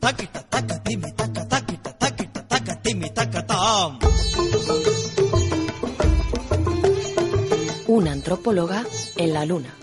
taquita. 0.00 0.40
Una 7.86 8.12
antropóloga 8.12 8.86
en 9.16 9.34
la 9.34 9.44
luna. 9.44 9.74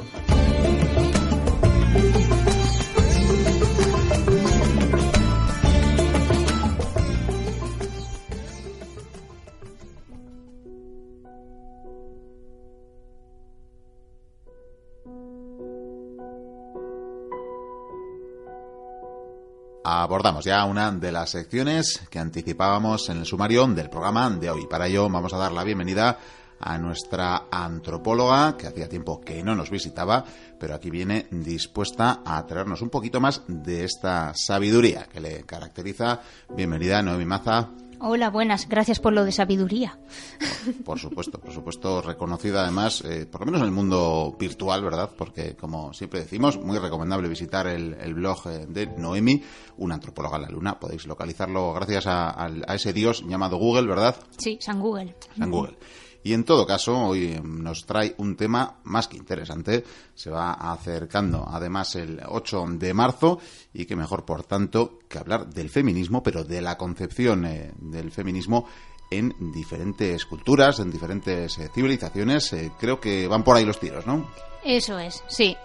Abordamos 20.02 20.45
ya 20.45 20.64
una 20.66 20.91
de 20.91 21.11
las 21.11 21.32
secciones 21.32 22.01
que 22.10 22.19
anticipábamos 22.19 23.10
en 23.10 23.18
el 23.18 23.25
sumario 23.25 23.65
del 23.68 23.89
programa 23.89 24.29
de 24.29 24.50
hoy. 24.50 24.68
Para 24.68 24.87
ello 24.87 25.10
vamos 25.10 25.33
a 25.33 25.37
dar 25.37 25.51
la 25.51 25.64
bienvenida 25.64 26.18
a 26.60 26.78
nuestra 26.78 27.46
antropóloga, 27.51 28.57
que 28.57 28.68
hacía 28.68 28.89
tiempo 28.89 29.21
que 29.21 29.43
no 29.43 29.56
nos 29.56 29.70
visitaba, 29.70 30.23
pero 30.60 30.75
aquí 30.75 30.89
viene 30.89 31.28
dispuesta 31.29 32.22
a 32.25 32.45
traernos 32.45 32.81
un 32.81 32.89
poquito 32.89 33.20
más 33.20 33.44
de 33.47 33.83
esta 33.83 34.33
sabiduría 34.36 35.06
que 35.06 35.20
le 35.20 35.44
caracteriza. 35.44 36.22
Bienvenida, 36.56 37.02
Noemi 37.02 37.25
Maza. 37.25 37.70
Hola, 38.00 38.30
buenas. 38.30 38.69
Gracias 38.69 39.00
por 39.00 39.14
lo 39.14 39.25
de 39.25 39.31
sabiduría. 39.31 39.97
Por 40.86 41.00
supuesto, 41.00 41.39
por 41.39 41.52
supuesto, 41.52 42.02
reconocida 42.02 42.64
además, 42.64 43.02
eh, 43.06 43.25
por 43.25 43.42
lo 43.42 43.45
menos 43.45 43.61
en 43.61 43.67
el 43.67 43.73
mundo 43.73 44.36
virtual, 44.39 44.83
¿verdad? 44.83 45.09
Porque, 45.17 45.56
como 45.56 45.94
siempre 45.94 46.20
decimos, 46.20 46.59
muy 46.59 46.78
recomendable 46.78 47.28
visitar 47.28 47.67
el, 47.67 48.14
blog 48.14 48.47
eh, 48.47 48.66
de 48.67 48.88
Noemi, 48.88 49.42
una 49.78 49.95
antropóloga 49.95 50.38
en 50.38 50.44
la 50.44 50.50
luna. 50.50 50.80
Podéis 50.80 51.08
localizarlo 51.08 51.73
gracias 51.73 52.06
a, 52.08 52.45
a 52.45 52.75
ese 52.75 52.94
dios 52.94 53.23
llamado 53.28 53.58
Google, 53.58 53.88
¿verdad? 53.88 54.16
Sí, 54.38 54.58
San 54.62 54.80
Google. 54.80 55.16
San 55.38 55.50
Google. 55.50 55.78
Y 56.23 56.34
en 56.34 56.44
todo 56.44 56.66
caso, 56.66 56.98
hoy 56.98 57.40
nos 57.44 57.86
trae 57.86 58.14
un 58.18 58.36
tema 58.36 58.80
más 58.84 59.08
que 59.08 59.18
interesante. 59.18 59.84
Se 60.14 60.30
va 60.30 60.54
acercando 60.54 61.46
además 61.48 61.96
el 61.96 62.22
8 62.26 62.66
de 62.72 62.94
marzo 62.94 63.40
y 63.74 63.86
que 63.86 63.96
mejor, 63.96 64.26
por 64.26 64.44
tanto, 64.44 65.00
que 65.08 65.20
hablar 65.20 65.48
del 65.48 65.70
feminismo, 65.70 66.24
pero 66.24 66.44
de 66.44 66.62
la 66.62 66.78
concepción 66.78 67.46
eh, 67.46 67.72
del 67.80 68.12
feminismo 68.12 68.68
en 69.09 69.34
diferentes 69.54 70.26
culturas, 70.26 70.80
en 70.80 70.92
diferentes 70.92 71.58
eh, 71.59 71.70
civilizaciones. 71.74 72.52
Eh, 72.54 72.72
creo 72.78 73.00
que 73.00 73.28
van 73.28 73.44
por 73.44 73.56
ahí 73.56 73.64
los 73.64 73.80
tiros, 73.80 74.06
¿no? 74.06 74.30
Eso 74.66 75.00
es, 75.00 75.24
sí. 75.28 75.56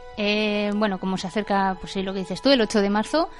bueno, 0.76 1.00
como 1.00 1.16
se 1.16 1.26
acerca, 1.26 1.76
pues 1.80 1.92
sí, 1.92 2.02
lo 2.02 2.12
que 2.12 2.20
dices 2.20 2.40
tú, 2.40 2.50
el 2.50 2.60
8 2.60 2.82
de 2.82 2.90
marzo, 2.90 3.30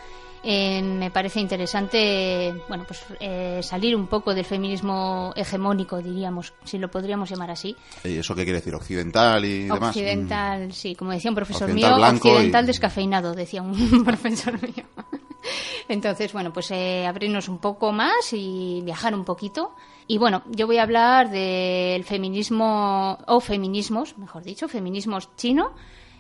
eh, 0.45 0.83
me 0.83 1.11
parece 1.13 1.39
interesante 1.39 2.53
bueno 2.69 2.85
pues 2.85 3.05
eh, 3.21 3.61
salir 3.63 3.95
un 3.95 4.09
poco 4.09 4.35
del 4.35 4.45
feminismo 4.45 5.33
hegemónico 5.37 5.99
diríamos 5.99 6.53
si 6.65 6.79
lo 6.79 6.91
podríamos 6.91 7.31
llamar 7.31 7.53
así. 7.53 7.77
¿Y 8.03 8.17
eso 8.17 8.35
qué 8.35 8.43
quiere 8.43 8.59
decir 8.59 8.75
occidental 8.75 9.45
y 9.45 9.63
demás 9.65 9.91
occidental 9.91 10.69
mm. 10.69 10.73
sí 10.73 10.97
como 10.97 11.13
decía 11.13 11.31
un 11.31 11.37
profesor 11.37 11.73
mío 11.73 11.95
occidental 11.95 12.67
descafeinado 12.67 13.35
decía 13.35 13.63
un 13.63 14.05
profesor 14.05 14.61
mío. 14.61 14.85
Entonces 15.89 16.33
bueno 16.33 16.53
pues 16.53 16.73
eh, 16.73 17.07
abrirnos 17.07 17.49
un 17.49 17.59
poco 17.59 17.93
más 17.93 18.33
y 18.33 18.81
viajar 18.85 19.15
un 19.15 19.25
poquito. 19.25 19.77
Y 20.09 20.19
bueno 20.19 20.43
yo 20.49 20.67
voy 20.67 20.79
a 20.79 20.83
hablar 20.83 21.31
del 21.31 22.03
feminismo 22.03 23.17
o 23.29 23.39
feminismos 23.39 24.19
mejor 24.19 24.43
dicho 24.43 24.67
feminismos 24.67 25.29
chino 25.37 25.73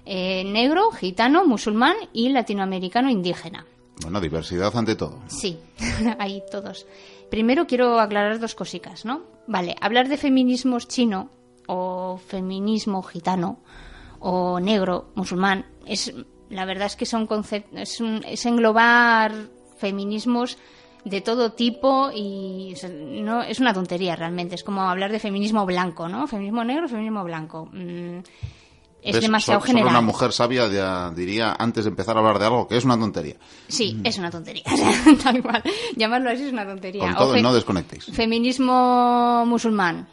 negro 0.04 0.90
gitano 0.92 1.44
musulmán 1.44 1.94
y 2.12 2.28
latinoamericano 2.28 3.08
indígena 3.10 3.66
bueno, 4.00 4.20
diversidad 4.20 4.74
ante 4.76 4.96
todo. 4.96 5.20
Sí, 5.26 5.58
ahí 6.18 6.42
todos. 6.50 6.86
Primero 7.30 7.66
quiero 7.66 8.00
aclarar 8.00 8.38
dos 8.40 8.54
cositas, 8.54 9.04
¿no? 9.04 9.22
Vale, 9.46 9.76
hablar 9.80 10.08
de 10.08 10.16
feminismos 10.16 10.88
chino 10.88 11.30
o 11.66 12.18
feminismo 12.18 13.02
gitano 13.02 13.60
o 14.18 14.60
negro, 14.60 15.10
musulmán, 15.14 15.66
es 15.86 16.12
la 16.48 16.64
verdad 16.64 16.86
es 16.86 16.96
que 16.96 17.06
son 17.06 17.28
es, 17.72 17.98
es 18.26 18.46
englobar 18.46 19.32
feminismos 19.78 20.58
de 21.04 21.20
todo 21.20 21.52
tipo 21.52 22.10
y 22.14 22.74
no 23.24 23.42
es 23.42 23.58
una 23.58 23.74
tontería 23.74 24.14
realmente, 24.14 24.54
es 24.54 24.62
como 24.62 24.82
hablar 24.82 25.10
de 25.10 25.18
feminismo 25.18 25.66
blanco, 25.66 26.08
¿no? 26.08 26.26
Feminismo 26.26 26.62
negro, 26.62 26.88
feminismo 26.88 27.24
blanco. 27.24 27.68
Mm, 27.72 28.18
es 29.02 29.20
demasiado 29.20 29.60
general. 29.60 29.90
una 29.90 30.00
mujer 30.00 30.32
sabia 30.32 30.68
diría 31.10 31.54
antes 31.58 31.84
de 31.84 31.90
empezar 31.90 32.16
a 32.16 32.20
hablar 32.20 32.38
de 32.38 32.46
algo 32.46 32.68
que 32.68 32.76
es 32.76 32.84
una 32.84 32.98
tontería. 32.98 33.36
Sí, 33.68 34.00
es 34.04 34.18
una 34.18 34.30
tontería. 34.30 34.62
Tal 35.22 35.42
cual. 35.42 35.62
Llamarlo 35.96 36.30
así 36.30 36.44
es 36.44 36.52
una 36.52 36.64
tontería. 36.64 37.02
Con 37.02 37.14
todo, 37.14 37.36
no 37.36 37.52
desconectéis. 37.52 38.06
Feminismo 38.06 39.44
musulmán. 39.46 40.08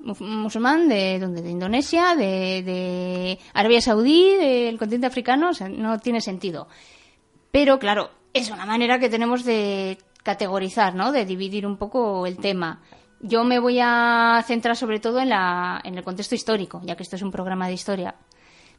Musulmán 0.00 0.88
de, 0.88 1.20
¿dónde? 1.20 1.42
de 1.42 1.50
Indonesia, 1.50 2.16
de, 2.16 2.62
de 2.64 3.38
Arabia 3.54 3.80
Saudí, 3.80 4.34
del 4.34 4.76
continente 4.76 5.06
africano, 5.06 5.50
no 5.70 5.98
tiene 6.00 6.20
sentido. 6.20 6.66
Pero 7.52 7.78
claro, 7.78 8.10
es 8.34 8.50
una 8.50 8.66
manera 8.66 8.98
que 8.98 9.08
tenemos 9.08 9.44
de 9.44 9.98
categorizar, 10.24 10.94
¿no? 10.94 11.12
De 11.12 11.24
dividir 11.24 11.66
un 11.66 11.76
poco 11.76 12.26
el 12.26 12.38
tema. 12.38 12.80
Yo 13.22 13.44
me 13.44 13.58
voy 13.58 13.78
a 13.80 14.42
centrar 14.46 14.76
sobre 14.76 15.00
todo 15.00 15.20
en, 15.20 15.30
la, 15.30 15.80
en 15.84 15.96
el 15.96 16.04
contexto 16.04 16.34
histórico, 16.34 16.80
ya 16.84 16.96
que 16.96 17.02
esto 17.02 17.16
es 17.16 17.22
un 17.22 17.30
programa 17.30 17.68
de 17.68 17.74
historia 17.74 18.14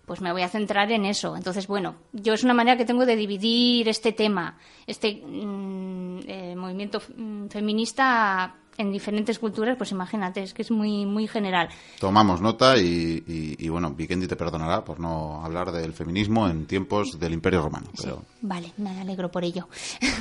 pues 0.05 0.19
me 0.19 0.31
voy 0.31 0.41
a 0.41 0.49
centrar 0.49 0.91
en 0.91 1.05
eso. 1.05 1.35
Entonces, 1.37 1.67
bueno, 1.67 1.95
yo 2.11 2.33
es 2.33 2.43
una 2.43 2.53
manera 2.53 2.77
que 2.77 2.85
tengo 2.85 3.05
de 3.05 3.15
dividir 3.15 3.87
este 3.87 4.11
tema, 4.11 4.57
este 4.85 5.21
mm, 5.25 6.19
eh, 6.27 6.55
movimiento 6.57 7.01
mm, 7.15 7.47
feminista 7.47 8.55
en 8.77 8.91
diferentes 8.91 9.37
culturas, 9.37 9.77
pues 9.77 9.91
imagínate, 9.91 10.41
es 10.41 10.53
que 10.53 10.63
es 10.63 10.71
muy 10.71 11.05
muy 11.05 11.27
general. 11.27 11.69
Tomamos 11.99 12.41
nota 12.41 12.75
y, 12.77 13.69
bueno, 13.69 13.91
Vikendi 13.91 14.27
te 14.27 14.35
perdonará 14.35 14.83
por 14.83 14.99
no 14.99 15.45
hablar 15.45 15.71
del 15.71 15.93
feminismo 15.93 16.47
en 16.49 16.65
tiempos 16.65 17.19
del 17.19 17.33
Imperio 17.33 17.61
Romano. 17.61 17.87
Pero... 18.01 18.23
vale, 18.41 18.73
me 18.77 18.89
alegro 18.99 19.29
por 19.29 19.43
ello. 19.43 19.67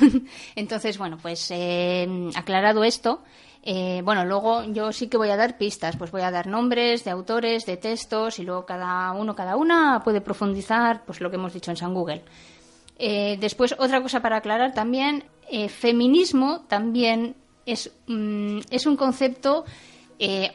Entonces, 0.55 0.99
bueno, 0.99 1.17
pues 1.19 1.49
eh, 1.49 2.29
aclarado 2.35 2.83
esto, 2.83 3.23
eh, 3.65 4.01
bueno, 4.03 4.25
luego 4.25 4.63
yo 4.65 4.91
sí 4.91 5.07
que 5.07 5.15
voy 5.15 5.29
a 5.29 5.37
dar 5.37 5.57
pistas, 5.57 5.95
pues 5.95 6.11
voy 6.11 6.21
a 6.21 6.31
dar 6.31 6.47
nombres 6.47 7.05
de 7.05 7.11
autores, 7.11 7.65
de 7.65 7.77
textos 7.77 8.37
y 8.39 8.43
luego 8.43 8.65
cada 8.65 9.13
uno, 9.13 9.35
cada 9.35 9.55
una 9.55 10.01
puede 10.03 10.19
profundizar 10.19 11.05
pues 11.05 11.21
lo 11.21 11.29
que 11.29 11.37
hemos 11.37 11.53
dicho 11.53 11.71
en 11.71 11.77
San 11.77 11.93
Google. 11.93 12.23
Eh, 12.99 13.37
después, 13.39 13.73
otra 13.79 14.01
cosa 14.01 14.21
para 14.21 14.37
aclarar 14.37 14.73
también, 14.73 15.23
eh, 15.49 15.69
feminismo 15.69 16.65
también 16.67 17.35
es, 17.65 17.89
mm, 18.07 18.59
es 18.69 18.85
un 18.85 18.97
concepto 18.97 19.63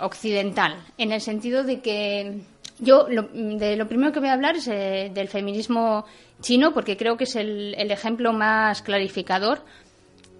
occidental, 0.00 0.82
en 0.96 1.12
el 1.12 1.20
sentido 1.20 1.62
de 1.62 1.80
que 1.80 2.40
yo 2.78 3.04
de 3.04 3.76
lo 3.76 3.86
primero 3.86 4.12
que 4.12 4.20
voy 4.20 4.30
a 4.30 4.32
hablar 4.32 4.56
es 4.56 4.64
del 4.64 5.28
feminismo 5.28 6.06
chino, 6.40 6.72
porque 6.72 6.96
creo 6.96 7.18
que 7.18 7.24
es 7.24 7.36
el 7.36 7.90
ejemplo 7.90 8.32
más 8.32 8.80
clarificador 8.80 9.62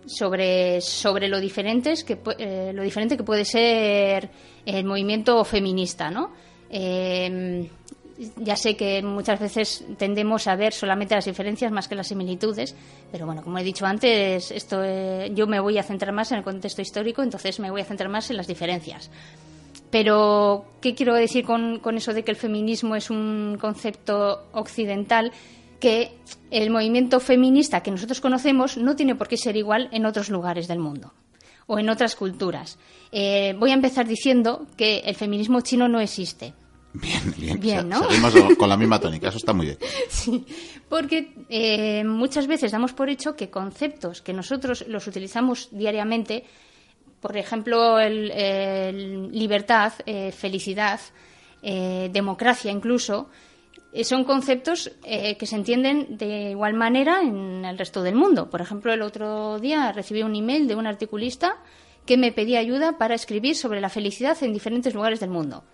sobre, 0.09 0.81
sobre 0.81 1.29
lo, 1.29 1.41
diferentes 1.41 2.05
que, 2.05 2.19
eh, 2.39 2.73
lo 2.75 2.83
diferente 2.83 3.17
que 3.17 3.25
puede 3.25 3.45
ser 3.45 4.31
el 4.65 4.85
movimiento 4.85 5.45
feminista, 5.45 6.11
¿no? 6.11 6.33
Em, 6.71 7.69
ya 8.37 8.57
sé 8.57 8.77
que 8.77 9.01
muchas 9.03 9.39
veces 9.39 9.85
tendemos 9.97 10.49
a 10.49 10.57
ver 10.57 10.73
solamente 10.73 11.15
las 11.15 11.25
diferencias 11.25 11.71
más 11.71 11.87
que 11.87 11.95
las 11.95 12.09
similitudes, 12.09 12.75
pero 13.13 13.27
bueno, 13.27 13.43
como 13.43 13.59
he 13.59 13.63
dicho 13.63 13.87
antes, 13.87 14.51
esto 14.51 14.83
eh, 14.83 15.31
yo 15.35 15.47
me 15.47 15.61
voy 15.61 15.79
a 15.79 15.85
centrar 15.85 16.13
más 16.13 16.33
en 16.33 16.39
el 16.39 16.45
contexto 16.45 16.83
histórico, 16.83 17.23
entonces 17.23 17.61
me 17.61 17.71
voy 17.71 17.81
a 17.81 17.85
centrar 17.85 18.11
más 18.11 18.29
en 18.31 18.37
las 18.37 18.49
diferencias. 18.49 19.11
Pero, 19.91 20.67
¿qué 20.83 20.95
quiero 20.95 21.15
decir 21.15 21.45
con, 21.45 21.79
con 21.79 21.97
eso 21.97 22.13
de 22.13 22.23
que 22.23 22.31
el 22.31 22.37
feminismo 22.37 22.97
es 22.97 23.09
un 23.09 23.57
concepto 23.59 24.47
occidental? 24.53 25.33
Que 25.81 26.19
el 26.50 26.71
movimiento 26.71 27.21
feminista 27.21 27.83
que 27.83 27.91
nosotros 27.91 28.21
conocemos 28.21 28.77
no 28.77 28.97
tiene 28.97 29.15
por 29.15 29.28
qué 29.28 29.37
ser 29.37 29.56
igual 29.56 29.89
en 29.93 30.06
otros 30.06 30.31
lugares 30.31 30.69
del 30.69 30.79
mundo 30.79 31.12
o 31.67 31.79
en 31.79 31.88
otras 31.88 32.17
culturas. 32.17 32.79
Eh, 33.12 33.55
voy 33.58 33.70
a 33.70 33.75
empezar 33.75 34.06
diciendo 34.06 34.67
que 34.76 34.99
el 35.00 35.14
feminismo 35.14 35.61
chino 35.61 35.88
no 35.88 36.00
existe. 36.00 36.55
Bien, 36.94 37.61
bien. 37.61 37.91
con 38.58 38.69
la 38.69 38.76
misma 38.76 38.99
tónica, 38.99 39.29
eso 39.29 39.37
está 39.37 39.53
muy 39.53 39.67
bien. 39.67 39.79
Sí, 40.08 40.44
porque 40.88 41.35
eh, 41.49 42.03
muchas 42.05 42.47
veces 42.47 42.73
damos 42.73 42.94
por 42.94 43.11
hecho 43.11 43.37
que 43.37 43.50
conceptos 43.50 44.23
que 44.23 44.32
nosotros 44.32 44.85
los 44.88 45.06
utilizamos 45.06 45.69
diariamente, 45.70 46.44
por 47.20 47.37
ejemplo, 47.37 48.00
el, 48.00 49.31
libertad, 49.31 49.93
eh, 50.06 50.32
felicidad, 50.32 51.00
democracia 51.61 52.70
incluso, 52.70 53.29
son 54.02 54.25
conceptos 54.25 54.93
eh, 55.05 55.37
que 55.37 55.46
se 55.46 55.56
entienden 55.56 56.17
de 56.17 56.50
igual 56.50 56.75
manera 56.75 57.23
en 57.23 57.64
el 57.64 57.79
resto 57.79 58.02
del 58.02 58.14
mundo. 58.14 58.50
Por 58.50 58.61
ejemplo, 58.61 58.93
el 58.93 59.02
otro 59.02 59.58
día 59.58 59.93
recibí 59.93 60.23
un 60.23 60.37
email 60.37 60.69
de 60.69 60.75
un 60.75 60.87
articulista 60.87 61.56
que 62.06 62.17
me 62.17 62.32
pedía 62.32 62.58
ayuda 62.58 62.96
para 62.99 63.14
escribir 63.14 63.55
sobre 63.55 63.81
la 63.81 63.88
felicidad 63.88 64.37
en 64.43 64.52
diferentes 64.52 64.94
lugares 64.94 65.20
del 65.20 65.31
mundo. 65.31 65.64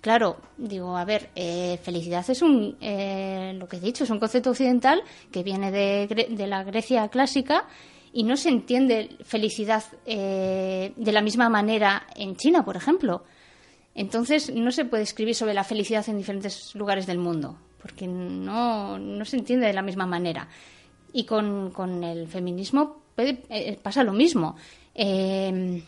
claro, 0.00 0.38
digo, 0.56 0.96
a 0.96 1.04
ver, 1.04 1.30
eh, 1.34 1.78
felicidad 1.82 2.24
es 2.30 2.40
un, 2.40 2.76
eh, 2.80 3.52
lo 3.58 3.66
que 3.68 3.76
he 3.76 3.80
dicho, 3.80 4.04
es 4.04 4.10
un 4.10 4.20
concepto 4.20 4.50
occidental 4.50 5.02
que 5.32 5.42
viene 5.42 5.70
de, 5.70 6.26
de 6.30 6.46
la 6.46 6.62
Grecia 6.62 7.08
clásica 7.08 7.66
y 8.12 8.22
no 8.22 8.36
se 8.36 8.48
entiende 8.48 9.16
felicidad 9.22 9.84
eh, 10.06 10.92
de 10.96 11.12
la 11.12 11.20
misma 11.20 11.48
manera 11.48 12.06
en 12.16 12.36
China, 12.36 12.64
por 12.64 12.76
ejemplo. 12.76 13.24
Entonces, 13.98 14.54
no 14.54 14.70
se 14.70 14.84
puede 14.84 15.02
escribir 15.02 15.34
sobre 15.34 15.54
la 15.54 15.64
felicidad 15.64 16.08
en 16.08 16.18
diferentes 16.18 16.74
lugares 16.74 17.06
del 17.06 17.18
mundo, 17.18 17.58
porque 17.82 18.06
no, 18.06 18.98
no 18.98 19.24
se 19.24 19.36
entiende 19.36 19.66
de 19.66 19.72
la 19.72 19.82
misma 19.82 20.06
manera. 20.06 20.48
Y 21.12 21.24
con, 21.24 21.70
con 21.72 22.04
el 22.04 22.28
feminismo 22.28 23.02
puede- 23.16 23.42
eh, 23.50 23.78
pasa 23.82 24.04
lo 24.04 24.12
mismo. 24.12 24.54
Eh, 24.94 25.82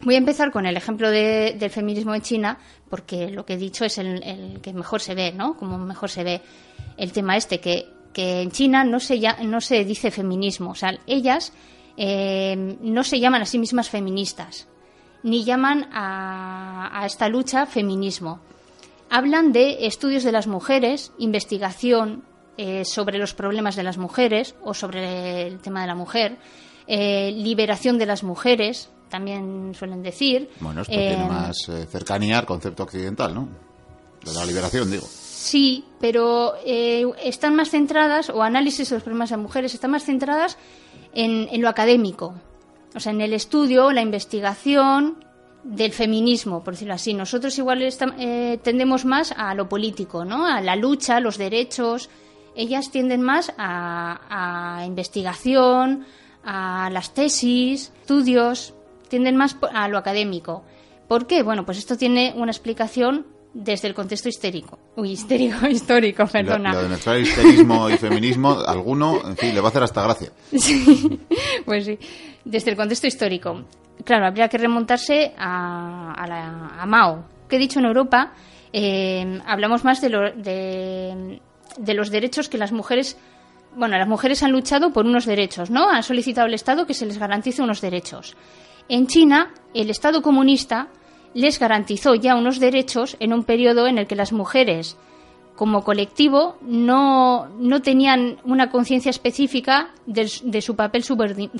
voy 0.00 0.14
a 0.14 0.18
empezar 0.18 0.50
con 0.50 0.64
el 0.66 0.76
ejemplo 0.76 1.10
de- 1.10 1.56
del 1.58 1.70
feminismo 1.70 2.14
en 2.14 2.22
China, 2.22 2.58
porque 2.88 3.30
lo 3.30 3.44
que 3.44 3.54
he 3.54 3.58
dicho 3.58 3.84
es 3.84 3.98
el, 3.98 4.60
que 4.62 4.72
mejor 4.72 5.00
se 5.00 5.14
ve, 5.14 5.32
¿no? 5.32 5.54
Como 5.56 5.76
mejor 5.78 6.08
se 6.10 6.24
ve 6.24 6.40
el 6.96 7.12
tema 7.12 7.36
este, 7.36 7.60
que, 7.60 7.86
que 8.14 8.40
en 8.42 8.50
China 8.50 8.84
no 8.84 8.98
se, 8.98 9.18
ya- 9.20 9.38
no 9.42 9.60
se 9.60 9.84
dice 9.84 10.10
feminismo. 10.10 10.70
O 10.70 10.74
sea, 10.74 10.98
ellas 11.06 11.52
eh, 11.96 12.56
no 12.80 13.04
se 13.04 13.20
llaman 13.20 13.42
a 13.42 13.46
sí 13.46 13.58
mismas 13.58 13.90
feministas, 13.90 14.68
ni 15.22 15.44
llaman 15.44 15.88
a, 15.92 16.90
a 17.00 17.06
esta 17.06 17.28
lucha 17.28 17.66
feminismo. 17.66 18.40
Hablan 19.10 19.52
de 19.52 19.86
estudios 19.86 20.24
de 20.24 20.32
las 20.32 20.46
mujeres, 20.46 21.12
investigación 21.18 22.24
eh, 22.56 22.84
sobre 22.84 23.18
los 23.18 23.34
problemas 23.34 23.76
de 23.76 23.82
las 23.82 23.98
mujeres 23.98 24.54
o 24.62 24.74
sobre 24.74 25.46
el 25.46 25.58
tema 25.60 25.82
de 25.82 25.86
la 25.86 25.94
mujer, 25.94 26.36
eh, 26.86 27.30
liberación 27.32 27.98
de 27.98 28.06
las 28.06 28.22
mujeres, 28.22 28.90
también 29.10 29.74
suelen 29.74 30.02
decir. 30.02 30.50
Bueno, 30.60 30.82
esto 30.82 30.92
Eh, 30.94 31.14
tiene 31.14 31.28
más 31.28 31.56
eh, 31.68 31.86
cercanía 31.86 32.38
al 32.38 32.46
concepto 32.46 32.82
occidental, 32.84 33.34
¿no? 33.34 33.48
De 34.24 34.32
la 34.32 34.46
liberación, 34.46 34.90
digo. 34.90 35.06
Sí, 35.06 35.84
pero 36.00 36.54
eh, 36.64 37.04
están 37.22 37.54
más 37.54 37.70
centradas, 37.70 38.30
o 38.30 38.42
análisis 38.42 38.88
de 38.88 38.96
los 38.96 39.02
problemas 39.02 39.30
de 39.30 39.36
mujeres, 39.36 39.74
están 39.74 39.90
más 39.90 40.04
centradas 40.04 40.56
en, 41.12 41.48
en 41.50 41.60
lo 41.60 41.68
académico, 41.68 42.34
o 42.94 43.00
sea, 43.00 43.12
en 43.12 43.20
el 43.20 43.32
estudio, 43.32 43.90
la 43.92 44.02
investigación 44.02 45.24
del 45.64 45.92
feminismo, 45.92 46.62
por 46.64 46.74
decirlo 46.74 46.94
así. 46.94 47.14
Nosotros 47.14 47.56
igual 47.58 47.82
eh, 47.82 48.58
tendemos 48.62 49.04
más 49.04 49.32
a 49.36 49.54
lo 49.54 49.68
político, 49.68 50.24
¿no? 50.24 50.46
A 50.46 50.60
la 50.60 50.76
lucha, 50.76 51.20
los 51.20 51.38
derechos. 51.38 52.10
Ellas 52.56 52.90
tienden 52.90 53.22
más 53.22 53.52
a, 53.58 54.78
a 54.80 54.84
investigación, 54.86 56.04
a 56.44 56.90
las 56.92 57.14
tesis, 57.14 57.92
estudios, 58.00 58.74
tienden 59.08 59.36
más 59.36 59.56
a 59.72 59.88
lo 59.88 59.98
académico. 59.98 60.64
¿Por 61.08 61.26
qué? 61.26 61.42
Bueno, 61.42 61.64
pues 61.64 61.78
esto 61.78 61.96
tiene 61.96 62.32
una 62.36 62.50
explicación 62.50 63.26
desde 63.54 63.86
el 63.88 63.94
contexto 63.94 64.28
histérico. 64.28 64.78
Uy, 64.96 65.12
histérico, 65.12 65.66
histórico, 65.70 66.22
Lo, 66.24 66.28
perdona. 66.28 66.72
lo 66.72 66.82
de 66.82 66.88
mezclar 66.88 67.20
histerismo 67.20 67.90
y 67.90 67.98
feminismo, 67.98 68.58
alguno, 68.66 69.20
en 69.28 69.36
fin, 69.36 69.54
le 69.54 69.60
va 69.60 69.68
a 69.68 69.70
hacer 69.70 69.82
hasta 69.82 70.02
gracia. 70.02 70.32
Sí, 70.58 71.20
pues 71.64 71.84
sí, 71.84 71.98
desde 72.44 72.70
el 72.70 72.76
contexto 72.76 73.06
histórico. 73.06 73.64
Claro, 74.04 74.26
habría 74.26 74.48
que 74.48 74.58
remontarse 74.58 75.32
a, 75.38 76.12
a 76.12 76.26
la- 76.26 76.72
a 76.80 76.86
Mao. 76.86 77.24
Que 77.48 77.58
dicho 77.58 77.78
en 77.78 77.84
Europa, 77.86 78.32
eh, 78.72 79.40
hablamos 79.46 79.84
más 79.84 80.00
de, 80.00 80.08
lo- 80.08 80.32
de 80.32 81.94
los 81.94 82.10
derechos 82.10 82.48
que 82.48 82.58
las 82.58 82.72
mujeres. 82.72 83.16
Bueno, 83.76 83.96
las 83.96 84.08
mujeres 84.08 84.42
han 84.42 84.52
luchado 84.52 84.92
por 84.92 85.06
unos 85.06 85.24
derechos, 85.26 85.70
¿no? 85.70 85.88
Han 85.88 86.02
solicitado 86.02 86.46
al 86.46 86.54
Estado 86.54 86.86
que 86.86 86.94
se 86.94 87.06
les 87.06 87.18
garantice 87.18 87.62
unos 87.62 87.80
derechos. 87.80 88.36
En 88.88 89.06
China, 89.06 89.52
el 89.74 89.88
Estado 89.90 90.20
comunista 90.22 90.88
les 91.34 91.58
garantizó 91.58 92.14
ya 92.14 92.34
unos 92.34 92.58
derechos 92.60 93.16
en 93.20 93.32
un 93.32 93.44
periodo 93.44 93.86
en 93.86 93.96
el 93.98 94.06
que 94.06 94.16
las 94.16 94.32
mujeres 94.32 94.98
como 95.56 95.84
colectivo 95.84 96.56
no, 96.62 97.48
no 97.58 97.82
tenían 97.82 98.38
una 98.44 98.70
conciencia 98.70 99.10
específica 99.10 99.90
de, 100.06 100.28
su 100.60 100.76
papel 100.76 101.04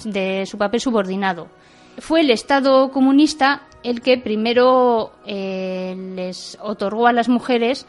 de 0.04 0.46
su 0.46 0.58
papel 0.58 0.80
subordinado. 0.80 1.48
Fue 1.98 2.20
el 2.20 2.30
Estado 2.30 2.90
comunista 2.90 3.68
el 3.82 4.00
que 4.00 4.16
primero 4.18 5.12
eh, 5.26 5.94
les 6.14 6.58
otorgó 6.60 7.06
a 7.06 7.12
las 7.12 7.28
mujeres 7.28 7.86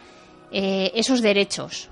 eh, 0.52 0.92
esos 0.96 1.22
derechos, 1.22 1.90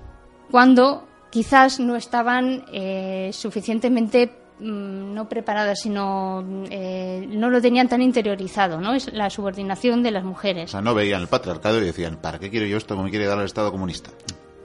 cuando 0.50 1.08
quizás 1.30 1.80
no 1.80 1.96
estaban 1.96 2.66
eh, 2.72 3.32
suficientemente 3.34 4.41
mm, 4.62 5.14
no 5.14 5.28
preparadas, 5.28 5.82
sino 5.82 6.44
eh, 6.70 7.26
no 7.30 7.50
lo 7.50 7.62
tenían 7.62 7.90
tan 7.90 8.02
interiorizado, 8.02 8.80
¿no? 8.80 8.94
Es 8.94 9.12
la 9.12 9.30
subordinación 9.30 10.04
de 10.04 10.12
las 10.12 10.24
O 10.24 10.28
mujeres. 10.28 10.72
sea, 10.72 10.82
no 10.82 10.94
veían 10.94 11.22
el 11.22 11.28
patriarcado 11.28 11.80
y 11.82 11.86
decían, 11.86 12.18
¿para 12.22 12.40
qué 12.40 12.50
quiero 12.50 12.66
yo 12.68 12.78
esto 12.78 12.96
como 12.96 13.06
me 13.06 13.10
quiere 13.10 13.26
dar 13.26 13.40
el 13.40 13.46
Estado 13.46 13.72
comunista? 13.72 14.12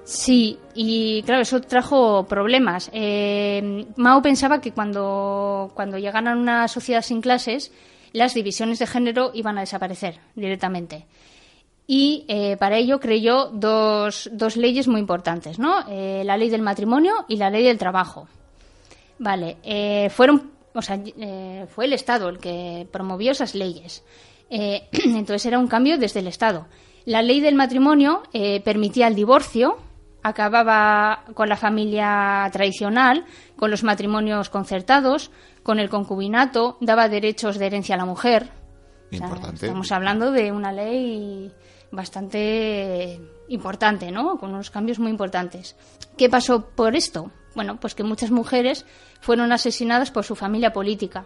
Sí, 0.05 0.59
y 0.75 1.23
claro, 1.25 1.43
eso 1.43 1.61
trajo 1.61 2.27
problemas. 2.29 2.91
Eh, 2.93 3.87
Mao 3.97 4.23
pensaba 4.23 4.61
que 4.61 4.71
cuando, 4.71 5.73
cuando 5.75 5.99
llegaran 5.99 6.29
a 6.29 6.41
una 6.41 6.69
sociedad 6.69 7.03
sin 7.03 7.21
clases, 7.21 7.73
las 8.13 8.33
divisiones 8.33 8.79
de 8.79 8.87
género 8.87 9.33
iban 9.35 9.59
a 9.59 9.63
desaparecer 9.63 10.21
directamente. 10.37 11.07
Y 11.89 12.25
eh, 12.29 12.57
para 12.57 12.77
ello 12.79 12.99
creyó 13.01 13.47
dos, 13.53 14.29
dos 14.33 14.57
leyes 14.57 14.87
muy 14.89 15.01
importantes, 15.01 15.59
¿no? 15.59 15.85
Eh, 15.89 16.23
la 16.25 16.37
ley 16.37 16.51
del 16.51 16.63
matrimonio 16.63 17.25
y 17.29 17.37
la 17.37 17.51
ley 17.51 17.65
del 17.65 17.79
trabajo. 17.79 18.29
Vale, 19.19 19.59
eh, 19.63 20.11
fueron, 20.11 20.53
o 20.75 20.83
sea, 20.83 21.01
eh, 21.05 21.67
fue 21.69 21.87
el 21.87 21.93
Estado 21.93 22.29
el 22.29 22.39
que 22.39 22.87
promovió 22.91 23.33
esas 23.33 23.55
leyes. 23.55 24.05
Eh, 24.51 24.89
entonces 24.93 25.47
era 25.47 25.59
un 25.59 25.69
cambio 25.69 25.99
desde 25.99 26.21
el 26.21 26.27
Estado. 26.27 26.67
La 27.05 27.23
ley 27.23 27.41
del 27.41 27.55
matrimonio 27.55 28.23
eh, 28.33 28.61
permitía 28.63 29.07
el 29.07 29.15
divorcio, 29.15 29.79
acababa 30.23 31.25
con 31.35 31.49
la 31.49 31.57
familia 31.57 32.49
tradicional, 32.53 33.25
con 33.57 33.71
los 33.71 33.85
matrimonios 33.85 34.51
concertados, 34.51 35.31
con 35.63 35.79
el 35.79 35.89
concubinato, 35.89 36.79
daba 36.81 37.09
derechos 37.09 37.59
de 37.59 37.67
herencia 37.67 37.95
a 37.95 37.99
la 37.99 38.07
mujer. 38.07 38.51
O 39.13 39.17
sea, 39.17 39.27
Importante. 39.27 39.67
estamos 39.67 39.93
hablando 39.93 40.33
de 40.33 40.51
una 40.51 40.73
ley 40.73 41.53
bastante 41.93 43.21
importante, 43.49 44.11
¿no? 44.11 44.37
Con 44.37 44.51
unos 44.53 44.71
cambios 44.71 44.99
muy 44.99 45.13
importantes. 45.13 45.77
¿Qué 46.17 46.29
pasó 46.29 46.71
por 46.71 46.97
esto? 46.97 47.31
Bueno, 47.57 47.81
pues 47.81 47.97
que 47.97 48.05
muchas 48.05 48.31
mujeres 48.31 48.85
fueron 49.21 49.51
asesinadas 49.51 50.13
por 50.13 50.25
su 50.25 50.37
familia 50.37 50.73
política. 50.73 51.25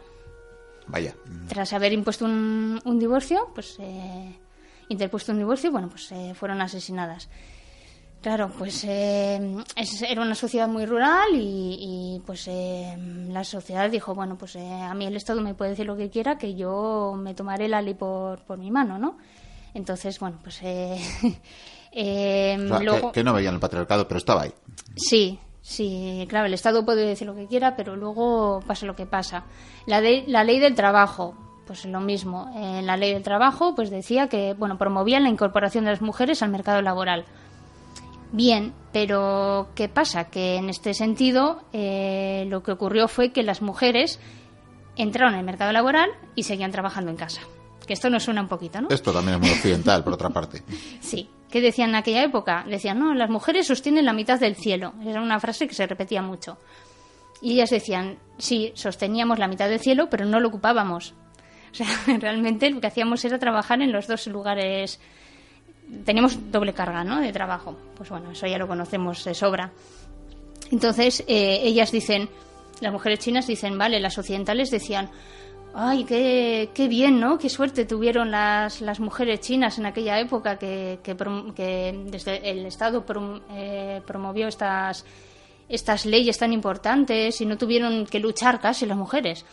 Vaya. 0.87 1.15
Tras 1.49 1.73
haber 1.75 1.93
impuesto 1.93 2.25
un, 2.25 2.81
un 2.85 2.99
divorcio, 2.99 3.49
pues 3.55 3.77
eh, 3.81 4.39
interpuesto 4.89 5.33
un 5.33 5.39
divorcio, 5.39 5.71
bueno, 5.71 5.89
pues 5.91 6.11
eh, 6.13 6.33
fueron 6.35 6.63
asesinadas. 6.63 7.29
Claro, 8.23 8.51
pues 8.59 8.85
eh, 8.87 9.57
es- 9.77 10.03
era 10.03 10.21
una 10.23 10.35
sociedad 10.35 10.69
muy 10.69 10.85
rural 10.87 11.29
y, 11.35 12.17
y, 12.17 12.21
pues 12.27 12.47
eh, 12.49 12.95
la 13.29 13.45
sociedad 13.45 13.89
dijo, 13.91 14.15
bueno, 14.15 14.37
pues 14.37 14.57
eh, 14.57 14.71
a 14.83 14.93
mí 14.95 15.07
el 15.07 15.17
Estado 15.17 15.41
me 15.41 15.55
puede 15.55 15.71
decir 15.71 15.87
lo 15.87 15.97
que 15.97 16.11
quiera, 16.11 16.37
que 16.39 16.55
yo 16.55 17.15
me 17.17 17.35
tomaré 17.35 17.67
la 17.67 17.81
ley 17.83 17.95
por, 17.95 18.41
por 18.45 18.59
mi 18.59 18.71
mano, 18.71 18.99
¿no? 18.99 19.17
Entonces, 19.75 20.19
bueno, 20.21 20.39
pues 20.43 20.59
eh, 20.63 20.99
eh, 21.93 22.57
O 22.71 22.79
sea, 22.79 23.13
que, 23.13 23.25
no 23.25 23.33
veían 23.33 23.55
el 23.55 23.61
patriarcado, 23.61 24.07
pero 24.07 24.19
estaba 24.19 24.43
ahí. 24.43 24.53
Sí, 24.97 25.39
sí, 25.63 26.27
claro, 26.29 26.47
el 26.47 26.55
Estado 26.55 26.85
puede 26.85 27.07
decir 27.07 27.27
lo 27.27 27.35
que 27.35 27.47
quiera, 27.47 27.77
pero 27.77 27.97
luego 27.97 28.61
pasa 28.67 28.87
lo 28.87 28.97
que 28.97 29.07
pasa. 29.07 29.45
La, 29.87 30.01
de- 30.01 30.25
la 30.27 30.45
ley 30.45 30.59
del 30.59 30.75
trabajo, 30.75 31.35
pues 31.67 31.85
lo 31.85 32.01
mismo. 32.01 32.51
En 32.57 32.87
la 32.87 32.97
ley 32.97 33.13
del 33.13 33.23
trabajo, 33.23 33.75
pues 33.75 33.91
decía 33.91 34.29
que, 34.29 34.55
bueno, 34.55 34.79
promovían 34.79 35.23
la 35.23 35.29
incorporación 35.29 35.85
de 35.85 35.91
las 35.93 36.03
mujeres 36.03 36.43
al 36.43 36.51
mercado 36.51 36.83
laboral. 36.83 37.25
Bien, 38.33 38.73
pero 38.93 39.69
¿qué 39.75 39.89
pasa? 39.89 40.25
Que 40.31 40.57
en 40.57 40.69
este 40.69 40.95
sentido 40.95 41.63
eh, 41.73 42.45
lo 42.49 42.63
que 42.63 42.73
ocurrió 42.73 43.09
fue 43.09 43.33
que 43.33 43.43
las 43.43 43.61
mujeres 43.61 44.21
entraron 44.97 45.35
en 45.35 45.41
el 45.41 45.47
mercado 45.47 45.73
laboral 45.73 46.11
y 46.37 46.45
seguían 46.45 46.71
trabajando 46.71 47.11
en 47.11 47.17
casa. 47.17 47.41
Que 47.91 47.95
esto 47.95 48.09
nos 48.09 48.23
suena 48.23 48.41
un 48.41 48.47
poquito, 48.47 48.81
¿no? 48.81 48.87
Esto 48.89 49.13
también 49.13 49.35
es 49.35 49.41
muy 49.41 49.51
occidental, 49.51 50.05
por 50.05 50.13
otra 50.13 50.31
parte. 50.31 50.63
Sí. 51.01 51.29
¿Qué 51.51 51.61
decían 51.61 51.89
en 51.89 51.97
aquella 51.97 52.23
época? 52.23 52.65
Decían, 52.69 53.01
no, 53.01 53.15
las 53.15 53.29
mujeres 53.29 53.67
sostienen 53.67 54.05
la 54.05 54.13
mitad 54.13 54.39
del 54.39 54.55
cielo. 54.55 54.95
Era 55.05 55.21
una 55.21 55.41
frase 55.41 55.67
que 55.67 55.75
se 55.75 55.89
repetía 55.89 56.23
mucho. 56.23 56.57
Y 57.43 57.55
ellas 57.55 57.71
decían, 57.71 58.21
sí, 58.39 58.71
sosteníamos 58.77 59.41
la 59.41 59.49
mitad 59.49 59.69
del 59.69 59.81
cielo, 59.81 60.09
pero 60.09 60.25
no 60.25 60.39
lo 60.39 60.47
ocupábamos. 60.47 61.15
O 61.73 61.75
sea, 61.75 61.89
realmente 62.21 62.71
lo 62.71 62.81
que 62.81 62.87
hacíamos 62.87 63.25
era 63.25 63.41
trabajar 63.41 63.83
en 63.83 63.91
los 63.91 64.07
dos 64.07 64.29
lugares. 64.29 65.01
Teníamos 66.05 66.53
doble 66.53 66.73
carga, 66.73 67.03
¿no? 67.03 67.21
De 67.21 67.33
trabajo. 67.33 67.77
Pues 67.97 68.09
bueno, 68.09 68.31
eso 68.31 68.47
ya 68.47 68.59
lo 68.59 68.69
conocemos 68.69 69.25
de 69.25 69.35
sobra. 69.35 69.73
Entonces, 70.71 71.25
eh, 71.27 71.59
ellas 71.65 71.91
dicen, 71.91 72.29
las 72.81 72.93
mujeres 72.93 73.19
chinas 73.19 73.49
dicen, 73.49 73.77
vale, 73.77 73.99
las 73.99 74.17
occidentales 74.17 74.71
decían, 74.71 75.11
ay, 75.75 76.05
qué, 76.05 76.71
qué 76.75 76.89
bien, 76.89 77.21
¿no? 77.21 77.39
Qué 77.39 77.49
suerte 77.49 77.85
tuvieron 77.85 78.31
las, 78.31 78.81
las 78.81 79.01
mujeres 79.01 79.41
chinas 79.41 79.79
en 79.79 79.87
aquella 79.87 80.19
época 80.19 80.59
que, 80.59 80.99
que, 81.03 81.17
que 81.55 82.05
desde 82.07 82.51
el 82.51 82.67
Estado 82.67 83.05
prom- 83.07 83.41
eh, 83.51 84.01
promovió 84.07 84.49
estas, 84.49 85.05
estas 85.69 86.07
leyes 86.07 86.39
tan 86.39 86.53
importantes 86.53 87.41
y 87.41 87.47
no 87.47 87.57
tuvieron 87.57 88.07
que 88.07 88.19
luchar 88.21 88.61
casi 88.61 88.87
las 88.87 88.97
mujeres. 88.99 89.45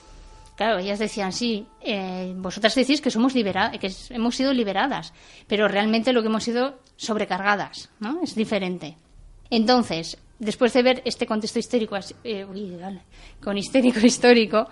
claro, 0.56 0.80
ellas 0.80 1.00
decían, 1.00 1.32
sí, 1.32 1.68
eh, 1.82 2.34
vosotras 2.36 2.74
decís 2.76 3.00
que 3.00 3.12
somos 3.12 3.36
libera 3.36 3.72
que 3.72 3.92
hemos 4.10 4.36
sido 4.36 4.52
liberadas, 4.54 5.14
pero 5.48 5.68
realmente 5.68 6.12
lo 6.14 6.22
que 6.22 6.28
hemos 6.30 6.44
sido 6.44 6.80
sobrecargadas, 6.96 7.90
¿no? 8.00 8.22
Es 8.24 8.34
diferente. 8.36 8.98
Entonces, 9.52 10.18
después 10.40 10.74
de 10.74 10.82
ver 10.84 11.02
este 11.06 11.26
contexto 11.28 11.60
histórico, 11.60 11.96
eh, 12.24 12.44
uy, 12.44 12.76
con 13.42 13.58
histérico 13.58 14.00
histórico, 14.00 14.68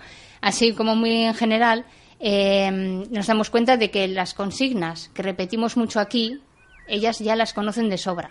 así 0.46 0.72
como 0.74 0.94
muy 0.94 1.24
en 1.24 1.34
general, 1.34 1.84
eh, 2.20 2.70
nos 3.10 3.26
damos 3.26 3.50
cuenta 3.50 3.76
de 3.76 3.90
que 3.90 4.06
las 4.06 4.32
consignas 4.32 5.10
que 5.12 5.22
repetimos 5.22 5.76
mucho 5.76 5.98
aquí, 5.98 6.40
ellas 6.86 7.18
ya 7.18 7.34
las 7.34 7.52
conocen 7.52 7.88
de 7.90 7.98
sobra. 7.98 8.30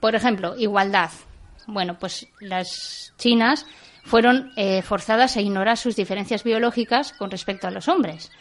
Por 0.00 0.16
ejemplo, 0.16 0.56
igualdad. 0.58 1.10
Bueno, 1.68 1.96
pues 2.00 2.26
las 2.40 3.14
chinas 3.18 3.66
fueron 4.04 4.50
eh, 4.56 4.82
forzadas 4.82 5.36
a 5.36 5.40
ignorar 5.40 5.76
sus 5.76 5.94
diferencias 5.94 6.42
biológicas 6.42 7.12
con 7.12 7.30
respecto 7.30 7.68
a 7.68 7.70
los 7.70 7.86
hombres. 7.86 8.32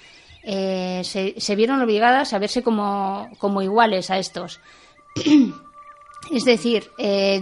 Eh, 0.41 1.01
se, 1.03 1.35
se 1.37 1.55
vieron 1.55 1.83
obligadas 1.83 2.33
a 2.33 2.39
verse 2.39 2.63
como, 2.63 3.29
como 3.37 3.61
iguales 3.61 4.09
a 4.09 4.17
estos. 4.17 4.59
Es 6.31 6.43
decir, 6.43 6.89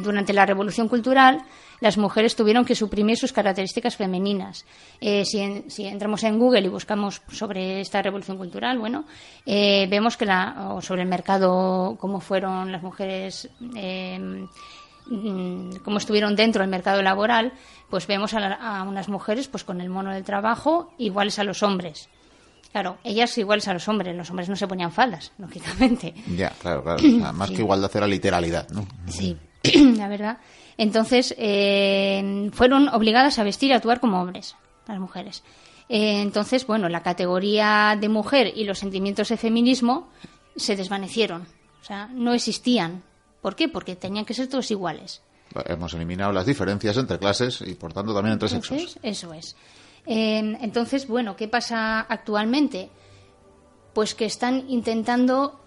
durante 0.01 0.33
la 0.33 0.45
Revolución 0.45 0.89
Cultural, 0.89 1.45
las 1.81 1.97
mujeres 1.97 2.35
tuvieron 2.35 2.65
que 2.65 2.75
suprimir 2.75 3.17
sus 3.17 3.33
características 3.33 3.95
femeninas. 3.95 4.65
Eh, 5.01 5.25
si, 5.25 5.39
en- 5.39 5.69
si 5.69 5.85
entramos 5.85 6.23
en 6.23 6.39
Google 6.39 6.61
y 6.61 6.67
buscamos 6.69 7.21
sobre 7.31 7.81
esta 7.81 8.01
Revolución 8.01 8.37
Cultural, 8.37 8.77
bueno, 8.79 9.05
eh, 9.45 9.87
vemos 9.89 10.17
que 10.17 10.25
la, 10.25 10.69
o 10.73 10.81
sobre 10.81 11.01
el 11.03 11.07
mercado, 11.09 11.97
cómo 11.99 12.19
fueron 12.19 12.71
las 12.71 12.81
mujeres, 12.83 13.49
eh, 13.75 14.19
mm, 15.07 15.75
cómo 15.83 15.97
estuvieron 15.97 16.35
dentro 16.35 16.61
del 16.61 16.69
mercado 16.69 17.01
laboral, 17.01 17.53
pues 17.89 18.07
vemos 18.07 18.33
a, 18.33 18.39
la- 18.39 18.53
a 18.55 18.83
unas 18.83 19.09
mujeres 19.09 19.47
pues 19.47 19.63
con 19.63 19.81
el 19.81 19.89
mono 19.89 20.11
del 20.13 20.23
trabajo 20.23 20.93
iguales 20.97 21.39
a 21.39 21.43
los 21.43 21.63
hombres. 21.63 22.09
Claro, 22.71 22.97
ellas 23.03 23.37
iguales 23.37 23.67
a 23.67 23.73
los 23.73 23.87
hombres, 23.87 24.15
los 24.15 24.29
hombres 24.31 24.49
no 24.49 24.55
se 24.55 24.67
ponían 24.67 24.91
faldas, 24.91 25.31
lógicamente. 25.37 26.13
Ya, 26.35 26.49
claro, 26.59 26.83
claro. 26.83 27.03
Más 27.33 27.49
que 27.51 27.57
igualdad 27.61 27.91
era 27.93 28.07
literalidad, 28.07 28.67
¿no? 28.69 28.87
Sí, 29.07 29.37
la 29.97 30.07
verdad. 30.07 30.37
Entonces, 30.77 31.33
eh, 31.37 32.49
fueron 32.53 32.89
obligadas 32.89 33.39
a 33.39 33.43
vestir 33.43 33.69
y 33.69 33.73
actuar 33.73 33.99
como 33.99 34.21
hombres, 34.21 34.55
las 34.87 34.99
mujeres. 34.99 35.43
Eh, 35.89 36.21
entonces, 36.21 36.65
bueno, 36.65 36.89
la 36.89 37.03
categoría 37.03 37.97
de 37.99 38.09
mujer 38.09 38.51
y 38.55 38.63
los 38.63 38.79
sentimientos 38.79 39.29
de 39.29 39.37
feminismo 39.37 40.09
se 40.55 40.75
desvanecieron. 40.75 41.43
O 41.81 41.85
sea, 41.85 42.07
no 42.07 42.33
existían. 42.33 43.03
¿Por 43.41 43.55
qué? 43.55 43.67
Porque 43.69 43.95
tenían 43.95 44.25
que 44.25 44.33
ser 44.33 44.47
todos 44.47 44.71
iguales. 44.71 45.21
Hemos 45.65 45.93
eliminado 45.93 46.31
las 46.31 46.45
diferencias 46.45 46.97
entre 46.97 47.19
clases 47.19 47.61
y, 47.61 47.75
por 47.75 47.93
tanto, 47.93 48.13
también 48.13 48.33
entre 48.33 48.49
sexos. 48.49 48.71
Entonces, 48.71 48.99
eso 49.03 49.33
es. 49.33 49.55
Eh, 50.05 50.57
entonces, 50.61 51.07
bueno, 51.07 51.35
¿qué 51.35 51.47
pasa 51.47 52.01
actualmente? 52.01 52.89
Pues 53.93 54.15
que 54.15 54.25
están 54.25 54.65
intentando 54.69 55.61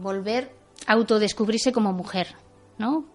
volver 0.00 0.54
a 0.86 0.92
autodescubrirse 0.92 1.72
como 1.72 1.92
mujer, 1.92 2.36
¿no? 2.82 3.06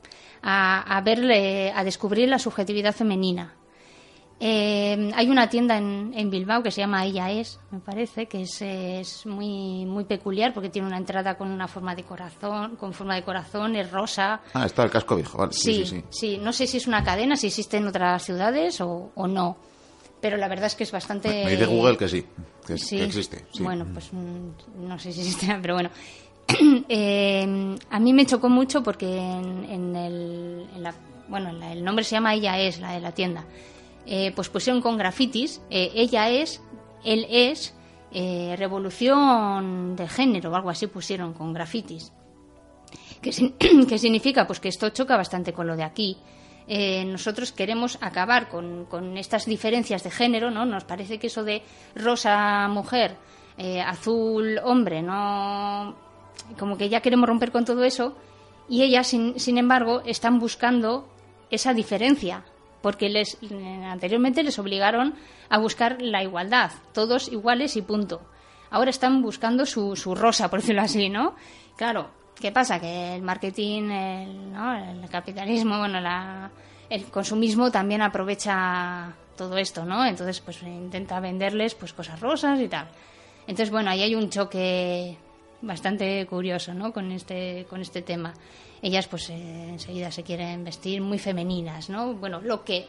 A, 0.42 0.98
a 0.98 1.02
verle, 1.02 1.72
a 1.76 1.84
descubrir 1.84 2.30
la 2.30 2.40
subjetividad 2.40 2.96
femenina. 2.96 3.54
Eh, 4.40 5.12
hay 5.16 5.30
una 5.32 5.50
tienda 5.50 5.78
en, 5.80 6.12
en 6.16 6.30
Bilbao 6.30 6.62
que 6.62 6.70
se 6.70 6.82
llama 6.82 7.04
Ella 7.06 7.32
es, 7.32 7.60
me 7.72 7.80
parece, 7.80 8.28
que 8.28 8.42
es, 8.42 8.62
es 8.62 9.26
muy 9.26 9.84
muy 9.88 10.04
peculiar 10.06 10.54
porque 10.54 10.70
tiene 10.70 10.88
una 10.88 10.98
entrada 10.98 11.36
con 11.40 11.50
una 11.52 11.68
forma 11.68 11.96
de 11.96 12.04
corazón, 12.04 12.76
con 12.76 12.94
forma 12.94 13.16
de 13.16 13.24
corazón, 13.24 13.76
es 13.76 13.90
rosa, 13.92 14.42
Ah, 14.54 14.68
está 14.68 14.84
el 14.84 14.92
casco 14.92 15.16
viejo, 15.16 15.40
vale. 15.40 15.54
Sí, 15.54 15.74
Sí, 15.74 15.86
sí, 15.86 15.96
sí. 15.96 16.04
sí. 16.12 16.38
No 16.38 16.54
sé 16.54 16.68
si 16.68 16.78
es 16.78 16.86
una 16.86 17.04
cadena, 17.04 17.36
si 17.36 17.48
existe 17.48 17.78
en 17.78 17.88
otras 17.88 18.24
ciudades 18.24 18.80
o, 18.80 19.12
o 19.16 19.28
no. 19.28 19.58
Pero 20.22 20.38
la 20.38 20.48
verdad 20.48 20.68
es 20.68 20.76
que 20.76 20.84
es 20.84 20.92
bastante. 20.92 21.30
Me 21.46 21.52
dice 21.52 21.66
Google 21.66 21.98
que 21.98 22.08
sí, 22.08 22.24
que, 22.66 22.76
que 22.76 23.04
existe. 23.06 23.46
Bueno, 23.60 23.88
pues 23.92 24.14
mm, 24.14 24.88
no 24.88 25.00
sé 25.00 25.12
si 25.14 25.22
existe, 25.22 25.48
pero 25.64 25.74
bueno. 25.74 25.90
Eh, 26.90 27.76
a 27.90 28.00
mí 28.00 28.14
me 28.14 28.26
chocó 28.26 28.48
mucho 28.50 28.82
porque 28.82 29.18
en, 29.18 29.94
el, 29.96 30.66
la- 30.82 30.96
bueno, 31.28 31.50
el 31.50 31.84
nombre 31.84 32.06
se 32.06 32.12
llama 32.16 32.34
Ella 32.34 32.58
es, 32.60 32.80
la 32.80 32.94
de 32.94 33.02
la 33.02 33.12
tienda. 33.12 33.46
Eh, 34.06 34.32
pues 34.34 34.48
pusieron 34.48 34.82
con 34.82 34.98
grafitis, 34.98 35.62
eh, 35.70 35.92
ella 35.94 36.30
es, 36.30 36.62
él 37.04 37.28
es, 37.30 37.76
eh, 38.14 38.56
revolución 38.58 39.98
de 39.98 40.08
género 40.08 40.52
o 40.52 40.56
algo 40.56 40.70
así 40.70 40.88
pusieron 40.88 41.34
con 41.34 41.52
grafitis. 41.52 42.14
¿Qué, 43.22 43.34
significa? 43.98 44.48
Pues 44.48 44.62
que 44.62 44.70
esto 44.70 44.90
choca 44.90 45.18
bastante 45.18 45.52
con 45.52 45.68
lo 45.68 45.76
de 45.76 45.84
aquí. 45.84 46.18
Nosotros 47.06 47.52
queremos 47.54 47.98
acabar 48.02 48.50
con, 48.50 48.86
con 48.86 49.18
estas 49.18 49.46
diferencias 49.46 50.04
de 50.04 50.12
género, 50.12 50.52
¿no? 50.52 50.66
Nos 50.66 50.84
parece 50.84 51.18
que 51.18 51.28
eso 51.28 51.46
de 51.46 51.62
rosa 51.96 52.68
mujer, 52.70 53.16
azul 53.86 54.60
hombre, 54.66 55.02
no, 55.02 55.96
como 56.60 56.78
que 56.78 56.90
ya 56.90 57.02
queremos 57.02 57.28
romper 57.28 57.52
con 57.52 57.66
todo 57.66 57.84
eso. 57.84 58.16
Y 58.70 58.84
ellas, 58.84 59.08
sin, 59.08 59.40
sin 59.40 59.58
embargo, 59.58 60.02
están 60.06 60.40
buscando 60.40 61.08
esa 61.50 61.74
diferencia, 61.74 62.44
porque 62.82 63.10
les 63.10 63.38
anteriormente 63.86 64.44
les 64.44 64.60
obligaron 64.60 65.16
a 65.50 65.58
buscar 65.58 66.02
la 66.02 66.24
igualdad, 66.24 66.72
todos 66.94 67.32
iguales 67.32 67.76
y 67.78 67.82
punto. 67.82 68.22
Ahora 68.70 68.90
están 68.90 69.22
buscando 69.22 69.66
su, 69.66 69.96
su 69.96 70.14
rosa, 70.14 70.50
por 70.50 70.60
decirlo 70.60 70.82
así, 70.82 71.10
¿no? 71.10 71.36
Claro, 71.78 72.10
¿qué 72.40 72.52
pasa? 72.52 72.80
Que 72.80 73.16
el 73.16 73.22
marketing, 73.22 73.90
el, 73.90 74.52
¿no? 74.52 74.74
el 74.76 75.10
capitalismo, 75.10 75.80
bueno, 75.80 76.02
la, 76.02 76.52
el 76.90 77.06
consumismo 77.06 77.72
también 77.72 78.02
aprovecha 78.02 79.14
todo 79.38 79.58
esto, 79.58 79.86
¿no? 79.86 80.06
Entonces, 80.06 80.42
pues 80.42 80.62
intenta 80.64 81.20
venderles 81.20 81.76
pues 81.76 81.94
cosas 81.94 82.20
rosas 82.20 82.60
y 82.60 82.68
tal. 82.68 82.88
Entonces, 83.42 83.72
bueno, 83.72 83.90
ahí 83.90 84.02
hay 84.02 84.16
un 84.16 84.30
choque 84.30 85.18
bastante 85.62 86.26
curioso, 86.28 86.74
¿no? 86.74 86.92
Con 86.94 87.12
este, 87.12 87.66
con 87.70 87.82
este 87.82 88.02
tema. 88.02 88.34
Ellas, 88.82 89.08
pues, 89.08 89.30
eh, 89.30 89.70
enseguida 89.70 90.12
se 90.12 90.24
quieren 90.24 90.64
vestir 90.64 91.02
muy 91.02 91.18
femeninas, 91.20 91.90
¿no? 91.90 92.14
Bueno, 92.14 92.42
lo 92.42 92.64
que 92.64 92.86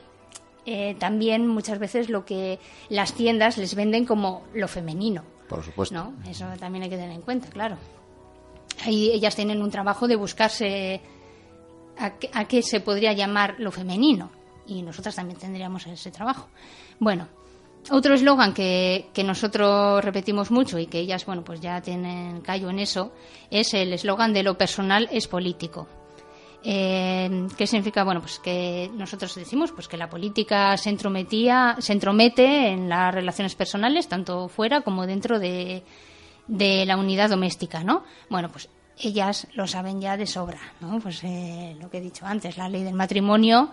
eh, 0.66 0.94
también 0.98 1.46
muchas 1.46 1.78
veces 1.78 2.10
lo 2.10 2.24
que 2.26 2.58
las 2.90 3.14
tiendas 3.14 3.56
les 3.56 3.74
venden 3.74 4.04
como 4.04 4.42
lo 4.54 4.68
femenino, 4.68 5.24
Por 5.48 5.62
supuesto. 5.64 5.94
¿no? 5.94 6.12
Eso 6.28 6.44
también 6.60 6.84
hay 6.84 6.90
que 6.90 6.96
tener 6.96 7.12
en 7.12 7.22
cuenta, 7.22 7.48
claro. 7.48 7.76
Ahí 8.84 9.10
ellas 9.10 9.34
tienen 9.34 9.62
un 9.62 9.70
trabajo 9.70 10.06
de 10.06 10.16
buscarse 10.16 11.00
a, 11.98 12.10
qué- 12.18 12.30
a 12.34 12.44
qué 12.46 12.62
se 12.62 12.80
podría 12.80 13.12
llamar 13.14 13.54
lo 13.58 13.72
femenino 13.72 14.30
y 14.66 14.82
nosotras 14.82 15.16
también 15.16 15.38
tendríamos 15.38 15.86
ese 15.86 16.10
trabajo. 16.10 16.48
Bueno, 17.00 17.28
otro 17.90 18.14
eslogan 18.14 18.54
que, 18.54 19.08
que 19.12 19.24
nosotros 19.24 20.04
repetimos 20.04 20.50
mucho 20.50 20.78
y 20.78 20.86
que 20.86 20.98
ellas, 20.98 21.24
bueno, 21.26 21.42
pues 21.44 21.60
ya 21.60 21.80
tienen 21.80 22.40
callo 22.40 22.70
en 22.70 22.78
eso, 22.78 23.12
es 23.50 23.74
el 23.74 23.92
eslogan 23.92 24.32
de 24.32 24.42
lo 24.42 24.58
personal 24.58 25.08
es 25.10 25.28
político. 25.28 25.88
Eh, 26.64 27.46
¿Qué 27.56 27.66
significa? 27.66 28.02
Bueno, 28.04 28.20
pues 28.20 28.38
que 28.40 28.90
nosotros 28.94 29.34
decimos 29.34 29.70
pues 29.72 29.86
que 29.86 29.96
la 29.96 30.10
política 30.10 30.76
se 30.76 30.90
entrometía, 30.90 31.76
se 31.78 31.92
entromete 31.92 32.68
en 32.68 32.88
las 32.88 33.14
relaciones 33.14 33.54
personales, 33.54 34.08
tanto 34.08 34.48
fuera 34.48 34.80
como 34.80 35.06
dentro 35.06 35.38
de, 35.38 35.84
de 36.48 36.84
la 36.84 36.96
unidad 36.96 37.30
doméstica, 37.30 37.84
¿no? 37.84 38.02
Bueno, 38.28 38.48
pues 38.48 38.68
ellas 38.98 39.46
lo 39.54 39.66
saben 39.66 40.00
ya 40.00 40.16
de 40.16 40.26
sobra, 40.26 40.60
¿no? 40.80 40.98
Pues 40.98 41.22
eh, 41.22 41.76
lo 41.80 41.88
que 41.90 41.98
he 41.98 42.02
dicho 42.02 42.26
antes, 42.26 42.56
la 42.56 42.68
ley 42.68 42.82
del 42.82 42.94
matrimonio, 42.94 43.70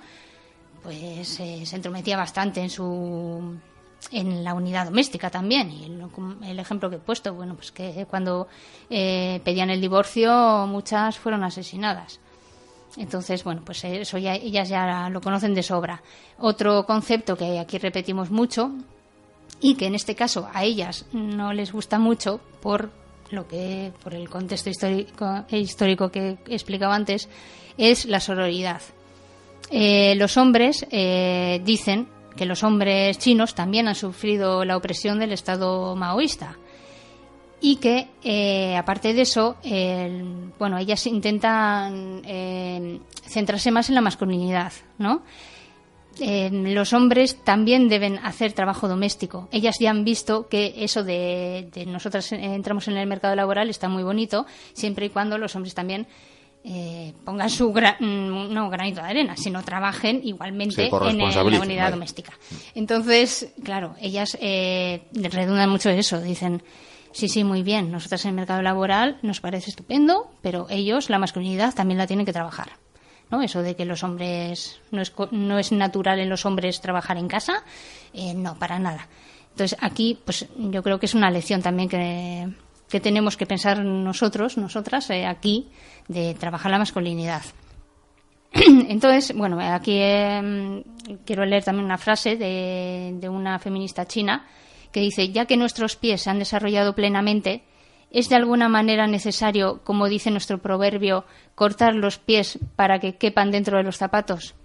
pues 0.84 1.40
eh, 1.40 1.66
se 1.66 1.76
entrometía 1.76 2.16
bastante 2.16 2.62
en 2.62 2.70
su 2.70 3.58
en 4.12 4.44
la 4.44 4.54
unidad 4.54 4.86
doméstica 4.86 5.30
también 5.30 5.72
y 5.72 5.86
el, 5.86 6.06
el 6.44 6.60
ejemplo 6.60 6.90
que 6.90 6.98
he 6.98 7.00
puesto 7.00 7.34
bueno 7.34 7.56
pues 7.56 7.72
que 7.72 8.06
cuando 8.10 8.48
eh, 8.90 9.42
pedían 9.44 9.70
el 9.70 9.82
divorcio 9.82 10.68
muchas 10.68 11.18
fueron 11.18 11.44
asesinadas 11.44 12.20
entonces, 12.98 13.44
bueno, 13.44 13.62
pues 13.66 13.84
eso 13.84 14.18
ya, 14.18 14.36
ellas 14.36 14.70
ya 14.70 15.10
lo 15.10 15.22
conocen 15.22 15.54
de 15.54 15.64
sobra. 15.64 16.02
Otro 16.40 16.86
concepto 16.86 17.36
que 17.36 17.60
aquí 17.60 17.78
repetimos 17.78 18.32
mucho 18.32 18.72
y 19.60 19.76
que 19.76 19.88
en 19.88 19.96
este 19.96 20.16
caso 20.16 20.50
a 20.54 20.64
ellas 20.64 21.06
no 21.12 21.54
les 21.54 21.72
gusta 21.72 22.00
mucho 22.00 22.40
por 22.62 22.92
lo 23.32 23.48
que 23.48 23.92
por 24.04 24.14
el 24.14 24.30
contexto 24.30 24.70
histórico, 24.70 25.46
histórico 25.50 26.10
que 26.10 26.38
he 26.48 26.54
explicado 26.54 26.94
antes 26.94 27.28
es 27.78 28.06
la 28.06 28.20
sororidad. 28.20 28.82
Eh, 29.72 30.16
los 30.16 30.38
hombres 30.38 30.86
eh, 30.92 31.62
dicen 31.66 32.08
que 32.36 32.46
los 32.46 32.64
hombres 32.64 33.18
chinos 33.18 33.56
también 33.56 33.88
han 33.88 33.96
sufrido 33.96 34.66
la 34.66 34.78
opresión 34.78 35.20
del 35.20 35.32
Estado 35.32 35.96
maoísta. 35.96 36.58
Y 37.62 37.78
que 37.78 38.10
eh, 38.24 38.76
aparte 38.76 39.14
de 39.14 39.22
eso 39.22 39.56
el- 39.64 40.52
bueno 40.60 40.78
ellas 40.78 41.08
intentan 41.08 42.22
eh, 42.26 43.00
centrarse 43.24 43.72
más 43.72 43.90
en 43.90 43.96
la 43.96 44.02
masculinidad 44.02 44.72
no 44.98 45.24
Eh, 46.18 46.50
los 46.50 46.94
hombres 46.94 47.44
también 47.44 47.90
deben 47.90 48.20
hacer 48.20 48.54
trabajo 48.54 48.88
doméstico. 48.88 49.50
Ellas 49.52 49.76
ya 49.82 49.90
han 49.92 50.06
visto 50.06 50.48
que 50.48 50.74
eso 50.78 51.04
de, 51.04 51.68
de 51.74 51.86
nosotras 51.86 52.32
entramos 52.32 52.88
en 52.88 52.96
el 52.96 53.06
mercado 53.06 53.36
laboral 53.36 53.70
está 53.70 53.90
muy 53.90 54.02
bonito 54.04 54.46
siempre 54.74 55.08
y 55.08 55.10
cuando 55.10 55.38
los 55.38 55.54
hombres 55.58 55.74
también 55.76 56.08
eh, 56.68 57.14
pongan 57.24 57.50
su 57.50 57.72
gra- 57.72 57.96
mm, 58.00 58.52
no 58.52 58.70
granito 58.70 59.02
de 59.02 59.08
arena, 59.08 59.38
sino 59.38 59.64
trabajen 59.64 60.22
igualmente 60.24 60.90
en, 61.10 61.18
la 61.20 61.60
unidad 61.62 61.92
doméstica. 61.92 62.34
Entonces, 62.74 63.54
claro, 63.64 63.96
ellas 64.02 64.36
eh, 64.42 65.04
redundan 65.14 65.70
mucho 65.70 65.90
eso, 65.92 66.20
dicen, 66.22 66.64
sí, 67.12 67.30
sí, 67.30 67.44
muy 67.44 67.62
bien, 67.62 67.92
nosotras 67.92 68.26
en 68.26 68.30
el 68.30 68.36
mercado 68.36 68.62
laboral 68.64 69.20
nos 69.22 69.42
parece 69.42 69.70
estupendo, 69.70 70.32
pero 70.42 70.66
ellos, 70.70 71.10
la 71.10 71.20
masculinidad, 71.20 71.74
también 71.76 72.00
la 72.00 72.08
tienen 72.08 72.26
que 72.26 72.34
trabajar. 72.34 72.72
¿no? 73.30 73.42
Eso 73.42 73.62
de 73.62 73.76
que 73.76 73.86
los 73.86 74.04
hombres, 74.04 74.80
no 74.92 75.02
es, 75.02 75.14
no 75.32 75.60
es 75.60 75.72
natural 75.72 76.20
en 76.20 76.30
los 76.30 76.46
hombres 76.46 76.82
trabajar 76.82 77.18
en 77.18 77.28
casa, 77.28 77.64
eh, 78.14 78.34
no, 78.34 78.58
para 78.58 78.80
nada. 78.80 79.08
Entonces, 79.52 79.78
aquí, 79.82 80.20
pues 80.26 80.48
yo 80.58 80.84
creo 80.84 81.00
que 81.00 81.06
es 81.06 81.14
una 81.16 81.32
lección 81.32 81.62
también 81.62 81.90
que, 81.90 82.50
que 82.90 83.00
tenemos 83.00 83.38
que 83.38 83.46
pensar 83.46 83.84
nosotros, 83.84 84.58
nosotras, 84.58 85.10
eh, 85.10 85.26
aquí, 85.26 85.70
de 86.08 86.34
trabajar 86.36 86.72
la 86.72 86.80
masculinidad. 86.80 87.42
Entonces, 88.54 89.36
bueno, 89.36 89.60
aquí 89.60 89.98
eh, 90.00 90.84
quiero 91.26 91.46
leer 91.46 91.64
también 91.64 91.86
una 91.86 91.98
frase 91.98 92.36
de, 92.36 93.16
de 93.20 93.30
una 93.30 93.60
feminista 93.60 94.06
china 94.06 94.46
que 94.92 95.02
dice, 95.02 95.30
ya 95.30 95.46
que 95.46 95.58
nuestros 95.58 95.96
pies 95.96 96.22
se 96.22 96.30
han 96.30 96.40
desarrollado 96.40 96.96
plenamente, 96.96 97.64
es 98.12 98.30
de 98.30 98.36
alguna 98.38 98.70
manera 98.70 99.08
necesario, 99.08 99.82
como 99.84 100.08
dice 100.08 100.32
nuestro 100.32 100.60
proverbio, 100.60 101.26
cortar 101.54 101.96
los 101.96 102.18
pies 102.18 102.60
para 102.78 103.00
que 103.00 103.18
quepan 103.18 103.52
dentro 103.52 103.78
de 103.78 103.84
los 103.84 103.98
zapatos. 103.98 104.56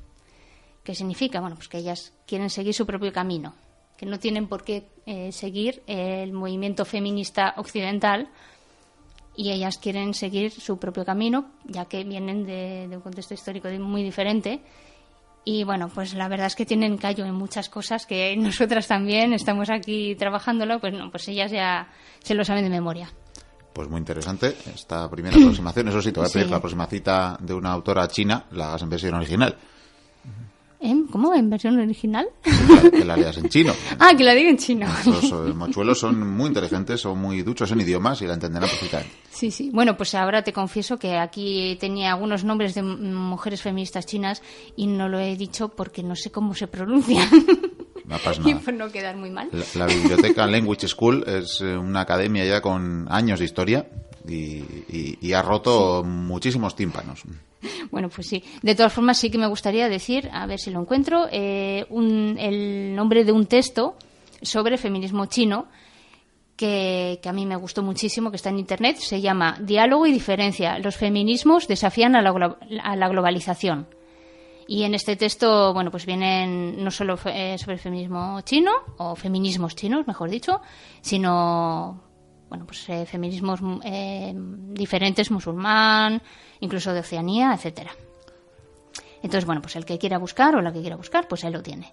¿Qué 0.84 0.94
significa? 0.94 1.40
Bueno, 1.40 1.56
pues 1.56 1.68
que 1.68 1.78
ellas 1.78 2.12
quieren 2.26 2.48
seguir 2.48 2.74
su 2.74 2.86
propio 2.86 3.12
camino, 3.12 3.54
que 4.00 4.06
no 4.06 4.18
tienen 4.18 4.46
por 4.48 4.64
qué 4.64 4.88
eh, 5.04 5.30
seguir 5.30 5.82
el 5.86 6.32
movimiento 6.32 6.86
feminista 6.86 7.52
occidental 7.58 8.30
y 9.36 9.50
ellas 9.52 9.76
quieren 9.76 10.14
seguir 10.14 10.50
su 10.52 10.78
propio 10.78 11.04
camino, 11.04 11.50
ya 11.66 11.84
que 11.84 12.02
vienen 12.04 12.46
de, 12.46 12.88
de 12.88 12.96
un 12.96 13.02
contexto 13.02 13.34
histórico 13.34 13.68
muy 13.78 14.02
diferente. 14.02 14.62
Y 15.44 15.64
bueno, 15.64 15.90
pues 15.94 16.14
la 16.14 16.28
verdad 16.28 16.46
es 16.46 16.56
que 16.56 16.64
tienen 16.64 16.96
callo 16.96 17.26
en 17.26 17.34
muchas 17.34 17.68
cosas 17.68 18.06
que 18.06 18.34
nosotras 18.38 18.86
también 18.88 19.34
estamos 19.34 19.68
aquí 19.68 20.14
trabajándolo, 20.14 20.80
pues 20.80 20.94
no, 20.94 21.10
pues 21.10 21.28
ellas 21.28 21.50
ya 21.50 21.90
se 22.20 22.34
lo 22.34 22.42
saben 22.42 22.64
de 22.64 22.70
memoria. 22.70 23.12
Pues 23.74 23.86
muy 23.90 23.98
interesante 23.98 24.56
esta 24.74 25.10
primera 25.10 25.36
aproximación. 25.40 25.88
Eso 25.88 26.00
sí, 26.00 26.10
te 26.10 26.20
voy 26.20 26.28
a 26.30 26.32
pedir 26.32 26.46
Sí. 26.46 26.52
la 26.52 26.60
próxima 26.60 26.86
cita 26.86 27.36
de 27.38 27.52
una 27.52 27.72
autora 27.72 28.08
china, 28.08 28.46
la 28.52 28.68
hagas 28.68 28.80
en 28.80 28.88
versión 28.88 29.12
original. 29.14 29.56
¿Eh? 30.82 30.94
¿Cómo? 31.10 31.34
¿En 31.34 31.50
versión 31.50 31.78
original? 31.78 32.26
Que 32.42 32.50
la- 32.50 32.90
que 32.90 33.04
la 33.04 33.16
leas 33.16 33.36
en 33.36 33.48
chino. 33.50 33.72
ah, 33.98 34.12
que 34.16 34.24
la 34.24 34.34
diga 34.34 34.48
en 34.48 34.56
chino. 34.56 34.86
Los 35.04 35.24
eh, 35.24 35.52
mochuelos 35.54 35.98
son 35.98 36.26
muy 36.36 36.48
inteligentes, 36.48 37.00
son 37.02 37.18
muy 37.20 37.42
duchos 37.42 37.70
en 37.72 37.80
idiomas 37.82 38.22
y 38.22 38.26
la 38.26 38.34
entenderán 38.34 38.68
perfectamente. 38.68 39.12
Sí, 39.30 39.50
sí. 39.50 39.70
Bueno, 39.74 39.96
pues 39.96 40.14
ahora 40.14 40.42
te 40.42 40.52
confieso 40.54 40.98
que 40.98 41.16
aquí 41.18 41.76
tenía 41.78 42.12
algunos 42.12 42.44
nombres 42.44 42.74
de 42.74 42.82
mujeres 42.82 43.60
feministas 43.60 44.06
chinas 44.06 44.42
y 44.74 44.86
no 44.86 45.08
lo 45.08 45.18
he 45.18 45.36
dicho 45.36 45.68
porque 45.68 46.02
no 46.02 46.16
sé 46.16 46.30
cómo 46.30 46.54
se 46.54 46.66
pronuncian. 46.66 47.28
No 48.06 48.16
pasa 48.18 48.40
y 48.44 48.50
nada. 48.54 48.60
por 48.64 48.74
no 48.74 48.90
quedar 48.90 49.16
muy 49.16 49.30
mal. 49.30 49.48
La, 49.52 49.86
la 49.86 49.86
biblioteca 49.86 50.44
Language 50.44 50.88
School 50.88 51.22
es 51.28 51.60
eh, 51.60 51.76
una 51.76 52.00
academia 52.00 52.44
ya 52.44 52.60
con 52.60 53.06
años 53.08 53.38
de 53.38 53.44
historia 53.44 53.86
y, 54.26 54.34
y- 54.88 55.18
y 55.20 55.32
ha 55.32 55.42
roto 55.42 56.02
muchísimos 56.02 56.74
tímpanos. 56.74 57.22
Bueno, 57.90 58.08
pues 58.08 58.26
sí. 58.28 58.42
De 58.62 58.74
todas 58.74 58.92
formas, 58.92 59.18
sí 59.18 59.30
que 59.30 59.38
me 59.38 59.46
gustaría 59.46 59.88
decir, 59.88 60.28
a 60.32 60.46
ver 60.46 60.58
si 60.58 60.70
lo 60.70 60.80
encuentro, 60.80 61.26
eh, 61.30 61.86
un- 61.90 62.36
el 62.38 62.94
nombre 62.94 63.24
de 63.24 63.32
un 63.32 63.46
texto 63.46 63.96
sobre 64.42 64.78
feminismo 64.78 65.26
chino 65.26 65.66
que, 66.56 67.18
que 67.22 67.28
a 67.28 67.32
mí 67.32 67.46
me 67.46 67.56
gustó 67.56 67.82
muchísimo, 67.82 68.30
que 68.30 68.36
está 68.36 68.50
en 68.50 68.58
Internet. 68.58 68.96
Se 68.96 69.20
llama 69.20 69.56
Diálogo 69.60 70.06
y 70.06 70.12
diferencia. 70.12 70.78
Los 70.78 70.96
feminismos 70.96 71.66
desafían 71.68 72.16
a 72.16 72.22
la, 72.22 72.56
a 72.82 72.96
la 72.96 73.08
globalización. 73.08 73.86
Y 74.68 74.84
en 74.84 74.94
este 74.94 75.16
texto, 75.16 75.72
bueno, 75.74 75.90
pues 75.90 76.06
vienen 76.06 76.84
no 76.84 76.90
solo 76.92 77.18
eh, 77.24 77.56
sobre 77.58 77.74
el 77.74 77.80
feminismo 77.80 78.40
chino, 78.42 78.70
o 78.98 79.16
feminismos 79.16 79.74
chinos, 79.74 80.06
mejor 80.06 80.30
dicho, 80.30 80.60
sino, 81.00 82.00
bueno, 82.50 82.66
pues 82.66 82.86
eh, 82.90 83.06
feminismos 83.06 83.62
mm, 83.62 83.80
eh, 83.84 84.34
diferentes, 84.34 85.30
musulmán, 85.30 86.20
incluso 86.60 86.92
de 86.92 87.00
Oceanía, 87.00 87.54
etcétera. 87.54 87.92
Entonces, 89.22 89.44
bueno, 89.46 89.62
pues 89.62 89.76
el 89.76 89.84
que 89.84 89.98
quiera 89.98 90.18
buscar 90.18 90.54
o 90.56 90.60
la 90.60 90.72
que 90.72 90.80
quiera 90.80 90.96
buscar, 90.96 91.28
pues 91.28 91.44
ahí 91.44 91.52
lo 91.52 91.62
tiene. 91.62 91.92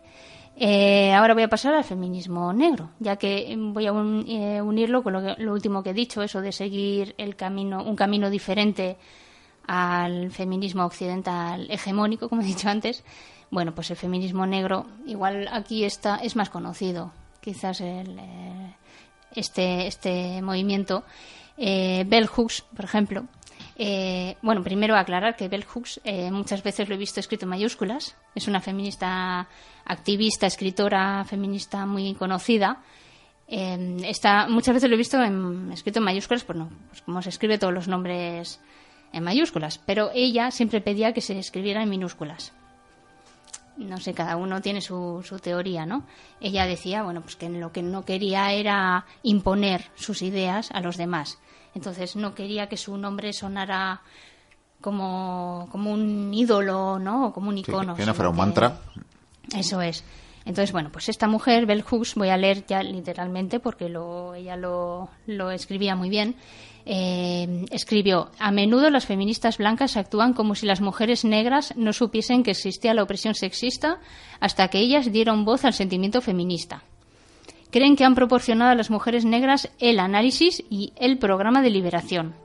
Eh, 0.59 1.13
ahora 1.13 1.33
voy 1.35 1.43
a 1.43 1.49
pasar 1.49 1.73
al 1.75 1.83
feminismo 1.83 2.51
negro, 2.51 2.89
ya 2.99 3.15
que 3.17 3.55
mm, 3.55 3.73
voy 3.73 3.85
a 3.85 3.91
eh, 3.91 4.61
unirlo 4.61 5.03
con 5.03 5.13
lo, 5.13 5.21
que- 5.21 5.41
lo 5.43 5.53
último 5.53 5.83
que 5.83 5.91
he 5.91 5.93
dicho, 5.93 6.21
eso 6.23 6.41
de 6.41 6.51
seguir 6.51 7.13
el 7.17 7.35
camino, 7.35 7.83
un 7.83 7.95
camino 7.95 8.29
diferente 8.29 8.97
al 9.67 10.31
feminismo 10.31 10.85
occidental 10.85 11.67
hegemónico, 11.69 12.29
como 12.29 12.41
he 12.41 12.45
dicho 12.45 12.69
antes. 12.69 13.03
Bueno, 13.51 13.75
pues 13.75 13.91
el 13.91 13.97
feminismo 13.97 14.45
negro, 14.45 14.87
igual 15.05 15.47
aquí 15.51 15.83
está, 15.83 16.17
es 16.17 16.35
más 16.35 16.49
conocido, 16.49 17.11
quizás 17.41 17.79
el, 17.81 18.17
eh, 18.19 18.73
este, 19.35 19.87
este 19.87 20.41
movimiento. 20.41 21.03
Eh, 21.57 22.03
Bell 22.07 22.27
Hooks, 22.27 22.61
por 22.75 22.85
ejemplo. 22.85 23.25
eh, 23.79 24.35
bueno, 24.41 24.63
primero 24.63 24.95
aclarar 24.95 25.35
que 25.35 25.47
Bell 25.49 25.63
Hooks 25.65 26.01
eh, 26.03 26.31
muchas 26.31 26.63
veces 26.63 26.87
lo 26.89 26.95
he 26.95 26.97
visto 26.97 27.19
escrito 27.19 27.45
en 27.45 27.49
mayúsculas. 27.49 28.15
Es 28.35 28.47
una 28.47 28.59
feminista 28.61 29.47
activista, 29.85 30.47
escritora 30.47 31.23
feminista 31.25 31.85
muy 31.85 32.13
conocida. 32.15 32.81
Eh, 33.47 33.97
está, 34.03 34.47
muchas 34.49 34.73
veces 34.75 34.89
lo 34.89 34.95
he 34.95 34.97
visto 34.97 35.21
en- 35.23 35.71
escrito 35.71 35.99
en 35.99 36.05
mayúsculas, 36.05 36.43
pues 36.43 36.57
no, 36.57 36.69
pues 36.89 37.01
como 37.03 37.21
se 37.21 37.29
escribe 37.29 37.57
todos 37.57 37.73
los 37.73 37.87
nombres 37.87 38.59
en 39.13 39.23
mayúsculas, 39.23 39.77
pero 39.77 40.11
ella 40.13 40.51
siempre 40.51 40.81
pedía 40.81 41.13
que 41.13 41.21
se 41.21 41.39
escribiera 41.39 41.81
en 41.81 41.89
minúsculas. 41.89 42.51
No 43.77 43.97
sé, 43.99 44.13
cada 44.13 44.35
uno 44.37 44.59
tiene 44.61 44.81
su, 44.81 45.23
su 45.23 45.37
teoría, 45.39 45.85
¿no? 45.85 46.03
Ella 46.41 46.65
decía, 46.65 47.03
bueno, 47.03 47.21
pues 47.21 47.35
que 47.35 47.47
lo 47.49 47.71
que 47.71 47.83
no 47.83 48.03
quería 48.05 48.51
era 48.51 49.05
imponer 49.23 49.85
sus 49.95 50.21
ideas 50.23 50.69
a 50.71 50.81
los 50.81 50.97
demás. 50.97 51.37
Entonces 51.75 52.15
no 52.15 52.33
quería 52.33 52.67
que 52.69 52.77
su 52.77 52.97
nombre 52.97 53.33
sonara 53.33 54.01
como, 54.81 55.67
como 55.71 55.91
un 55.91 56.33
ídolo, 56.33 56.99
¿no? 56.99 57.27
O 57.27 57.33
como 57.33 57.49
un 57.49 57.55
Sí, 57.55 57.61
icono. 57.67 57.95
que 57.95 58.05
no 58.05 58.13
fuera 58.13 58.29
un 58.29 58.35
que- 58.35 58.41
mantra. 58.41 58.77
eso 59.55 59.81
es. 59.81 60.03
Entonces, 60.45 60.71
bueno, 60.71 60.89
pues 60.91 61.09
esta 61.09 61.27
mujer, 61.27 61.65
Bell 61.65 61.81
Hooks, 61.83 62.15
voy 62.15 62.29
a 62.29 62.37
leer 62.37 62.65
ya 62.65 62.81
literalmente 62.81 63.59
porque 63.59 63.89
lo, 63.89 64.33
ella 64.33 64.55
lo, 64.55 65.09
lo 65.25 65.51
escribía 65.51 65.95
muy 65.95 66.09
bien. 66.09 66.35
Eh, 66.89 67.65
escribió, 67.69 68.31
a 68.39 68.49
menudo 68.49 68.89
las 68.89 69.05
feministas 69.05 69.57
blancas 69.57 69.97
actúan 69.97 70.31
como 70.31 70.55
si 70.55 70.65
las 70.65 70.79
mujeres 70.79 71.25
negras 71.25 71.73
no 71.75 71.91
supiesen 71.91 72.43
que 72.43 72.51
existía 72.51 72.93
la 72.93 73.03
opresión 73.03 73.35
sexista 73.35 73.99
hasta 74.39 74.69
que 74.69 74.79
ellas 74.79 75.11
dieron 75.11 75.43
voz 75.43 75.65
al 75.65 75.73
sentimiento 75.73 76.21
feminista. 76.21 76.83
Creen 77.71 77.97
que 77.97 78.05
han 78.05 78.15
proporcionado 78.15 78.71
a 78.71 78.75
las 78.75 78.89
mujeres 78.89 79.25
negras 79.25 79.69
el 79.79 79.99
análisis 79.99 80.63
y 80.69 80.93
el 80.95 81.17
programa 81.17 81.61
de 81.61 81.71
liberación. 81.71 82.35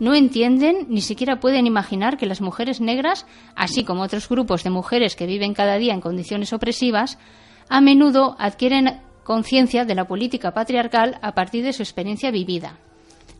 No 0.00 0.14
entienden 0.14 0.86
ni 0.90 1.00
siquiera 1.00 1.40
pueden 1.40 1.66
imaginar 1.66 2.18
que 2.18 2.26
las 2.26 2.42
mujeres 2.42 2.82
negras, 2.82 3.26
así 3.56 3.84
como 3.84 4.02
otros 4.02 4.28
grupos 4.28 4.64
de 4.64 4.70
mujeres 4.70 5.16
que 5.16 5.24
viven 5.24 5.54
cada 5.54 5.78
día 5.78 5.94
en 5.94 6.02
condiciones 6.02 6.52
opresivas, 6.52 7.18
a 7.70 7.80
menudo 7.80 8.36
adquieren 8.38 9.00
conciencia 9.24 9.86
de 9.86 9.94
la 9.94 10.06
política 10.06 10.52
patriarcal 10.52 11.18
a 11.22 11.32
partir 11.32 11.64
de 11.64 11.72
su 11.72 11.82
experiencia 11.82 12.30
vivida, 12.30 12.78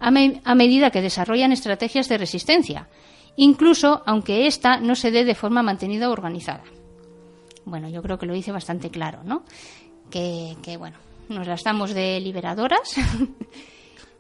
a, 0.00 0.11
me- 0.11 0.40
a 0.44 0.54
medida 0.54 0.90
que 0.90 1.02
desarrollan 1.02 1.52
estrategias 1.52 2.08
de 2.08 2.18
resistencia, 2.18 2.88
incluso 3.37 4.02
aunque 4.06 4.46
ésta 4.46 4.78
no 4.80 4.94
se 4.94 5.11
dé 5.11 5.24
de 5.24 5.34
forma 5.34 5.62
mantenida 5.62 6.08
o 6.08 6.12
organizada. 6.12 6.64
Bueno, 7.64 7.88
yo 7.88 8.02
creo 8.02 8.18
que 8.18 8.26
lo 8.26 8.34
hice 8.34 8.52
bastante 8.52 8.90
claro, 8.90 9.22
¿no? 9.24 9.44
Que, 10.11 10.56
que, 10.62 10.76
bueno, 10.76 10.96
nos 11.28 11.46
las 11.46 11.62
damos 11.64 11.92
de 11.94 12.20
liberadoras. 12.20 12.94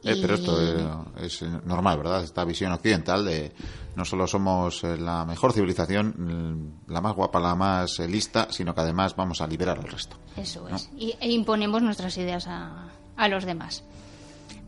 Eh, 0.04 0.16
pero 0.22 0.34
esto 0.34 0.62
eh, 0.62 1.24
es 1.26 1.42
eh, 1.42 1.48
normal, 1.64 1.98
¿verdad? 1.98 2.22
Esta 2.22 2.44
visión 2.44 2.70
occidental 2.70 3.24
de 3.24 3.50
no 3.96 4.04
solo 4.04 4.28
somos 4.28 4.84
la 4.84 5.24
mejor 5.24 5.52
civilización, 5.52 6.14
mm, 6.86 6.92
la 6.92 7.00
más 7.00 7.16
guapa, 7.16 7.40
la 7.40 7.56
más 7.56 7.98
lista, 7.98 8.46
sino 8.50 8.72
que 8.76 8.80
además 8.82 9.16
vamos 9.16 9.40
a 9.40 9.48
liberar 9.48 9.76
al 9.76 9.88
resto. 9.88 10.16
Eso 10.36 10.68
es. 10.68 10.88
Y, 10.96 11.16
e 11.20 11.32
imponemos 11.32 11.82
nuestras 11.82 12.16
ideas 12.16 12.46
a, 12.46 12.86
a 13.16 13.28
los 13.28 13.44
demás. 13.44 13.82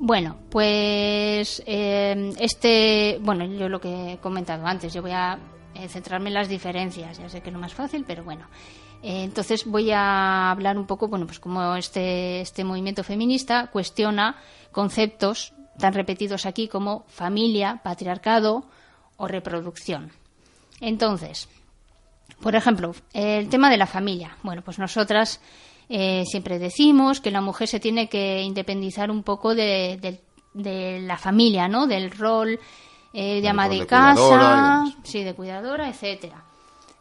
Bueno, 0.03 0.39
pues 0.49 1.63
eh, 1.67 2.33
este, 2.39 3.19
bueno, 3.21 3.45
yo 3.45 3.69
lo 3.69 3.83
que 3.83 4.15
he 4.15 4.17
comentado 4.17 4.67
antes, 4.67 4.95
yo 4.95 5.03
voy 5.03 5.11
a 5.11 5.39
eh, 5.75 5.89
centrarme 5.89 6.29
en 6.29 6.35
las 6.35 6.49
diferencias, 6.49 7.19
ya 7.19 7.29
sé 7.29 7.43
que 7.43 7.51
es 7.51 7.53
lo 7.53 7.61
más 7.61 7.75
fácil, 7.75 8.07
pero 8.07 8.25
bueno. 8.25 8.47
Eh, 9.03 9.25
entonces 9.25 9.67
voy 9.67 9.91
a 9.91 10.51
hablar 10.51 10.79
un 10.79 10.87
poco, 10.87 11.09
bueno, 11.09 11.27
pues 11.27 11.39
cómo 11.39 11.77
este, 11.77 12.41
este 12.41 12.65
movimiento 12.65 13.05
feminista 13.05 13.67
cuestiona 13.67 14.37
conceptos 14.73 15.53
tan 15.79 15.93
repetidos 15.93 16.47
aquí 16.47 16.67
como 16.67 17.05
familia, 17.09 17.83
patriarcado 17.85 18.65
o 19.19 19.29
reproducción. 19.29 20.13
Entonces, 20.81 21.47
por 22.41 22.55
ejemplo, 22.57 22.95
el 23.13 23.51
tema 23.51 23.69
de 23.69 23.77
la 23.77 23.87
familia. 23.87 24.39
Bueno, 24.43 24.63
pues 24.63 24.79
nosotras 24.79 25.43
eh, 25.91 26.25
siempre 26.25 26.59
decimos 26.59 27.21
que 27.21 27.31
la 27.31 27.43
mujer 27.43 27.69
se 27.69 27.81
tiene 27.81 28.09
que 28.09 28.41
independizar 28.41 29.11
un 29.11 29.23
poco 29.23 29.55
de, 29.55 29.99
de- 30.01 30.21
de 30.55 31.01
la 31.03 31.19
familia, 31.19 31.69
¿no? 31.69 31.87
Del 31.87 32.11
rol 32.11 32.59
eh, 33.13 33.41
de 33.43 33.49
ama 33.49 33.69
de, 33.69 33.87
casa, 33.87 34.85
sí, 35.03 35.23
de 35.23 35.35
cuidadora, 35.35 35.89
etcétera. 35.89 36.43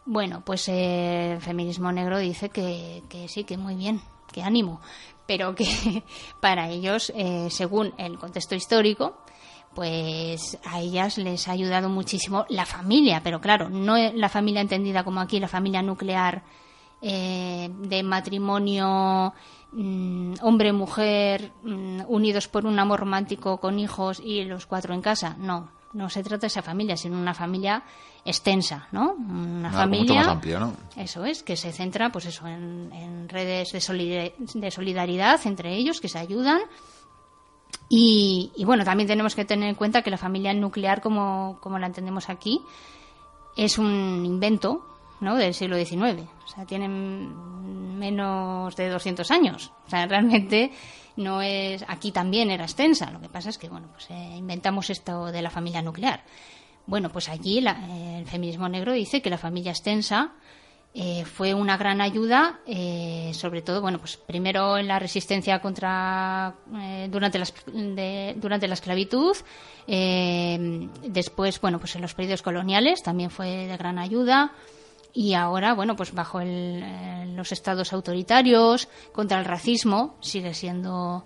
Bueno, 0.06 0.42
pues 0.46 0.68
eh, 0.70 1.34
el 1.34 1.42
feminismo 1.42 1.92
negro 1.92 2.18
dice 2.20 2.50
que, 2.50 3.02
que 3.10 3.28
sí, 3.28 3.44
que 3.46 3.58
muy 3.58 3.76
bien, 3.76 4.02
que 4.34 4.42
ánimo, 4.44 4.82
pero 5.28 5.54
que 5.56 6.04
para 6.42 6.68
ellos, 6.70 7.12
eh, 7.16 7.48
según 7.52 7.94
el 7.98 8.18
contexto 8.18 8.56
histórico, 8.56 9.18
pues 9.76 10.58
a 10.66 10.80
ellas 10.80 11.18
les 11.18 11.48
ha 11.48 11.52
ayudado 11.52 11.90
muchísimo 11.90 12.46
la 12.50 12.66
familia, 12.66 13.22
pero 13.24 13.40
claro, 13.40 13.70
no 13.70 13.96
la 13.98 14.30
familia 14.30 14.62
entendida 14.62 15.04
como 15.04 15.22
aquí, 15.22 15.40
la 15.40 15.48
familia 15.48 15.82
nuclear 15.84 16.44
eh, 17.02 17.70
de 17.72 18.04
matrimonio 18.04 19.34
mm, 19.72 20.34
hombre-mujer 20.42 21.52
mm, 21.64 22.02
unidos 22.08 22.48
por 22.48 22.66
un 22.66 22.78
amor 22.78 23.00
romántico 23.00 23.58
con 23.58 23.80
hijos 23.80 24.22
y 24.24 24.44
los 24.44 24.66
cuatro 24.66 24.94
en 24.94 25.02
casa. 25.02 25.36
No, 25.40 25.70
no 25.94 26.10
se 26.10 26.24
trata 26.24 26.42
de 26.42 26.48
esa 26.48 26.62
familia, 26.62 26.98
sino 26.98 27.18
una 27.18 27.34
familia 27.34 27.84
extensa, 28.26 28.88
¿no? 28.92 29.14
Una 29.14 29.70
Algo 29.70 29.80
familia 29.80 30.36
mucho 30.36 30.58
más 30.58 30.60
¿no? 30.60 30.74
eso 31.02 31.26
es, 31.26 31.42
que 31.42 31.56
se 31.56 31.72
centra 31.72 32.12
pues 32.12 32.26
eso, 32.26 32.46
en, 32.48 32.92
en 32.94 33.30
redes 33.30 33.72
de 33.72 34.72
solidaridad 34.72 35.40
entre 35.46 35.76
ellos, 35.76 36.02
que 36.02 36.10
se 36.10 36.20
ayudan. 36.20 36.60
Y, 37.88 38.52
y, 38.56 38.66
bueno, 38.66 38.84
también 38.84 39.08
tenemos 39.08 39.36
que 39.36 39.46
tener 39.46 39.70
en 39.70 39.76
cuenta 39.76 40.02
que 40.02 40.12
la 40.12 40.18
familia 40.18 40.54
nuclear, 40.54 41.02
como, 41.02 41.58
como 41.62 41.80
la 41.80 41.88
entendemos 41.88 42.30
aquí, 42.30 42.62
es 43.56 43.78
un 43.78 44.24
invento 44.26 44.86
¿no? 45.22 45.36
del 45.36 45.54
siglo 45.54 45.78
XIX. 45.78 46.24
O 46.44 46.48
sea, 46.48 46.66
tienen 46.66 47.98
menos 48.00 48.76
de 48.76 48.90
200 48.90 49.30
años. 49.32 49.72
O 49.86 49.90
sea, 49.90 50.06
realmente 50.08 50.72
no 51.18 51.42
es. 51.42 51.84
Aquí 51.88 52.12
también 52.12 52.50
era 52.52 52.64
extensa. 52.64 53.12
Lo 53.12 53.20
que 53.22 53.30
pasa 53.30 53.50
es 53.50 53.58
que, 53.58 53.70
bueno, 53.70 53.88
pues 53.92 54.10
eh, 54.10 54.36
inventamos 54.38 54.90
esto 54.90 55.28
de 55.32 55.42
la 55.42 55.50
familia 55.50 55.82
nuclear. 55.82 56.24
Bueno, 56.86 57.10
pues 57.10 57.30
allí 57.30 57.62
la- 57.62 57.78
el 58.18 58.26
feminismo 58.26 58.68
negro 58.70 58.94
dice 58.94 59.22
que 59.22 59.30
la 59.30 59.38
familia 59.38 59.72
extensa 59.72 60.32
eh, 60.96 61.24
fue 61.24 61.54
una 61.54 61.78
gran 61.78 62.02
ayuda, 62.02 62.62
eh, 62.66 63.30
sobre 63.36 63.62
todo, 63.62 63.80
bueno, 63.80 64.00
pues 64.00 64.18
primero 64.18 64.76
en 64.76 64.88
la 64.88 64.98
resistencia 64.98 65.60
contra 65.62 66.56
eh, 66.82 67.08
durante, 67.12 67.38
la, 67.38 67.46
de- 67.68 68.34
durante 68.40 68.68
la 68.68 68.74
esclavitud, 68.74 69.38
eh, 69.86 70.90
después, 71.08 71.62
bueno, 71.62 71.78
pues 71.80 71.96
en 71.96 72.02
los 72.02 72.16
periodos 72.16 72.42
coloniales 72.42 73.04
también 73.04 73.30
fue 73.30 73.68
de 73.68 73.78
gran 73.78 74.00
ayuda 74.00 74.52
y 75.14 75.34
ahora, 75.34 75.74
bueno, 75.74 75.96
pues 75.96 76.14
bajo 76.14 76.40
el- 76.42 76.82
eh, 76.84 77.26
los 77.36 77.52
estados 77.52 77.94
autoritarios 77.94 78.88
contra 79.12 79.40
el 79.40 79.46
racismo 79.46 80.16
sigue 80.22 80.54
siendo 80.54 81.26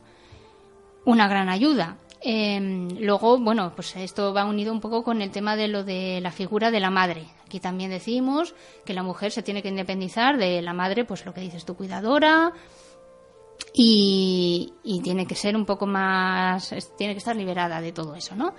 una 1.06 1.28
gran 1.28 1.50
ayuda. 1.50 1.98
Eh, 2.26 2.88
luego, 3.02 3.38
bueno, 3.38 3.74
pues 3.76 3.96
esto 3.98 4.34
va 4.34 4.46
unido 4.46 4.72
un 4.72 4.80
poco 4.80 5.04
con 5.04 5.22
el 5.22 5.32
tema 5.32 5.58
de 5.58 5.68
lo 5.68 5.84
de 5.84 6.22
la 6.22 6.32
figura 6.32 6.72
de 6.72 6.80
la 6.80 6.90
madre. 6.90 7.26
Aquí 7.46 7.60
también 7.60 7.90
decimos 7.92 8.56
que 8.86 8.94
la 8.94 9.04
mujer 9.04 9.32
se 9.34 9.44
tiene 9.44 9.62
que 9.62 9.68
independizar 9.68 10.38
de 10.38 10.62
la 10.62 10.72
madre, 10.72 11.04
pues 11.04 11.26
lo 11.26 11.34
que 11.34 11.42
dices 11.42 11.66
tu 11.66 11.76
cuidadora, 11.76 12.54
y, 13.74 14.74
y 14.84 15.02
tiene 15.02 15.26
que 15.26 15.36
ser 15.36 15.56
un 15.56 15.66
poco 15.66 15.86
más, 15.86 16.74
tiene 16.98 17.14
que 17.14 17.18
estar 17.20 17.36
liberada 17.36 17.82
de 17.82 17.92
todo 17.92 18.16
eso, 18.16 18.36
¿no? 18.36 18.54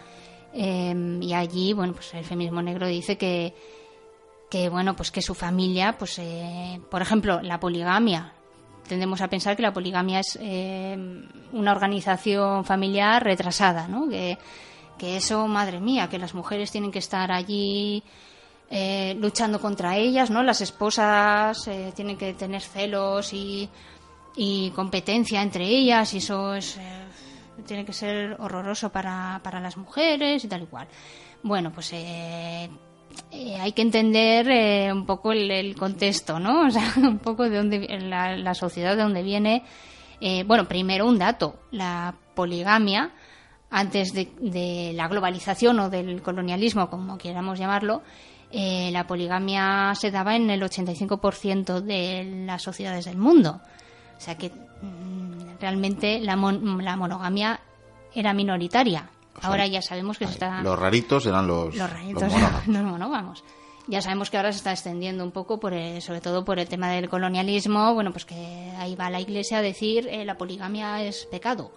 Eh, 0.52 1.18
y 1.22 1.32
allí, 1.32 1.72
bueno, 1.72 1.94
pues 1.94 2.12
el 2.14 2.24
feminismo 2.24 2.62
negro 2.62 2.86
dice 2.86 3.16
que, 3.16 3.54
que 4.50 4.68
bueno, 4.68 4.94
pues 4.94 5.10
que 5.10 5.22
su 5.22 5.34
familia, 5.34 5.96
pues, 5.98 6.18
eh, 6.18 6.80
por 6.90 7.02
ejemplo, 7.02 7.40
la 7.42 7.58
poligamia. 7.60 8.32
Tendemos 8.86 9.20
a 9.20 9.28
pensar 9.28 9.56
que 9.56 9.62
la 9.62 9.72
poligamia 9.72 10.20
es 10.20 10.38
eh, 10.40 10.96
una 11.52 11.72
organización 11.72 12.64
familiar 12.64 13.24
retrasada, 13.24 13.88
¿no? 13.88 14.08
Que, 14.08 14.38
que 14.98 15.16
eso, 15.16 15.46
madre 15.48 15.80
mía, 15.80 16.08
que 16.08 16.18
las 16.18 16.34
mujeres 16.34 16.70
tienen 16.70 16.92
que 16.92 16.98
estar 16.98 17.32
allí 17.32 18.02
eh, 18.70 19.14
luchando 19.18 19.60
contra 19.60 19.96
ellas, 19.96 20.30
¿no? 20.30 20.42
Las 20.42 20.60
esposas 20.60 21.68
eh, 21.68 21.92
tienen 21.94 22.16
que 22.16 22.34
tener 22.34 22.62
celos 22.62 23.32
y, 23.32 23.68
y 24.36 24.70
competencia 24.70 25.42
entre 25.42 25.64
ellas 25.64 26.14
y 26.14 26.18
eso 26.18 26.54
es, 26.54 26.78
eh, 26.78 27.04
tiene 27.66 27.84
que 27.84 27.92
ser 27.92 28.36
horroroso 28.40 28.90
para, 28.90 29.40
para 29.42 29.60
las 29.60 29.76
mujeres 29.76 30.44
y 30.44 30.48
tal 30.48 30.62
y 30.62 30.66
cual. 30.66 30.88
Bueno, 31.42 31.72
pues 31.72 31.92
eh, 33.30 33.56
hay 33.60 33.72
que 33.72 33.82
entender 33.82 34.48
eh, 34.50 34.92
un 34.92 35.06
poco 35.06 35.32
el, 35.32 35.50
el 35.50 35.76
contexto, 35.76 36.38
¿no? 36.38 36.62
O 36.66 36.70
sea, 36.70 36.92
un 36.96 37.18
poco 37.18 37.48
de 37.48 37.56
dónde 37.56 37.98
la 38.00 38.54
sociedad 38.54 38.96
de 38.96 39.02
dónde 39.02 39.22
viene. 39.22 39.64
Eh, 40.20 40.44
bueno, 40.44 40.66
primero 40.66 41.06
un 41.06 41.18
dato, 41.18 41.56
la 41.70 42.14
poligamia 42.34 43.10
antes 43.70 44.12
de, 44.12 44.28
de 44.40 44.92
la 44.94 45.08
globalización 45.08 45.80
o 45.80 45.90
del 45.90 46.22
colonialismo, 46.22 46.88
como 46.88 47.18
queramos 47.18 47.58
llamarlo, 47.58 48.02
eh, 48.52 48.90
la 48.92 49.06
poligamia 49.06 49.92
se 49.96 50.12
daba 50.12 50.36
en 50.36 50.48
el 50.50 50.62
85% 50.62 51.80
de 51.80 52.44
las 52.46 52.62
sociedades 52.62 53.04
del 53.06 53.16
mundo. 53.16 53.60
O 54.16 54.20
sea 54.20 54.36
que 54.38 54.50
mm, 54.50 55.58
realmente 55.60 56.20
la, 56.20 56.36
mon- 56.36 56.84
la 56.84 56.96
monogamia 56.96 57.58
era 58.14 58.32
minoritaria. 58.32 59.10
Ahora 59.42 59.66
ya 59.66 59.82
sabemos 59.82 60.18
que 60.18 60.26
se 60.26 60.32
está 60.34 60.62
Los 60.62 60.78
raritos 60.78 61.26
eran 61.26 61.46
los, 61.46 61.74
los 61.74 61.90
raritos, 61.90 62.22
los 62.22 62.32
monógamos. 62.32 62.66
los 62.68 62.82
monógamos. 62.84 63.44
Ya 63.86 64.00
sabemos 64.00 64.30
que 64.30 64.38
ahora 64.38 64.50
se 64.52 64.58
está 64.58 64.72
extendiendo 64.72 65.22
un 65.24 65.30
poco, 65.32 65.60
por 65.60 65.74
el- 65.74 66.00
sobre 66.00 66.20
todo 66.22 66.44
por 66.44 66.58
el 66.58 66.68
tema 66.68 66.88
del 66.90 67.08
colonialismo. 67.10 67.92
Bueno, 67.94 68.12
pues 68.12 68.24
que 68.24 68.70
ahí 68.78 68.94
va 68.96 69.10
la 69.10 69.20
Iglesia 69.20 69.58
a 69.58 69.62
decir 69.62 70.08
eh, 70.08 70.24
la 70.24 70.36
poligamia 70.38 71.02
es 71.02 71.26
pecado. 71.26 71.70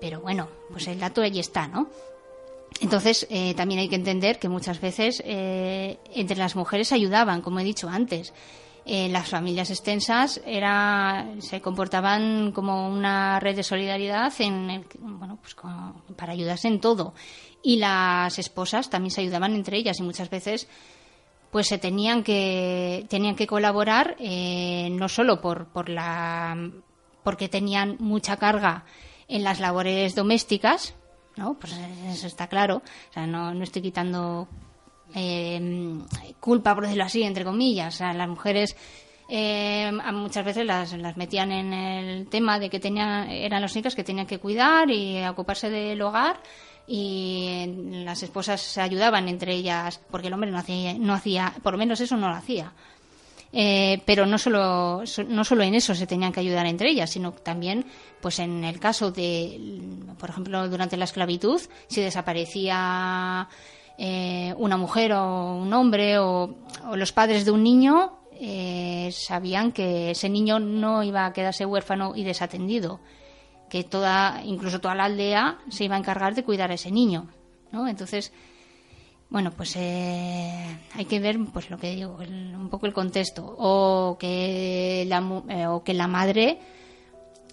Pero 0.00 0.20
bueno, 0.20 0.48
pues 0.70 0.86
el 0.88 1.00
dato 1.00 1.22
allí 1.22 1.40
está, 1.40 1.66
¿no? 1.66 1.88
Entonces, 2.80 3.26
eh, 3.30 3.54
también 3.54 3.80
hay 3.80 3.88
que 3.88 3.94
entender 3.96 4.38
que 4.38 4.48
muchas 4.50 4.80
veces 4.80 5.22
eh, 5.24 5.98
entre 6.14 6.36
las 6.36 6.54
mujeres 6.54 6.92
ayudaban, 6.92 7.40
como 7.40 7.58
he 7.58 7.64
dicho 7.64 7.88
antes. 7.88 8.34
Eh, 8.88 9.08
las 9.08 9.28
familias 9.28 9.70
extensas 9.70 10.40
era, 10.46 11.26
se 11.40 11.60
comportaban 11.60 12.52
como 12.52 12.88
una 12.88 13.40
red 13.40 13.56
de 13.56 13.64
solidaridad 13.64 14.32
en 14.38 14.70
el 14.70 14.86
bueno, 15.00 15.38
pues 15.42 15.56
con- 15.56 16.02
para 16.16 16.32
ayudarse 16.32 16.68
en 16.68 16.80
todo. 16.80 17.12
Y 17.64 17.78
las 17.78 18.38
esposas 18.38 18.88
también 18.88 19.10
se 19.10 19.22
ayudaban 19.22 19.54
entre 19.56 19.76
ellas 19.78 19.98
y 19.98 20.04
muchas 20.04 20.30
veces 20.30 20.68
pues 21.50 21.66
se 21.66 21.78
tenían 21.78 22.22
que 22.22 23.06
tenían 23.08 23.34
que 23.34 23.46
colaborar 23.48 24.14
eh, 24.20 24.88
no 24.92 25.08
solo 25.08 25.40
por 25.40 25.66
por 25.68 25.88
la 25.88 26.56
porque 27.24 27.48
tenían 27.48 27.96
mucha 27.98 28.36
carga 28.36 28.84
en 29.26 29.42
las 29.42 29.58
labores 29.60 30.14
domésticas 30.14 30.94
no 31.36 31.54
pues 31.54 31.72
eso 31.72 32.26
está 32.26 32.48
claro 32.48 32.82
o 33.10 33.12
sea 33.12 33.26
no, 33.26 33.54
no 33.54 33.62
estoy 33.64 33.80
quitando 33.82 34.48
eh, 35.14 35.60
culpa 36.40 36.74
por 36.74 36.84
decirlo 36.84 37.04
así 37.04 37.22
entre 37.22 37.44
comillas 37.44 38.00
o 38.00 38.04
las 38.12 38.28
mujeres 38.28 38.76
eh, 39.28 39.90
muchas 40.12 40.44
veces 40.44 40.64
las, 40.66 40.92
las 40.92 41.16
metían 41.16 41.50
en 41.52 41.72
el 41.72 42.28
tema 42.28 42.58
de 42.58 42.70
que 42.70 42.78
tenían 42.80 43.28
eran 43.30 43.62
las 43.62 43.72
únicas 43.72 43.94
que 43.94 44.04
tenían 44.04 44.26
que 44.26 44.38
cuidar 44.38 44.90
y 44.90 45.24
ocuparse 45.26 45.68
del 45.70 46.00
hogar 46.02 46.40
y 46.86 47.66
las 48.04 48.22
esposas 48.22 48.60
se 48.60 48.80
ayudaban 48.80 49.28
entre 49.28 49.52
ellas 49.54 50.00
porque 50.10 50.28
el 50.28 50.32
hombre 50.34 50.50
no 50.52 50.58
hacía, 50.58 50.94
no 50.94 51.14
hacía 51.14 51.52
por 51.62 51.72
lo 51.72 51.78
menos 51.78 52.00
eso 52.00 52.16
no 52.16 52.28
lo 52.28 52.34
hacía. 52.36 52.72
Eh, 53.52 54.02
pero 54.04 54.26
no 54.26 54.38
solo, 54.38 55.02
so- 55.06 55.22
no 55.24 55.42
solo 55.44 55.62
en 55.62 55.74
eso 55.74 55.94
se 55.94 56.06
tenían 56.06 56.32
que 56.32 56.40
ayudar 56.40 56.66
entre 56.66 56.90
ellas, 56.90 57.10
sino 57.10 57.32
también, 57.32 57.86
pues 58.20 58.38
en 58.40 58.64
el 58.64 58.78
caso 58.78 59.10
de, 59.12 59.80
por 60.18 60.28
ejemplo, 60.30 60.68
durante 60.68 60.96
la 60.96 61.04
esclavitud, 61.06 61.60
si 61.88 62.00
desaparecía 62.02 63.48
eh, 63.98 64.54
una 64.58 64.76
mujer 64.76 65.12
o 65.12 65.56
un 65.56 65.72
hombre 65.72 66.18
o, 66.18 66.54
los 66.94 67.12
padres 67.12 67.44
de 67.44 67.50
un 67.50 67.62
niño, 67.62 68.18
eh, 68.32 69.10
sabían 69.12 69.72
que 69.72 70.10
ese 70.10 70.28
niño 70.28 70.58
no 70.58 71.02
iba 71.02 71.24
a 71.26 71.32
quedarse 71.32 71.64
huérfano 71.66 72.14
y 72.14 72.24
desatendido 72.24 73.00
que 73.70 73.82
toda, 73.82 74.42
incluso 74.44 74.80
toda 74.80 74.94
la 74.94 75.04
aldea 75.06 75.58
se 75.70 75.84
iba 75.84 75.96
a 75.96 75.98
encargar 75.98 76.34
de 76.34 76.44
cuidar 76.44 76.70
a 76.70 76.74
ese 76.74 76.90
niño, 76.92 77.26
¿no? 77.72 77.88
Entonces, 77.88 78.32
bueno, 79.28 79.50
pues 79.50 79.74
eh, 79.76 80.78
hay 80.94 81.04
que 81.06 81.18
ver, 81.18 81.36
pues 81.52 81.68
lo 81.70 81.78
que 81.78 81.90
digo, 81.96 82.20
el- 82.22 82.54
un 82.54 82.68
poco 82.68 82.86
el 82.86 82.92
contexto, 82.92 83.44
o 83.58 84.16
que 84.20 85.04
la 85.08 85.18
eh, 85.48 85.66
o 85.66 85.82
que 85.82 85.94
la 85.94 86.06
madre 86.06 86.60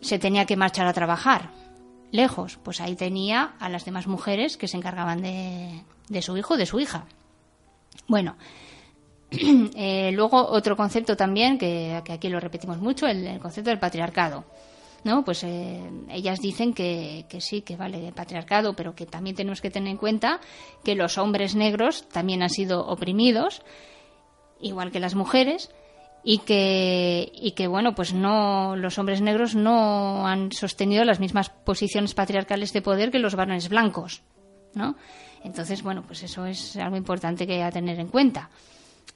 se 0.02 0.20
tenía 0.20 0.46
que 0.46 0.56
marchar 0.58 0.86
a 0.86 0.94
trabajar 0.94 1.50
lejos, 2.12 2.60
pues 2.62 2.80
ahí 2.80 2.96
tenía 2.96 3.54
a 3.60 3.70
las 3.70 3.86
demás 3.86 4.06
mujeres 4.06 4.56
que 4.58 4.68
se 4.68 4.78
encargaban 4.78 5.22
de, 5.24 5.82
de 6.10 6.22
su 6.22 6.38
hijo, 6.38 6.58
de 6.58 6.66
su 6.66 6.80
hija. 6.80 7.06
Bueno, 8.08 8.36
eh, 9.32 10.12
luego 10.14 10.48
otro 10.48 10.76
concepto 10.76 11.16
también, 11.16 11.58
que, 11.58 12.02
que 12.04 12.14
aquí 12.14 12.30
lo 12.30 12.40
repetimos 12.40 12.80
mucho, 12.80 13.08
el, 13.08 13.26
el 13.26 13.40
concepto 13.40 13.70
del 13.70 13.80
patriarcado. 13.80 14.46
¿no? 15.04 15.26
Pues 15.26 15.44
eh, 15.44 15.82
ellas 16.10 16.40
dicen 16.40 16.74
que, 16.74 17.26
que 17.30 17.42
sí, 17.42 17.62
que 17.62 17.76
vale 17.76 18.08
el 18.08 18.14
patriarcado, 18.14 18.76
pero 18.76 18.96
que 18.96 19.06
también 19.06 19.36
tenemos 19.36 19.62
que 19.62 19.70
tener 19.70 19.90
en 19.90 19.98
cuenta 19.98 20.40
que 20.84 20.96
los 20.96 21.18
hombres 21.18 21.56
negros 21.56 22.08
también 22.10 22.42
han 22.42 22.50
sido 22.50 22.86
oprimidos, 22.88 23.62
igual 24.62 24.92
que 24.92 25.00
las 25.00 25.16
mujeres, 25.16 25.72
y 26.24 26.40
que, 26.40 27.32
y 27.36 27.52
que 27.52 27.68
bueno, 27.68 27.96
pues 27.96 28.14
no, 28.14 28.76
los 28.78 28.98
hombres 28.98 29.22
negros 29.22 29.56
no 29.56 30.26
han 30.26 30.52
sostenido 30.54 31.04
las 31.04 31.20
mismas 31.20 31.50
posiciones 31.50 32.14
patriarcales 32.14 32.72
de 32.72 32.82
poder 32.82 33.12
que 33.12 33.20
los 33.20 33.36
varones 33.36 33.68
blancos, 33.68 34.24
¿no? 34.74 34.96
Entonces, 35.44 35.84
bueno, 35.84 36.04
pues 36.08 36.24
eso 36.24 36.46
es 36.46 36.76
algo 36.78 36.96
importante 36.98 37.46
que 37.46 37.62
a 37.64 37.72
tener 37.72 38.00
en 38.00 38.08
cuenta. 38.08 38.50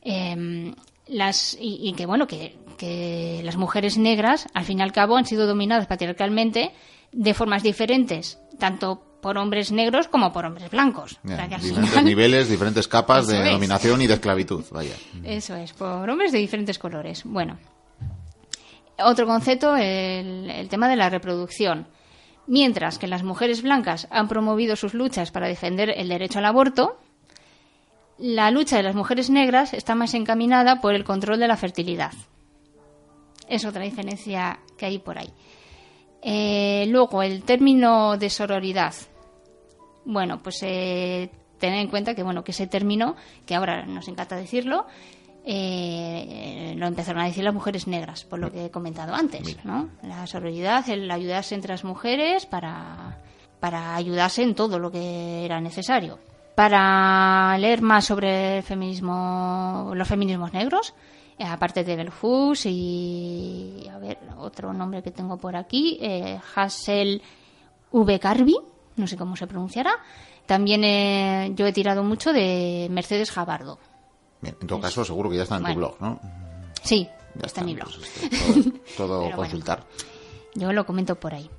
Em, 0.02 0.74
las, 1.08 1.58
y, 1.60 1.80
y 1.88 1.94
que, 1.94 2.06
bueno, 2.06 2.28
que, 2.28 2.58
que 2.78 3.42
las 3.44 3.56
mujeres 3.56 3.98
negras, 3.98 4.48
al 4.54 4.66
fin 4.66 4.80
y 4.80 4.82
al 4.82 4.92
cabo, 4.92 5.16
han 5.18 5.26
sido 5.26 5.48
dominadas 5.48 5.88
patriarcalmente 5.88 6.72
de 7.13 7.34
formas 7.34 7.63
diferentes, 7.63 8.38
tanto 8.60 9.02
por 9.22 9.38
hombres 9.38 9.72
negros 9.72 10.08
como 10.10 10.32
por 10.34 10.46
hombres 10.46 10.70
blancos. 10.70 11.18
O 11.24 11.28
sea, 11.30 11.48
diferentes 11.48 11.90
final- 11.90 12.06
niveles, 12.06 12.50
diferentes 12.50 12.88
capas 12.88 13.24
Eso 13.24 13.32
de 13.32 13.46
es. 13.48 13.52
dominación 13.54 14.02
y 14.02 14.08
de 14.08 14.13
esclavitud. 14.16 14.63
Vaya. 14.72 14.96
Eso 15.24 15.56
es, 15.56 15.74
por 15.74 16.10
hombres 16.10 16.32
de 16.34 16.38
diferentes 16.40 16.78
colores. 16.78 17.24
Bueno, 17.26 17.58
otro 19.00 19.26
concepto, 19.26 19.76
el, 19.76 20.50
el 20.50 20.68
tema 20.70 20.88
de 20.90 20.96
la 20.98 21.10
reproducción. 21.10 21.88
Mientras 22.47 22.97
que 22.97 23.07
las 23.07 23.23
mujeres 23.23 23.62
blancas 23.62 24.07
han 24.10 24.29
promovido 24.29 24.77
sus 24.77 24.93
luchas 24.93 25.31
para 25.31 25.47
defender 25.47 25.93
el 25.95 26.07
derecho 26.07 26.39
al 26.39 26.45
aborto, 26.45 26.97
la 28.17 28.49
lucha 28.51 28.77
de 28.77 28.83
las 28.83 28.95
mujeres 28.95 29.29
negras 29.29 29.73
está 29.73 29.95
más 29.95 30.13
encaminada 30.13 30.79
por 30.79 30.95
el 30.95 31.03
control 31.03 31.39
de 31.39 31.47
la 31.47 31.57
fertilidad. 31.57 32.13
Es 33.49 33.65
otra 33.65 33.83
diferencia 33.83 34.60
que 34.77 34.86
hay 34.86 34.97
por 34.97 35.17
ahí. 35.17 35.31
Eh, 36.21 36.86
luego, 36.88 37.21
el 37.21 37.43
término 37.43 38.17
de 38.17 38.29
sororidad. 38.29 38.93
Bueno, 40.05 40.41
pues 40.41 40.63
eh, 40.63 41.29
tener 41.60 41.79
en 41.79 41.89
cuenta 41.89 42.15
que 42.15 42.23
bueno 42.23 42.43
que 42.43 42.51
ese 42.51 42.67
término, 42.67 43.15
que 43.45 43.55
ahora 43.55 43.86
nos 43.86 44.07
encanta 44.07 44.36
decirlo, 44.36 44.88
eh, 45.47 46.73
lo 46.77 46.88
empezaron 46.88 47.21
a 47.21 47.25
decir 47.25 47.43
las 47.43 47.53
mujeres 47.53 47.88
negras, 47.88 48.25
por 48.25 48.39
lo 48.39 48.51
que 48.51 48.65
he 48.65 48.71
comentado 48.71 49.15
antes, 49.15 49.63
¿no? 49.63 49.89
La 50.03 50.27
sororidad, 50.27 50.88
el 50.89 51.10
ayudarse 51.10 51.55
entre 51.55 51.71
las 51.71 51.83
mujeres 51.83 52.45
para, 52.45 53.17
para 53.60 53.95
ayudarse 53.95 54.43
en 54.43 54.55
todo 54.55 54.77
lo 54.77 54.91
que 54.91 55.45
era 55.45 55.62
necesario. 55.62 56.19
Para 56.55 57.57
leer 57.60 57.81
más 57.81 58.05
sobre 58.05 58.57
el 58.57 58.63
feminismo, 58.63 59.91
los 59.95 60.07
feminismos 60.07 60.53
negros, 60.53 60.93
eh, 61.38 61.45
aparte 61.45 61.83
de 61.83 62.10
Hooks 62.10 62.65
y 62.65 63.88
a 63.91 63.99
ver 63.99 64.17
otro 64.38 64.73
nombre 64.73 65.03
que 65.03 65.12
tengo 65.12 65.38
por 65.38 65.55
aquí, 65.55 65.99
eh, 66.01 66.39
Hassel 66.55 67.21
V. 67.91 68.19
Carby, 68.19 68.55
no 68.95 69.07
sé 69.07 69.15
cómo 69.15 69.36
se 69.36 69.47
pronunciará. 69.47 69.91
También 70.47 70.83
eh, 70.83 71.51
yo 71.55 71.67
he 71.67 71.73
tirado 71.73 72.03
mucho 72.03 72.33
de 72.33 72.88
Mercedes 72.89 73.31
Jabardo. 73.31 73.77
Bien, 74.41 74.56
en 74.62 74.67
todo 74.67 74.80
caso, 74.80 75.04
seguro 75.04 75.30
que 75.30 75.38
ya 75.38 75.43
está 75.43 75.56
en 75.56 75.62
tu 75.63 75.73
Bueno. 75.73 75.80
blog, 75.80 75.95
¿no? 76.02 76.19
Sí, 76.84 77.08
Ya 77.36 77.45
está 77.47 77.62
en 77.62 77.65
mi 77.67 77.73
blog. 77.76 77.89
pues, 77.89 78.12
todo 78.19 78.71
todo 78.97 79.08
Pero 79.19 79.19
bueno. 79.19 79.36
consultar. 79.38 79.84
Yo 80.56 80.71
lo 80.73 80.86
comento 80.86 81.15
por 81.15 81.34
ahí. 81.34 81.50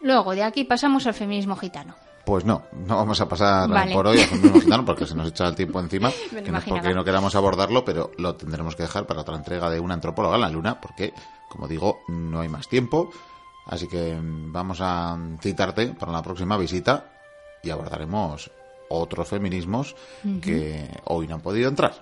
Luego, 0.00 0.34
de 0.34 0.42
aquí 0.42 0.64
pasamos 0.64 1.06
al 1.06 1.14
feminismo 1.14 1.56
gitano. 1.56 1.94
Pues 2.24 2.44
no, 2.44 2.62
no 2.86 2.96
vamos 2.96 3.20
a 3.20 3.28
pasar 3.28 3.68
Vale. 3.68 3.92
por 3.92 4.06
hoy 4.06 4.20
al 4.20 4.26
feminismo 4.28 4.60
gitano 4.62 4.84
porque 4.84 5.06
se 5.06 5.14
nos 5.14 5.28
echa 5.28 5.46
el 5.48 5.54
tiempo 5.56 5.80
encima. 5.80 6.10
Que 6.30 6.50
no 6.50 6.58
es 6.58 6.64
porque 6.64 6.94
no 6.94 7.04
queramos 7.04 7.34
abordarlo, 7.34 7.84
pero 7.84 8.10
lo 8.18 8.36
tendremos 8.36 8.76
que 8.76 8.84
dejar 8.84 9.06
para 9.06 9.20
otra 9.22 9.36
entrega 9.36 9.68
de 9.70 9.80
una 9.80 9.94
antropóloga 9.94 10.36
en 10.36 10.42
la 10.42 10.48
luna, 10.48 10.80
porque, 10.80 11.12
como 11.48 11.66
digo, 11.68 11.98
no 12.08 12.40
hay 12.40 12.48
más 12.48 12.68
tiempo. 12.68 13.10
Así 13.66 13.88
que 13.88 14.14
mm, 14.14 14.52
vamos 14.52 14.78
a 14.80 15.16
citarte 15.40 15.88
para 15.88 16.12
la 16.12 16.22
próxima 16.22 16.56
visita 16.56 17.06
y 17.62 17.70
abordaremos 17.70 18.50
otros 19.00 19.28
feminismos 19.28 19.96
que 20.40 20.88
hoy 21.04 21.26
no 21.26 21.36
han 21.36 21.40
podido 21.40 21.68
entrar. 21.68 21.94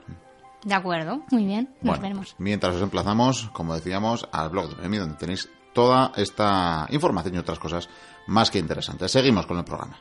De 0.64 0.74
acuerdo, 0.74 1.22
muy 1.30 1.44
bien, 1.46 1.70
nos 1.80 1.92
Bueno, 1.98 2.02
veremos. 2.02 2.34
mientras 2.38 2.74
os 2.76 2.82
emplazamos, 2.82 3.48
como 3.52 3.74
decíamos, 3.74 4.28
al 4.30 4.50
blog 4.50 4.68
de 4.70 4.76
Noemi, 4.76 4.98
donde 4.98 5.16
tenéis 5.16 5.48
toda 5.72 6.12
esta 6.16 6.86
información 6.90 7.34
y 7.34 7.38
otras 7.38 7.58
cosas 7.58 7.88
más 8.26 8.50
que 8.50 8.58
interesantes. 8.58 9.10
Seguimos 9.10 9.46
con 9.46 9.56
el 9.58 9.64
programa. 9.64 9.96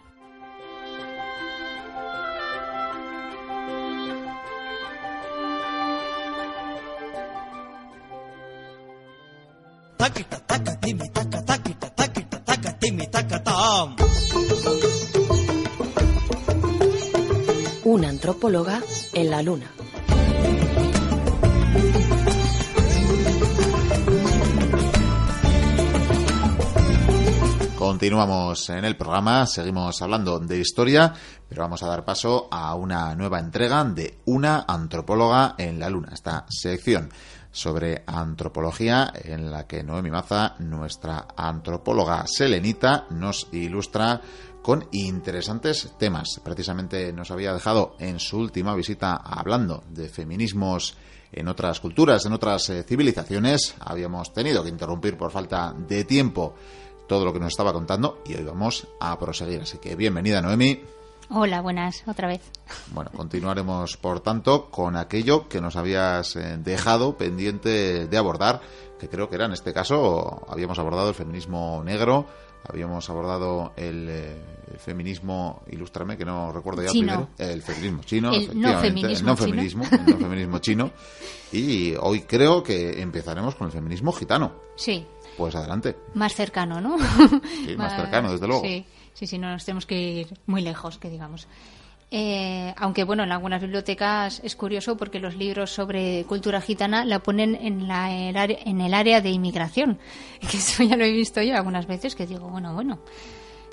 Taquita, 9.97 10.37
taca, 10.47 10.73
timi, 10.79 11.07
taca, 11.09 11.39
taquita, 11.45 11.87
taquita, 11.95 12.37
taca, 12.47 12.71
timi, 12.79 13.05
taca, 13.07 13.37
tam. 13.43 13.95
Una 17.91 18.09
antropóloga 18.09 18.83
en 19.13 19.31
la 19.31 19.41
luna. 19.41 19.65
Continuamos 27.75 28.69
en 28.69 28.85
el 28.85 28.95
programa, 28.95 29.47
seguimos 29.47 29.99
hablando 30.03 30.39
de 30.39 30.59
historia, 30.59 31.11
pero 31.47 31.63
vamos 31.63 31.81
a 31.81 31.87
dar 31.87 32.05
paso 32.05 32.47
a 32.51 32.75
una 32.75 33.15
nueva 33.15 33.39
entrega 33.39 33.83
de 33.85 34.19
Una 34.25 34.65
antropóloga 34.67 35.55
en 35.57 35.79
la 35.79 35.89
luna, 35.89 36.09
esta 36.13 36.45
sección 36.47 37.09
sobre 37.51 38.03
antropología 38.05 39.11
en 39.15 39.49
la 39.49 39.65
que 39.65 39.83
Noemi 39.83 40.11
Maza, 40.11 40.55
nuestra 40.59 41.29
antropóloga 41.35 42.25
selenita, 42.27 43.07
nos 43.09 43.47
ilustra 43.51 44.21
con 44.61 44.87
interesantes 44.91 45.93
temas. 45.97 46.41
Precisamente 46.43 47.13
nos 47.13 47.31
había 47.31 47.53
dejado 47.53 47.95
en 47.99 48.19
su 48.19 48.37
última 48.37 48.75
visita 48.75 49.15
hablando 49.15 49.83
de 49.89 50.09
feminismos 50.09 50.97
en 51.31 51.47
otras 51.47 51.79
culturas, 51.79 52.25
en 52.25 52.33
otras 52.33 52.69
eh, 52.69 52.83
civilizaciones. 52.83 53.75
Habíamos 53.79 54.33
tenido 54.33 54.63
que 54.63 54.69
interrumpir 54.69 55.17
por 55.17 55.31
falta 55.31 55.73
de 55.73 56.03
tiempo 56.03 56.55
todo 57.07 57.25
lo 57.25 57.33
que 57.33 57.39
nos 57.39 57.49
estaba 57.49 57.73
contando 57.73 58.21
y 58.25 58.35
hoy 58.35 58.43
vamos 58.43 58.87
a 58.99 59.17
proseguir. 59.17 59.61
Así 59.61 59.77
que 59.79 59.95
bienvenida 59.95 60.41
Noemi. 60.41 60.81
Hola, 61.31 61.61
buenas, 61.61 62.03
otra 62.07 62.27
vez. 62.27 62.41
Bueno, 62.91 63.11
continuaremos 63.15 63.97
por 63.97 64.19
tanto 64.19 64.71
con 64.71 64.95
aquello 64.95 65.47
que 65.47 65.61
nos 65.61 65.75
habías 65.75 66.35
eh, 66.35 66.57
dejado 66.57 67.17
pendiente 67.17 68.07
de 68.07 68.17
abordar, 68.17 68.61
que 68.99 69.09
creo 69.09 69.29
que 69.29 69.35
era 69.35 69.45
en 69.45 69.53
este 69.53 69.71
caso, 69.71 70.43
habíamos 70.49 70.79
abordado 70.79 71.09
el 71.09 71.15
feminismo 71.15 71.83
negro, 71.83 72.25
habíamos 72.67 73.09
abordado 73.09 73.73
el, 73.75 74.07
eh, 74.09 74.37
el 74.73 74.79
feminismo, 74.79 75.61
ilústrame 75.71 76.17
que 76.17 76.25
no 76.25 76.51
recuerdo 76.51 76.83
ya 76.83 76.89
Chino. 76.91 77.27
primero, 77.35 77.53
el 77.53 77.61
feminismo 77.61 78.03
chino, 78.03 78.29
El 78.33 78.33
no 78.59 78.69
efectivamente, 78.69 78.87
feminismo 78.87 79.09
el 79.19 79.25
no 79.25 79.35
chino. 79.35 79.47
feminismo, 79.47 79.83
el 79.91 80.05
no 80.13 80.17
feminismo 80.19 80.59
chino, 80.59 80.91
y 81.51 81.93
hoy 81.99 82.21
creo 82.21 82.61
que 82.63 83.01
empezaremos 83.01 83.55
con 83.55 83.67
el 83.67 83.73
feminismo 83.73 84.11
gitano. 84.11 84.53
Sí, 84.75 85.05
Pues 85.37 85.55
adelante. 85.55 85.95
más 86.13 86.33
cercano, 86.35 86.79
¿no? 86.81 86.97
Sí, 87.65 87.75
más 87.77 87.95
cercano, 88.01 88.31
desde 88.31 88.47
luego. 88.47 88.61
Sí, 88.63 88.85
sí, 89.13 89.25
sí, 89.27 89.37
no 89.37 89.49
nos 89.51 89.65
tenemos 89.65 89.85
que 89.85 89.95
ir 89.99 90.27
muy 90.45 90.61
lejos, 90.61 90.97
que 90.97 91.09
digamos. 91.09 91.47
Eh, 92.11 92.73
aunque 92.77 93.03
bueno, 93.03 93.23
en 93.23 93.31
algunas 93.31 93.61
bibliotecas 93.61 94.41
es 94.43 94.55
curioso 94.55 94.97
porque 94.97 95.19
los 95.19 95.35
libros 95.35 95.69
sobre 95.69 96.25
cultura 96.25 96.59
gitana 96.59 97.05
la 97.05 97.19
ponen 97.19 97.55
en, 97.55 97.87
la, 97.87 98.11
el 98.11 98.35
área, 98.35 98.57
en 98.65 98.81
el 98.81 98.93
área 98.93 99.21
de 99.21 99.29
inmigración. 99.29 99.99
Que 100.39 100.57
eso 100.57 100.83
ya 100.83 100.95
lo 100.95 101.03
he 101.03 101.11
visto 101.11 101.41
yo 101.41 101.55
algunas 101.55 101.85
veces 101.85 102.15
que 102.15 102.25
digo, 102.25 102.49
bueno, 102.49 102.73
bueno, 102.73 102.99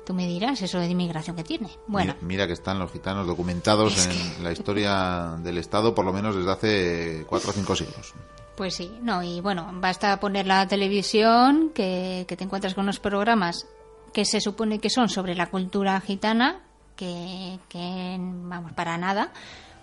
tú 0.05 0.13
me 0.13 0.27
dirás 0.27 0.61
eso 0.61 0.79
de 0.79 0.87
inmigración 0.87 1.35
que 1.35 1.43
tiene. 1.43 1.69
Bueno, 1.87 2.13
Mira, 2.13 2.27
mira 2.27 2.47
que 2.47 2.53
están 2.53 2.77
los 2.77 2.91
gitanos 2.91 3.25
documentados 3.25 4.05
en 4.05 4.43
la 4.43 4.51
historia 4.51 5.35
del 5.39 5.57
Estado 5.57 5.95
por 5.95 6.05
lo 6.05 6.13
menos 6.13 6.35
desde 6.35 6.51
hace 6.51 7.25
cuatro 7.27 7.49
o 7.49 7.53
cinco 7.53 7.75
siglos. 7.75 8.13
Pues 8.55 8.75
sí, 8.75 8.91
no, 9.01 9.23
y 9.23 9.41
bueno, 9.41 9.69
basta 9.75 10.19
poner 10.19 10.47
la 10.47 10.67
televisión, 10.67 11.71
que, 11.73 12.25
que 12.27 12.35
te 12.35 12.43
encuentras 12.43 12.73
con 12.73 12.85
unos 12.85 12.99
programas 12.99 13.67
que 14.13 14.25
se 14.25 14.41
supone 14.41 14.79
que 14.79 14.89
son 14.89 15.09
sobre 15.09 15.35
la 15.35 15.49
cultura 15.51 15.99
gitana, 16.01 16.66
que, 16.97 17.59
que 17.69 18.17
vamos, 18.19 18.73
para 18.73 18.97
nada, 18.97 19.31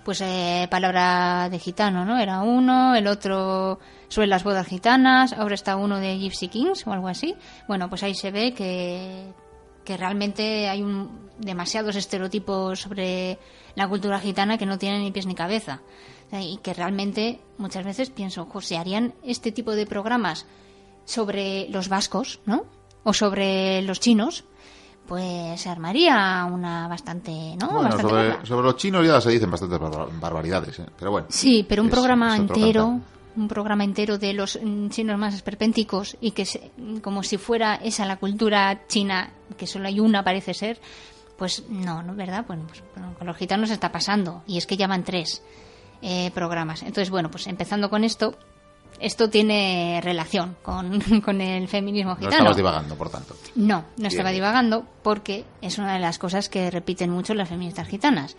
pues 0.04 0.20
eh, 0.20 0.68
palabra 0.70 1.48
de 1.48 1.58
gitano, 1.58 2.04
¿no? 2.04 2.18
Era 2.18 2.42
uno, 2.42 2.94
el 2.94 3.06
otro 3.06 3.78
sobre 4.08 4.26
las 4.26 4.44
bodas 4.44 4.66
gitanas, 4.66 5.32
ahora 5.32 5.54
está 5.54 5.76
uno 5.76 5.98
de 5.98 6.18
Gypsy 6.18 6.48
Kings 6.48 6.86
o 6.86 6.92
algo 6.92 7.08
así. 7.08 7.34
Bueno, 7.66 7.88
pues 7.88 8.02
ahí 8.02 8.14
se 8.14 8.30
ve 8.30 8.52
que, 8.52 9.32
que 9.84 9.96
realmente 9.96 10.68
hay 10.68 10.82
un, 10.82 11.30
demasiados 11.38 11.96
estereotipos 11.96 12.80
sobre 12.80 13.38
la 13.74 13.88
cultura 13.88 14.20
gitana 14.20 14.58
que 14.58 14.66
no 14.66 14.78
tienen 14.78 15.02
ni 15.02 15.10
pies 15.10 15.26
ni 15.26 15.34
cabeza. 15.34 15.80
Y 16.32 16.58
que 16.58 16.74
realmente 16.74 17.40
muchas 17.58 17.84
veces 17.84 18.10
pienso, 18.10 18.46
"Jo, 18.46 18.60
si 18.60 18.74
harían 18.74 19.14
este 19.22 19.52
tipo 19.52 19.72
de 19.76 19.86
programas 19.86 20.46
sobre 21.04 21.68
los 21.68 21.88
vascos, 21.88 22.40
¿no? 22.44 22.64
O 23.04 23.12
sobre 23.12 23.82
los 23.82 24.00
chinos, 24.00 24.44
pues 25.06 25.60
se 25.60 25.68
armaría 25.68 26.46
una 26.50 26.88
bastante, 26.88 27.30
¿no? 27.60 27.68
Bueno, 27.68 27.82
bastante 27.96 28.46
sobre, 28.46 28.62
los 28.62 28.76
chinos 28.76 29.06
ya 29.06 29.20
se 29.20 29.30
dicen 29.30 29.50
bastantes 29.50 29.78
barba- 29.78 30.08
barbaridades, 30.20 30.78
¿eh? 30.78 30.86
pero 30.98 31.10
bueno. 31.10 31.26
Sí, 31.30 31.64
pero 31.68 31.82
un 31.82 31.88
es- 31.88 31.94
programa 31.94 32.34
es 32.34 32.40
entero, 32.40 32.86
cantar. 32.86 33.08
un 33.36 33.48
programa 33.48 33.84
entero 33.84 34.16
de 34.18 34.32
los 34.32 34.58
mm, 34.62 34.88
chinos 34.88 35.18
más 35.18 35.34
esperpénticos 35.34 36.16
y 36.20 36.30
que 36.30 36.46
se- 36.46 36.70
como 37.02 37.22
si 37.22 37.36
fuera 37.36 37.74
esa 37.76 38.06
la 38.06 38.16
cultura 38.16 38.86
china, 38.86 39.30
que 39.58 39.66
solo 39.66 39.88
hay 39.88 40.00
una 40.00 40.22
parece 40.24 40.54
ser, 40.54 40.80
pues 41.36 41.64
no, 41.68 42.02
¿no? 42.02 42.14
¿Verdad? 42.14 42.44
Bueno, 42.46 42.64
pues 42.68 42.82
con 43.18 43.26
los 43.26 43.36
gitanos 43.36 43.70
está 43.70 43.90
pasando 43.92 44.42
y 44.46 44.56
es 44.56 44.66
que 44.66 44.76
llaman 44.76 45.04
tres 45.04 45.42
eh, 46.00 46.30
programas. 46.34 46.82
Entonces, 46.82 47.10
bueno, 47.10 47.30
pues 47.30 47.46
empezando 47.46 47.90
con 47.90 48.04
esto, 48.04 48.34
esto 49.00 49.28
tiene 49.30 50.00
relación 50.02 50.56
con, 50.62 51.00
con 51.24 51.40
el 51.40 51.68
feminismo 51.68 52.10
No 52.12 52.16
gitano. 52.16 52.36
estabas 52.36 52.56
divagando, 52.56 52.94
por 52.96 53.10
tanto. 53.10 53.36
No, 53.56 53.84
no 53.96 54.08
estaba 54.08 54.30
Bien. 54.30 54.42
divagando 54.42 54.86
porque 55.02 55.44
es 55.60 55.78
una 55.78 55.94
de 55.94 56.00
las 56.00 56.18
cosas 56.18 56.48
que 56.48 56.70
repiten 56.70 57.10
mucho 57.10 57.34
las 57.34 57.48
feministas 57.48 57.88
gitanas. 57.88 58.36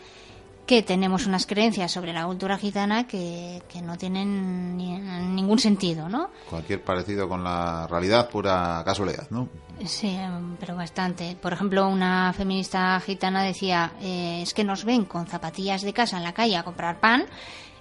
Que 0.65 0.81
tenemos 0.81 1.27
unas 1.27 1.45
creencias 1.45 1.91
sobre 1.91 2.11
la 2.11 2.25
cultura 2.25 2.57
gitana 2.57 3.05
que, 3.05 3.61
que 3.71 3.83
no 3.83 3.99
tienen 3.99 4.75
ni- 4.75 4.97
ningún 4.97 5.59
sentido, 5.59 6.09
¿no? 6.09 6.31
Cualquier 6.49 6.81
parecido 6.83 7.29
con 7.29 7.43
la 7.43 7.85
realidad, 7.85 8.29
pura 8.31 8.81
casualidad, 8.83 9.27
¿no? 9.29 9.47
Sí, 9.85 10.17
pero 10.59 10.75
bastante. 10.75 11.37
Por 11.39 11.53
ejemplo, 11.53 11.87
una 11.87 12.33
feminista 12.33 12.99
gitana 12.99 13.43
decía, 13.43 13.91
eh, 14.01 14.39
es 14.41 14.55
que 14.55 14.63
nos 14.63 14.85
ven 14.85 15.05
con 15.05 15.27
zapatillas 15.27 15.83
de 15.83 15.93
casa 15.93 16.17
en 16.17 16.23
la 16.23 16.33
calle 16.33 16.57
a 16.57 16.63
comprar 16.63 16.99
pan 16.99 17.25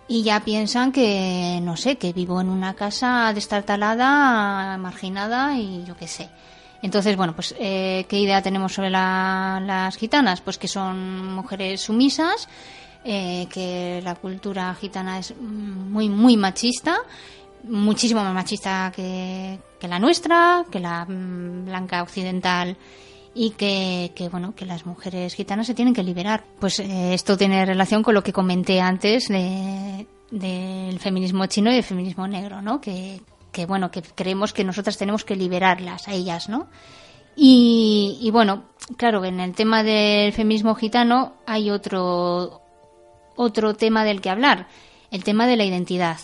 y 0.08 0.22
ya 0.22 0.40
piensan 0.40 0.92
que, 0.92 1.60
no 1.62 1.76
sé, 1.76 1.96
que 1.96 2.12
vivo 2.12 2.40
en 2.40 2.48
una 2.48 2.74
casa 2.74 3.32
destartalada, 3.34 4.76
marginada 4.78 5.56
y 5.56 5.84
yo 5.84 5.96
qué 5.96 6.06
sé. 6.08 6.28
Entonces, 6.82 7.16
bueno, 7.16 7.34
pues, 7.34 7.54
eh, 7.58 8.04
¿qué 8.08 8.18
idea 8.18 8.42
tenemos 8.42 8.72
sobre 8.74 8.90
la- 8.90 9.62
las 9.64 9.96
gitanas? 9.96 10.40
Pues 10.42 10.58
que 10.58 10.68
son 10.68 11.34
mujeres 11.34 11.80
sumisas, 11.80 12.48
eh, 13.04 13.46
que 13.50 14.00
la 14.04 14.14
cultura 14.16 14.74
gitana 14.74 15.18
es 15.18 15.34
muy, 15.40 16.08
muy 16.10 16.36
machista, 16.36 16.98
muchísimo 17.62 18.22
más 18.22 18.34
machista 18.34 18.92
que, 18.94 19.58
que 19.80 19.88
la 19.88 19.98
nuestra, 19.98 20.64
que 20.70 20.80
la 20.80 21.06
mm, 21.06 21.64
blanca 21.64 22.02
occidental 22.02 22.76
y 23.34 23.50
que, 23.50 24.12
que, 24.14 24.28
bueno 24.28 24.54
que 24.54 24.64
las 24.64 24.86
mujeres 24.86 25.34
gitanas 25.34 25.66
se 25.66 25.74
tienen 25.74 25.94
que 25.94 26.02
liberar. 26.04 26.44
Pues 26.60 26.78
eh, 26.80 27.14
esto 27.14 27.36
tiene 27.36 27.64
relación 27.66 28.02
con 28.02 28.14
lo 28.14 28.22
que 28.22 28.32
comenté 28.32 28.80
antes 28.80 29.28
de- 29.28 30.06
del 30.30 30.98
feminismo 31.00 31.46
chino 31.46 31.70
y 31.70 31.74
del 31.74 31.82
feminismo 31.84 32.26
negro, 32.26 32.62
¿no? 32.62 32.80
Que, 32.80 33.20
que 33.52 33.66
bueno 33.66 33.90
que 33.90 34.02
creemos 34.02 34.52
que 34.52 34.64
nosotras 34.64 34.96
tenemos 34.98 35.24
que 35.24 35.36
liberarlas 35.36 36.08
a 36.08 36.12
ellas, 36.12 36.48
¿no? 36.48 36.68
Y, 37.36 38.18
y 38.20 38.30
bueno, 38.30 38.64
claro, 38.96 39.24
en 39.24 39.40
el 39.40 39.54
tema 39.54 39.82
del 39.82 40.32
feminismo 40.32 40.74
gitano 40.76 41.34
hay 41.46 41.70
otro 41.70 42.60
otro 43.36 43.74
tema 43.74 44.04
del 44.04 44.20
que 44.20 44.30
hablar, 44.30 44.68
el 45.10 45.24
tema 45.24 45.46
de 45.48 45.56
la 45.56 45.64
identidad. 45.64 46.18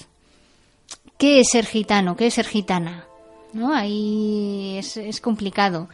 ¿Qué 1.19 1.41
es 1.41 1.51
ser 1.51 1.67
gitano? 1.67 2.17
¿Qué 2.17 2.29
es 2.29 2.35
ser 2.35 2.47
gitana? 2.47 3.05
¿No? 3.53 3.75
Ahí 3.75 4.77
es, 4.79 4.97
es 4.97 5.21
complicado. 5.21 5.89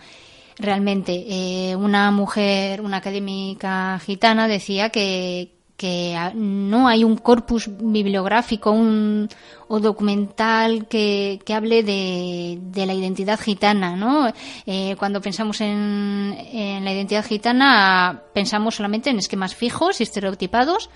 Realmente, 0.58 1.24
eh, 1.28 1.76
una 1.76 2.10
mujer, 2.10 2.80
una 2.80 2.96
académica 2.98 3.98
gitana 3.98 4.48
decía 4.48 4.88
que, 4.88 5.52
que 5.76 6.16
no 6.34 6.88
hay 6.88 7.04
un 7.04 7.16
corpus 7.16 7.68
bibliográfico 7.68 8.70
un, 8.70 9.28
o 9.68 9.80
documental 9.80 10.88
que, 10.88 11.40
que 11.44 11.52
hable 11.52 11.82
de, 11.82 12.58
de 12.60 12.86
la 12.86 12.94
identidad 12.94 13.38
gitana, 13.38 13.96
¿no? 13.96 14.32
Eh, 14.64 14.96
cuando 14.98 15.20
pensamos 15.20 15.60
en, 15.60 16.34
en 16.52 16.84
la 16.84 16.92
identidad 16.92 17.24
gitana, 17.24 18.22
pensamos 18.32 18.76
solamente 18.76 19.10
en 19.10 19.18
esquemas 19.18 19.54
fijos 19.54 20.00
y 20.00 20.04
estereotipados, 20.04 20.88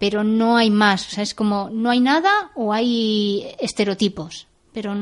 pero 0.00 0.24
no 0.24 0.56
hay 0.56 0.70
más. 0.70 1.06
O 1.08 1.10
sea, 1.10 1.22
es 1.22 1.34
como 1.34 1.68
no 1.70 1.90
hay 1.90 2.00
nada 2.00 2.50
o 2.54 2.72
hay 2.72 3.46
estereotipos, 3.60 4.46
pero 4.72 4.94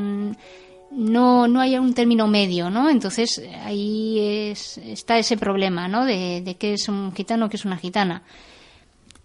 no, 0.95 1.47
no 1.47 1.59
hay 1.61 1.77
un 1.77 1.93
término 1.93 2.27
medio, 2.27 2.69
¿no? 2.69 2.89
Entonces 2.89 3.41
ahí 3.63 4.19
es- 4.51 4.77
está 4.77 5.17
ese 5.17 5.37
problema, 5.37 5.87
¿no? 5.87 6.05
De, 6.05 6.41
de 6.41 6.55
qué 6.55 6.73
es 6.73 6.87
un 6.89 7.13
gitano, 7.13 7.49
qué 7.49 7.57
es 7.57 7.65
una 7.65 7.77
gitana. 7.77 8.23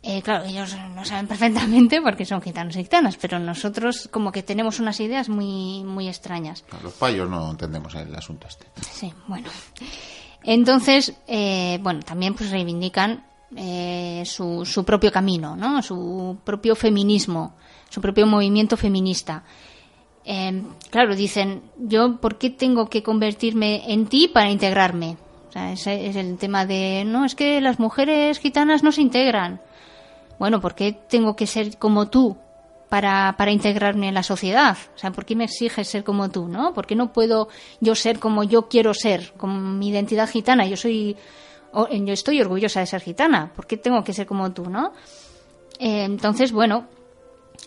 Eh, 0.02 0.22
claro, 0.22 0.44
ellos 0.46 0.74
lo 0.96 1.04
saben 1.04 1.26
perfectamente 1.26 2.00
porque 2.00 2.24
son 2.24 2.40
gitanos 2.40 2.74
y 2.76 2.82
gitanas, 2.84 3.18
pero 3.18 3.38
nosotros 3.38 4.08
como 4.10 4.32
que 4.32 4.42
tenemos 4.42 4.80
unas 4.80 4.98
ideas 5.00 5.28
muy, 5.28 5.84
muy 5.84 6.08
extrañas. 6.08 6.64
Los 6.82 6.94
payos 6.94 7.28
no 7.28 7.50
entendemos 7.50 7.94
el 7.94 8.14
asunto 8.14 8.46
este. 8.48 8.66
Sí, 8.92 9.12
bueno. 9.28 9.48
Entonces, 10.42 11.12
eh, 11.26 11.78
bueno, 11.82 12.00
también 12.00 12.34
pues 12.34 12.50
reivindican 12.50 13.24
eh, 13.56 14.22
su, 14.24 14.64
su 14.64 14.84
propio 14.84 15.12
camino, 15.12 15.54
¿no? 15.56 15.82
Su 15.82 16.38
propio 16.44 16.74
feminismo, 16.74 17.56
su 17.90 18.00
propio 18.00 18.26
movimiento 18.26 18.76
feminista. 18.78 19.44
Eh, 20.24 20.62
claro, 20.90 21.16
dicen, 21.16 21.62
yo, 21.78 22.16
¿por 22.16 22.36
qué 22.38 22.50
tengo 22.50 22.88
que 22.88 23.02
convertirme 23.02 23.92
en 23.92 24.06
ti 24.06 24.28
para 24.28 24.50
integrarme? 24.50 25.16
O 25.48 25.52
sea, 25.52 25.72
ese 25.72 26.06
es 26.06 26.16
el 26.16 26.38
tema 26.38 26.66
de, 26.66 27.04
no, 27.04 27.24
es 27.24 27.34
que 27.34 27.60
las 27.60 27.80
mujeres 27.80 28.38
gitanas 28.38 28.82
no 28.82 28.92
se 28.92 29.02
integran. 29.02 29.60
Bueno, 30.38 30.60
¿por 30.60 30.74
qué 30.74 30.92
tengo 30.92 31.34
que 31.34 31.46
ser 31.46 31.76
como 31.76 32.08
tú 32.08 32.36
para, 32.88 33.34
para 33.36 33.50
integrarme 33.50 34.08
en 34.08 34.14
la 34.14 34.22
sociedad? 34.22 34.76
O 34.94 34.98
sea, 34.98 35.10
¿por 35.10 35.24
qué 35.24 35.34
me 35.34 35.44
exiges 35.44 35.88
ser 35.88 36.04
como 36.04 36.30
tú, 36.30 36.46
no? 36.46 36.72
¿Por 36.72 36.86
qué 36.86 36.94
no 36.94 37.12
puedo 37.12 37.48
yo 37.80 37.94
ser 37.94 38.20
como 38.20 38.44
yo 38.44 38.68
quiero 38.68 38.94
ser, 38.94 39.32
con 39.36 39.78
mi 39.78 39.88
identidad 39.88 40.30
gitana? 40.30 40.66
Yo 40.66 40.76
soy, 40.76 41.16
yo 41.74 42.12
estoy 42.12 42.40
orgullosa 42.40 42.80
de 42.80 42.86
ser 42.86 43.00
gitana. 43.00 43.52
¿Por 43.54 43.66
qué 43.66 43.76
tengo 43.76 44.04
que 44.04 44.12
ser 44.12 44.26
como 44.26 44.52
tú, 44.52 44.70
no? 44.70 44.92
Eh, 45.80 46.04
entonces, 46.04 46.52
bueno, 46.52 46.86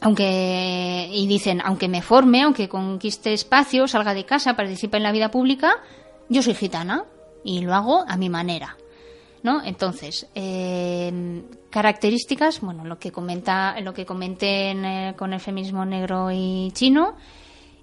aunque 0.03 1.09
y 1.11 1.27
dicen, 1.27 1.61
aunque 1.63 1.87
me 1.87 2.01
forme, 2.01 2.43
aunque 2.43 2.69
conquiste 2.69 3.33
espacio, 3.33 3.87
salga 3.87 4.13
de 4.13 4.25
casa, 4.25 4.55
participe 4.55 4.97
en 4.97 5.03
la 5.03 5.11
vida 5.11 5.31
pública, 5.31 5.73
yo 6.29 6.41
soy 6.43 6.53
gitana 6.55 7.05
y 7.43 7.61
lo 7.61 7.73
hago 7.73 8.03
a 8.07 8.17
mi 8.17 8.29
manera. 8.29 8.77
¿No? 9.43 9.61
Entonces, 9.61 10.27
eh, 10.35 11.43
características, 11.69 12.61
bueno, 12.61 12.85
lo 12.85 12.97
que 12.97 13.11
comenta, 13.11 13.77
lo 13.81 13.93
que 13.93 14.05
comenté 14.05 14.69
en, 14.69 14.85
eh, 14.85 15.15
con 15.17 15.33
el 15.33 15.41
feminismo 15.41 15.83
negro 15.83 16.31
y 16.31 16.71
chino, 16.71 17.15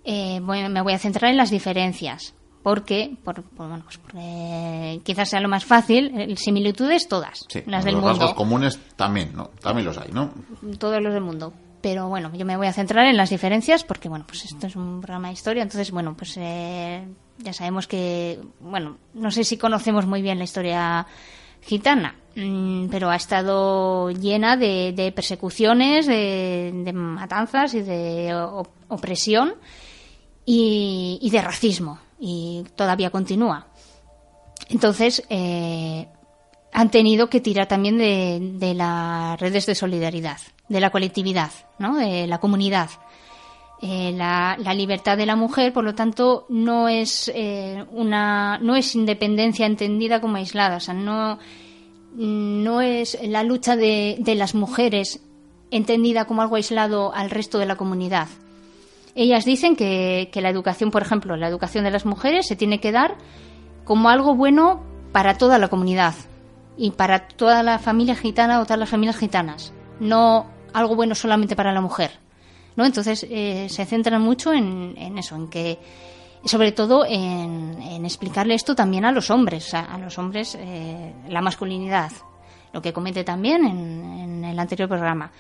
eh, 0.05 0.41
voy- 0.43 0.67
me 0.71 0.81
voy 0.81 0.95
a 0.95 0.99
centrar 0.99 1.31
en 1.31 1.37
las 1.37 1.51
diferencias, 1.51 2.33
porque, 2.63 3.15
por, 3.23 3.43
por- 3.43 3.69
bueno, 3.69 3.83
pues 3.85 3.99
porque 3.99 5.01
quizás 5.05 5.29
sea 5.29 5.41
lo 5.41 5.51
más 5.51 5.67
fácil, 5.67 6.35
similitudes 6.39 7.09
todas, 7.09 7.41
Sí, 7.49 7.63
las 7.67 7.85
los 7.85 7.85
del 7.85 7.95
rasgos 7.97 8.19
mundo 8.21 8.35
comunes 8.35 8.79
también, 8.97 9.33
¿no? 9.35 9.51
También 9.61 9.85
los 9.85 9.99
hay, 9.99 10.11
¿no? 10.13 10.33
todos 10.79 11.03
los 11.03 11.13
del 11.13 11.23
mundo. 11.23 11.53
Pero 11.81 12.09
bueno, 12.09 12.31
yo 12.35 12.45
me 12.45 12.57
voy 12.57 12.67
a 12.67 12.73
centrar 12.73 13.07
en 13.07 13.17
las 13.17 13.31
diferencias 13.31 13.85
porque, 13.85 14.09
bueno, 14.09 14.27
pues 14.27 14.45
esto 14.45 14.67
es 14.67 14.77
un 14.77 15.01
programa 15.01 15.29
de 15.29 15.35
historia. 15.35 15.63
Entonces, 15.63 15.91
bueno, 15.91 16.15
pues 16.17 16.37
eh, 16.37 17.07
ya 17.39 17.53
sabemos 17.53 17.87
que, 17.87 18.39
bueno, 18.61 18.99
no 19.15 19.31
sé 19.31 19.45
si 19.45 19.57
conocemos 19.57 20.07
muy 20.07 20.21
bien 20.21 20.39
la 20.39 20.45
historia 20.45 21.07
gitana, 21.63 22.17
mm, 22.37 22.89
pero 22.89 23.11
ha 23.11 23.17
estado 23.17 24.11
llena 24.11 24.57
de, 24.57 24.93
de 24.95 25.13
persecuciones, 25.13 26.07
de, 26.07 26.93
matanzas 26.95 27.75
y 27.75 27.83
de 27.83 28.35
opresión 28.89 29.55
y, 30.45 31.19
y 31.23 31.31
de 31.31 31.41
racismo. 31.41 31.99
Y 32.19 32.65
todavía 32.77 33.11
continúa. 33.11 33.69
Entonces, 34.69 35.23
eh, 35.31 36.09
han 36.73 36.91
tenido 36.91 37.29
que 37.29 37.41
tirar 37.41 37.67
también 37.67 37.99
de, 37.99 38.75
las 38.75 39.39
redes 39.41 39.67
de 39.67 39.75
solidaridad, 39.75 40.39
de 40.69 40.81
la 40.81 40.91
colectividad, 40.91 41.51
¿no? 41.79 41.97
de 41.97 42.27
la 42.27 42.39
comunidad. 42.39 42.91
Eh, 43.83 44.13
la, 44.15 44.57
libertad 44.75 45.17
de 45.17 45.27
la 45.27 45.37
mujer, 45.37 45.73
por 45.73 45.85
lo 45.85 45.95
tanto, 45.95 46.47
no 46.49 46.89
es 46.89 47.31
eh, 47.35 47.85
una 47.93 48.59
no 48.59 48.77
es 48.77 48.95
independencia 48.95 49.65
entendida 49.67 50.21
como 50.21 50.37
aislada, 50.37 50.79
no 50.93 51.39
no 52.15 52.81
es 52.81 53.17
la 53.23 53.43
lucha 53.43 53.77
de, 53.77 54.17
de 54.19 54.35
las 54.35 54.55
mujeres 54.55 55.21
entendida 55.71 56.25
como 56.25 56.43
algo 56.43 56.57
aislado 56.57 57.15
al 57.15 57.31
resto 57.31 57.59
de 57.59 57.67
la 57.67 57.77
comunidad. 57.77 58.29
Ellas 59.15 59.45
dicen 59.45 59.77
que, 59.77 60.29
que 60.33 60.41
la 60.41 60.51
educación, 60.51 60.91
por 60.91 61.03
ejemplo, 61.03 61.37
la 61.37 61.49
educación 61.49 61.85
de 61.85 61.91
las 61.91 62.05
mujeres 62.05 62.47
se 62.47 62.57
tiene 62.57 62.81
que 62.81 62.93
dar 62.93 63.17
como 63.85 64.09
algo 64.09 64.35
bueno 64.35 64.83
para 65.13 65.39
toda 65.39 65.59
la 65.59 65.69
comunidad 65.69 66.15
y 66.81 66.93
para 66.93 67.29
toda 67.29 67.63
la 67.63 67.79
familia 67.79 68.17
gitana 68.17 68.59
o 68.59 68.65
todas 68.65 68.79
las 68.79 68.89
familias 68.89 69.19
gitanas, 69.19 69.75
no 70.01 70.47
algo 70.73 70.97
bueno 70.97 71.15
solamente 71.15 71.55
para 71.55 71.75
la 71.75 71.83
mujer. 71.83 72.11
¿no? 72.75 72.87
Entonces 72.87 73.27
eh, 73.29 73.67
se 73.69 73.85
centran 73.85 74.23
mucho 74.23 74.55
en, 74.55 74.95
en 74.97 75.19
eso, 75.19 75.37
en 75.37 75.49
que, 75.49 75.79
sobre 76.47 76.73
todo 76.73 77.05
en, 77.05 77.77
en 77.83 78.07
explicarle 78.07 78.55
esto 78.55 78.75
también 78.75 79.05
a 79.05 79.13
los 79.13 79.31
hombres, 79.31 79.75
a 79.75 79.99
los 79.99 80.19
hombres 80.19 80.57
eh, 80.59 81.13
la 81.29 81.43
masculinidad, 81.43 82.13
lo 82.73 82.81
que 82.81 82.95
comenté 82.95 83.25
también 83.25 83.63
en 83.67 84.43
el 84.43 84.59
anterior 84.59 84.89
programa. 84.89 85.31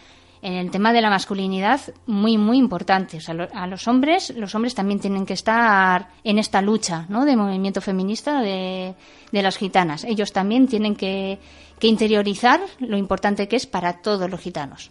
En 0.43 0.55
el 0.55 0.71
tema 0.71 0.93
de 0.95 1.03
la 1.03 1.11
masculinidad, 1.11 1.81
muy, 2.07 2.39
muy 2.39 2.57
importante. 2.57 3.19
A 3.53 3.67
los 3.67 3.87
hombres, 3.87 4.33
los 4.37 4.55
hombres 4.55 4.75
también 4.75 4.99
tienen 4.99 5.27
que 5.27 5.35
estar 5.35 6.09
en 6.25 6.39
esta 6.39 6.63
lucha, 6.63 7.05
¿no? 7.11 7.27
De 7.27 7.37
movimiento 7.37 7.83
feminista 7.83 8.41
de, 8.41 8.95
de 9.33 9.43
las 9.43 9.59
gitanas. 9.59 10.05
Ellos 10.05 10.33
también 10.33 10.67
tienen 10.67 10.97
que, 10.97 11.39
que 11.79 11.89
interiorizar 11.89 12.59
lo 12.79 12.97
importante 12.97 13.49
que 13.49 13.57
es 13.57 13.67
para 13.67 14.01
todos 14.01 14.31
los 14.31 14.41
gitanos. 14.41 14.91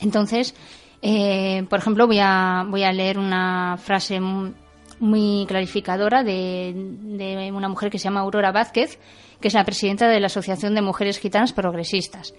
Entonces, 0.00 0.56
eh, 1.02 1.64
por 1.70 1.78
ejemplo, 1.78 2.08
voy 2.08 2.18
a, 2.20 2.64
voy 2.68 2.82
a 2.82 2.92
leer 2.92 3.18
una 3.18 3.76
frase 3.78 4.18
mu- 4.20 4.52
muy 4.98 5.44
clarificadora 5.46 6.24
de, 6.24 6.72
de 6.74 7.52
una 7.52 7.68
mujer 7.68 7.90
que 7.90 7.98
se 8.00 8.04
llama 8.04 8.20
Aurora 8.20 8.50
Vázquez, 8.50 8.98
que 9.40 9.46
es 9.46 9.54
la 9.54 9.64
presidenta 9.64 10.08
de 10.08 10.18
la 10.18 10.26
Asociación 10.26 10.74
de 10.74 10.82
Mujeres 10.82 11.20
Gitanas 11.20 11.52
Progresistas, 11.52 12.34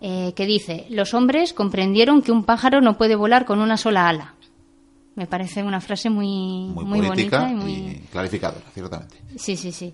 eh, 0.00 0.32
que 0.34 0.46
dice, 0.46 0.86
los 0.90 1.14
hombres 1.14 1.52
comprendieron 1.52 2.22
que 2.22 2.32
un 2.32 2.44
pájaro 2.44 2.80
no 2.80 2.96
puede 2.96 3.16
volar 3.16 3.44
con 3.44 3.60
una 3.60 3.76
sola 3.76 4.08
ala. 4.08 4.34
Me 5.16 5.26
parece 5.26 5.64
una 5.64 5.80
frase 5.80 6.10
muy, 6.10 6.68
Muy, 6.72 7.00
bonita 7.00 7.50
y 7.50 7.54
muy... 7.54 7.72
y 7.72 7.94
clarificadora, 8.12 8.64
ciertamente. 8.72 9.16
Sí, 9.36 9.56
sí, 9.56 9.72
sí. 9.72 9.92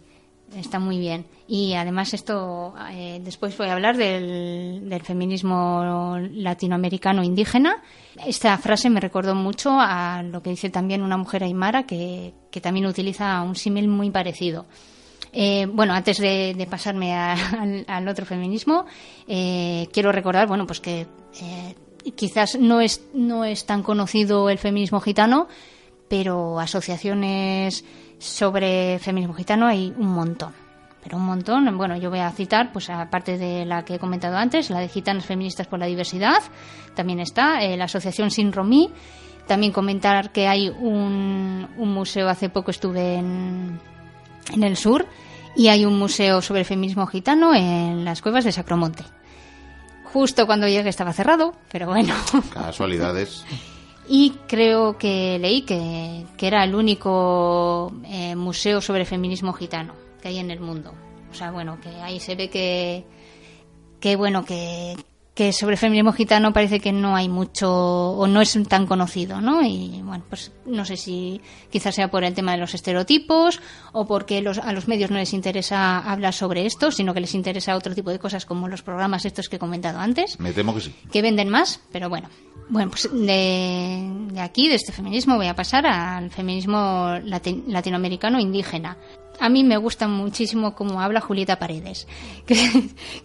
Está 0.55 0.79
muy 0.79 0.99
bien. 0.99 1.25
Y 1.49 1.73
además 1.75 2.13
esto, 2.15 2.75
eh, 2.93 3.21
después 3.25 3.57
voy 3.57 3.69
a 3.69 3.73
hablar 3.73 3.97
del, 3.97 4.89
del 4.89 5.03
feminismo 5.03 6.19
latinoamericano 6.33 7.25
indígena. 7.25 7.83
Esta 8.25 8.57
frase 8.59 8.91
me 8.91 9.01
recordó 9.01 9.35
mucho 9.35 9.71
a 9.81 10.23
lo 10.23 10.43
que 10.43 10.51
dice 10.51 10.69
también 10.71 11.03
una 11.03 11.17
mujer 11.17 11.43
aymara 11.43 11.85
que, 11.85 12.35
que 12.51 12.61
también 12.61 12.87
utiliza 12.87 13.41
un 13.43 13.57
símil 13.57 13.89
muy 13.89 14.11
parecido. 14.11 14.67
Eh, 15.37 15.66
bueno, 15.66 15.93
antes 15.95 16.18
de, 16.18 16.66
pasarme 16.70 17.12
a- 17.14 17.32
al, 17.61 17.85
al 17.89 18.09
otro 18.09 18.24
feminismo, 18.24 18.87
eh, 19.26 19.89
quiero 19.93 20.12
recordar, 20.12 20.47
bueno, 20.47 20.66
pues 20.66 20.80
que 20.80 21.07
eh, 21.43 21.74
quizás 22.14 22.57
no 22.59 22.80
es, 22.80 23.05
no 23.14 23.45
es 23.45 23.66
tan 23.66 23.82
conocido 23.82 24.49
el 24.49 24.59
feminismo 24.59 25.01
gitano, 25.01 25.49
pero 26.09 26.61
asociaciones 26.61 27.85
sobre 28.18 28.99
feminismo 29.01 29.35
gitano 29.35 29.66
hay 29.66 29.93
un 29.99 30.09
montón. 30.09 30.53
Pero 31.03 31.18
un 31.18 31.24
montón. 31.26 31.76
Bueno, 31.76 31.97
yo 31.99 32.09
voy 32.09 32.20
a 32.20 32.30
citar, 32.30 32.72
pues 32.72 32.89
aparte 32.89 33.37
de 33.37 33.66
la 33.66 33.85
que 33.85 33.97
he 33.97 33.99
comentado 33.99 34.37
antes, 34.39 34.70
la 34.70 34.80
de 34.80 34.89
Gitanas 34.89 35.26
Feministas 35.26 35.66
por 35.66 35.78
la 35.78 35.85
Diversidad, 35.87 36.39
también 36.95 37.20
está, 37.20 37.62
eh, 37.62 37.76
la 37.76 37.85
asociación 37.85 38.30
Sin 38.30 38.53
Romí. 38.53 38.91
También 39.47 39.72
comentar 39.72 40.32
que 40.32 40.47
hay 40.49 40.70
un, 40.70 41.68
un 41.76 41.93
museo, 41.93 42.30
hace 42.30 42.49
poco 42.49 42.70
estuve 42.70 43.16
en, 43.16 43.78
en 44.53 44.62
el 44.64 44.76
sur, 44.76 45.07
y 45.57 45.68
hay 45.68 45.84
un 45.84 45.99
museo 45.99 46.42
sobre 46.42 46.61
el 46.61 46.66
feminismo 46.66 47.07
gitano 47.07 47.55
en 47.55 48.05
las 48.05 48.22
cuevas 48.22 48.45
de 48.45 48.53
Sacromonte. 48.53 49.05
Justo 50.05 50.47
cuando 50.47 50.68
llegué 50.68 50.88
estaba 50.88 51.12
cerrado, 51.12 51.55
pero 51.70 51.86
bueno. 51.86 52.14
Casualidades. 52.53 53.45
Y 54.09 54.34
creo 54.47 54.99
que 54.99 55.38
leí 55.38 55.62
que, 55.62 56.26
que 56.36 56.47
era 56.47 56.62
el 56.64 56.74
único 56.74 57.92
eh, 58.05 58.36
museo 58.36 58.80
sobre 58.80 59.07
feminismo 59.07 59.53
gitano 59.53 59.95
que 60.20 60.28
hay 60.28 60.38
en 60.38 60.51
el 60.51 60.61
mundo. 60.61 60.92
O 61.30 61.34
sea, 61.34 61.51
bueno, 61.51 61.78
que 61.80 61.88
ahí 61.88 62.20
se 62.20 62.36
ve 62.36 62.49
que, 62.49 63.05
que 64.01 64.16
bueno, 64.16 64.45
que, 64.45 64.95
que 65.35 65.53
sobre 65.53 65.76
feminismo 65.76 66.12
gitano 66.12 66.53
parece 66.53 66.78
que 66.78 66.93
no 66.93 67.16
hay 67.16 67.28
mucho 67.28 67.68
o 67.72 68.26
no 68.28 68.41
es 68.41 68.57
tan 68.68 68.87
conocido, 68.87 69.41
¿no? 69.41 69.62
Y 69.64 70.01
bueno, 70.05 70.22
pues 70.28 70.53
no 70.64 70.85
sé 70.85 70.97
si 70.97 71.41
quizás 71.70 71.97
sea 71.97 72.09
por 72.09 72.22
el 72.22 72.35
tema 72.35 72.53
de 72.53 72.59
los 72.59 72.72
estereotipos 72.72 73.61
o 73.93 74.07
porque 74.07 74.41
los, 74.43 74.59
a 74.59 74.72
los 74.72 74.87
medios 74.87 75.11
no 75.11 75.16
les 75.16 75.32
interesa 75.32 75.99
hablar 75.99 76.35
sobre 76.35 76.66
esto, 76.66 76.93
sino 76.93 77.12
que 77.14 77.20
les 77.20 77.35
interesa 77.35 77.74
otro 77.74 77.97
tipo 77.97 78.11
de 78.11 78.20
cosas 78.20 78.47
como 78.47 78.68
los 78.68 78.82
programas 78.82 79.24
estos 79.24 79.49
que 79.49 79.57
he 79.57 79.59
comentado 79.59 79.99
antes 79.99 80.39
Me 80.39 80.53
temo 80.53 80.72
que 80.72 80.82
sí. 80.82 80.95
que 81.11 81.20
venden 81.20 81.49
más, 81.49 81.80
pero 81.91 82.09
bueno. 82.09 82.28
Bueno, 82.68 82.91
pues 82.93 83.11
de, 83.12 84.09
de 84.32 84.41
aquí, 84.41 84.68
de 84.68 84.76
este 84.76 84.93
feminismo, 84.93 85.37
voy 85.37 85.49
a 85.49 85.55
pasar 85.57 85.85
al 85.87 86.30
feminismo 86.30 87.09
lati- 87.24 87.64
latinoamericano 87.66 88.39
indígena. 88.41 88.97
A 89.41 89.49
mí 89.49 89.64
me 89.64 89.76
gusta 89.78 90.07
muchísimo 90.09 90.74
cómo 90.76 91.01
habla 91.01 91.20
Julieta 91.20 91.59
Paredes, 91.59 92.07
que, 92.47 92.55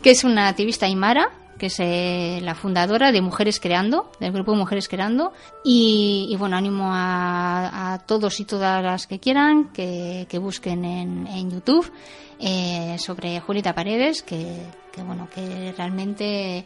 que 0.02 0.10
es 0.12 0.24
una 0.24 0.48
activista 0.50 0.88
aymara, 0.88 1.30
que 1.60 1.68
es 1.68 1.80
eh, 1.80 2.40
la 2.42 2.56
fundadora 2.56 3.12
de 3.12 3.22
Mujeres 3.22 3.60
Creando, 3.60 4.12
del 4.20 4.32
grupo 4.32 4.56
Mujeres 4.56 4.90
Creando. 4.90 5.34
Y, 5.64 6.28
y 6.32 6.36
bueno, 6.38 6.58
animo 6.58 6.86
a, 6.92 7.94
a 7.94 8.00
todos 8.00 8.40
y 8.40 8.46
todas 8.46 8.84
las 8.84 9.06
que 9.06 9.20
quieran 9.20 9.72
que, 9.72 10.26
que 10.28 10.40
busquen 10.40 10.84
en, 10.86 11.28
en 11.28 11.52
YouTube 11.52 11.92
eh, 12.40 12.96
sobre 12.98 13.40
Julieta 13.42 13.76
Paredes, 13.76 14.24
que, 14.24 14.66
que 14.92 15.04
bueno, 15.04 15.28
que 15.30 15.72
realmente 15.78 16.66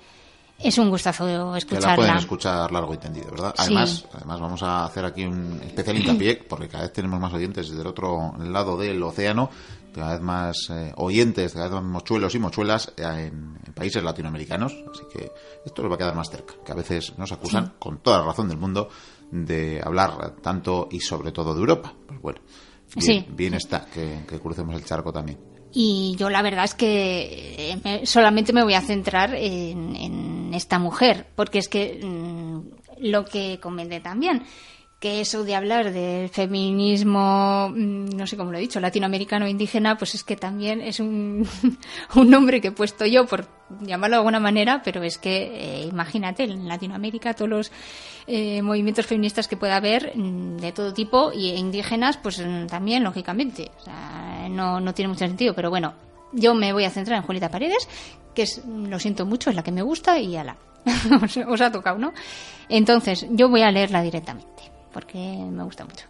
es 0.60 0.78
un 0.78 0.90
gustazo 0.90 1.26
Que 1.26 1.32
la 1.34 1.42
pueden 1.42 1.58
escucharla. 1.58 2.18
escuchar 2.20 2.72
largo 2.72 2.94
y 2.94 2.98
tendido, 2.98 3.32
¿verdad? 3.32 3.54
Sí. 3.58 3.64
Además, 3.64 4.06
además 4.14 4.40
vamos 4.40 4.64
a 4.64 4.86
hacer 4.86 5.04
aquí 5.04 5.26
un 5.26 5.60
especial 5.66 5.98
hincapié, 5.98 6.36
porque 6.48 6.70
cada 6.70 6.84
vez 6.84 6.94
tenemos 6.94 7.20
más 7.20 7.34
oyentes 7.34 7.68
desde 7.68 7.82
el 7.82 7.88
otro 7.88 8.34
lado 8.40 8.78
del 8.78 9.02
océano, 9.04 9.50
cada 9.94 10.14
vez 10.14 10.22
más 10.22 10.58
eh, 10.72 10.92
oyentes, 10.98 11.54
cada 11.54 11.66
vez 11.66 11.74
más 11.76 11.84
mochuelos 11.84 12.34
y 12.36 12.40
mochuelas 12.40 12.92
eh, 12.98 13.04
en, 13.04 13.58
en 13.66 13.74
países 13.74 14.04
latinoamericanos, 14.04 14.74
así 14.92 15.04
que 15.12 15.32
esto 15.66 15.82
les 15.82 15.92
va 15.92 15.96
a 15.96 15.98
quedar 15.98 16.16
más 16.16 16.30
cerca, 16.30 16.56
que 16.66 16.72
a 16.72 16.76
veces 16.76 17.18
nos 17.18 17.32
acusan, 17.32 17.74
con 17.80 18.00
toda 18.00 18.20
la 18.20 18.26
razón 18.26 18.50
del 18.50 18.58
mundo, 18.58 18.90
de 19.32 19.82
hablar 19.84 20.36
tanto 20.42 20.88
y 20.92 21.00
sobre 21.00 21.32
todo 21.32 21.54
de 21.54 21.60
Europa. 21.60 21.94
Pues 22.08 22.22
bueno, 22.22 22.40
bien, 22.96 23.04
Sí. 23.24 23.26
bien 23.30 23.54
está 23.54 23.86
que, 23.86 24.24
que 24.28 24.40
crucemos 24.40 24.76
el 24.76 24.86
charco 24.86 25.12
también. 25.14 25.40
Y 25.76 26.16
yo 26.20 26.30
la 26.30 26.44
verdad 26.44 26.66
es 26.66 26.76
que 26.76 27.72
eh, 27.72 27.80
me- 27.84 28.06
solamente 28.06 28.54
me 28.54 28.64
voy 28.64 28.76
a 28.76 28.82
centrar 28.82 29.34
en, 29.34 29.96
en 29.96 30.54
esta 30.54 30.78
mujer, 30.78 31.26
porque 31.36 31.58
es 31.58 31.68
que 31.68 32.00
mm, 32.04 32.60
lo 33.00 33.26
que 33.26 33.60
comenté 33.60 34.00
también, 34.00 34.44
que 35.04 35.20
eso 35.20 35.44
de 35.44 35.54
hablar 35.54 35.92
del 35.92 36.30
feminismo, 36.30 37.70
mm, 37.76 38.16
no 38.16 38.26
sé 38.26 38.38
cómo 38.38 38.54
lo 38.54 38.58
he 38.58 38.62
dicho, 38.62 38.80
latinoamericano 38.80 39.46
indígena, 39.50 39.98
pues 39.98 40.16
es 40.16 40.24
que 40.24 40.38
también 40.38 40.80
es 40.80 41.02
un, 41.02 41.46
un 42.16 42.30
nombre 42.30 42.62
que 42.62 42.70
he 42.70 42.72
puesto 42.72 43.06
yo 43.06 43.26
por 43.26 43.46
llamarlo 43.82 44.16
de 44.16 44.20
alguna 44.20 44.40
manera, 44.40 44.82
pero 44.82 45.04
es 45.04 45.18
que 45.18 45.82
eh, 45.82 45.86
imagínate, 45.88 46.44
en 46.46 46.70
Latinoamérica 46.70 47.34
todos 47.34 47.50
los 47.50 47.72
eh, 48.28 48.62
movimientos 48.62 49.06
feministas 49.06 49.50
que 49.50 49.58
pueda 49.58 49.76
haber 49.76 50.14
mm, 50.16 50.56
de 50.60 50.72
todo 50.72 50.94
tipo 50.94 51.34
y 51.34 51.50
indígenas, 51.50 52.16
pues 52.16 52.40
mm, 52.40 52.68
también, 52.68 53.04
lógicamente. 53.04 53.72
O 53.82 53.84
sea, 53.84 54.48
no, 54.50 54.80
no 54.80 54.94
tiene 54.94 55.10
mucho 55.10 55.28
sentido, 55.28 55.54
pero 55.54 55.70
bueno, 55.70 55.96
yo 56.32 56.56
me 56.56 56.72
voy 56.72 56.86
a 56.86 56.90
centrar 56.90 57.18
en 57.18 57.26
Julieta 57.26 57.52
Paredes, 57.52 57.90
que 58.34 58.44
es, 58.44 58.62
lo 58.66 58.98
siento 59.00 59.26
mucho, 59.26 59.50
es 59.50 59.58
la 59.58 59.64
que 59.64 59.72
me 59.74 59.82
gusta 59.82 60.18
y 60.18 60.38
ala. 60.38 60.56
os, 61.22 61.36
os 61.36 61.62
ha 61.62 61.72
tocado, 61.74 61.98
¿no? 61.98 62.14
Entonces, 62.70 63.28
yo 63.32 63.50
voy 63.50 63.64
a 63.64 63.72
leerla 63.72 64.02
directamente, 64.02 64.53
porque 64.94 65.18
me 65.18 65.64
gusta 65.64 65.84
mucho. 65.84 66.06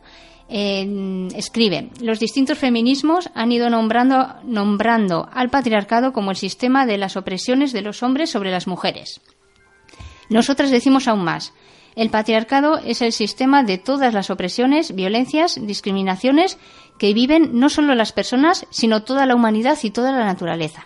Escribe, 0.49 1.89
los 2.01 2.19
distintos 2.19 2.59
feminismos 2.59 3.29
han 3.33 3.51
ido 3.51 3.69
nombrando 3.69 5.29
al 5.31 5.49
patriarcado 5.49 6.13
como 6.13 6.31
el 6.31 6.37
sistema 6.37 6.85
de 6.85 6.97
las 6.97 7.17
opresiones 7.17 7.71
de 7.73 7.81
los 7.81 8.03
hombres 8.03 8.29
sobre 8.29 8.51
las 8.51 8.67
mujeres. 8.67 9.21
Nosotras 10.29 10.69
decimos 10.69 11.07
aún 11.07 11.23
más. 11.23 11.53
El 11.95 12.09
patriarcado 12.09 12.79
es 12.79 13.01
el 13.01 13.13
sistema 13.13 13.63
de 13.63 13.77
todas 13.77 14.13
las 14.13 14.29
opresiones, 14.29 14.95
violencias, 14.95 15.59
discriminaciones 15.61 16.57
que 16.97 17.13
viven 17.13 17.59
no 17.59 17.69
solo 17.69 17.93
las 17.95 18.11
personas, 18.13 18.65
sino 18.71 19.03
toda 19.03 19.25
la 19.25 19.35
humanidad 19.35 19.77
y 19.83 19.91
toda 19.91 20.11
la 20.11 20.25
naturaleza. 20.25 20.85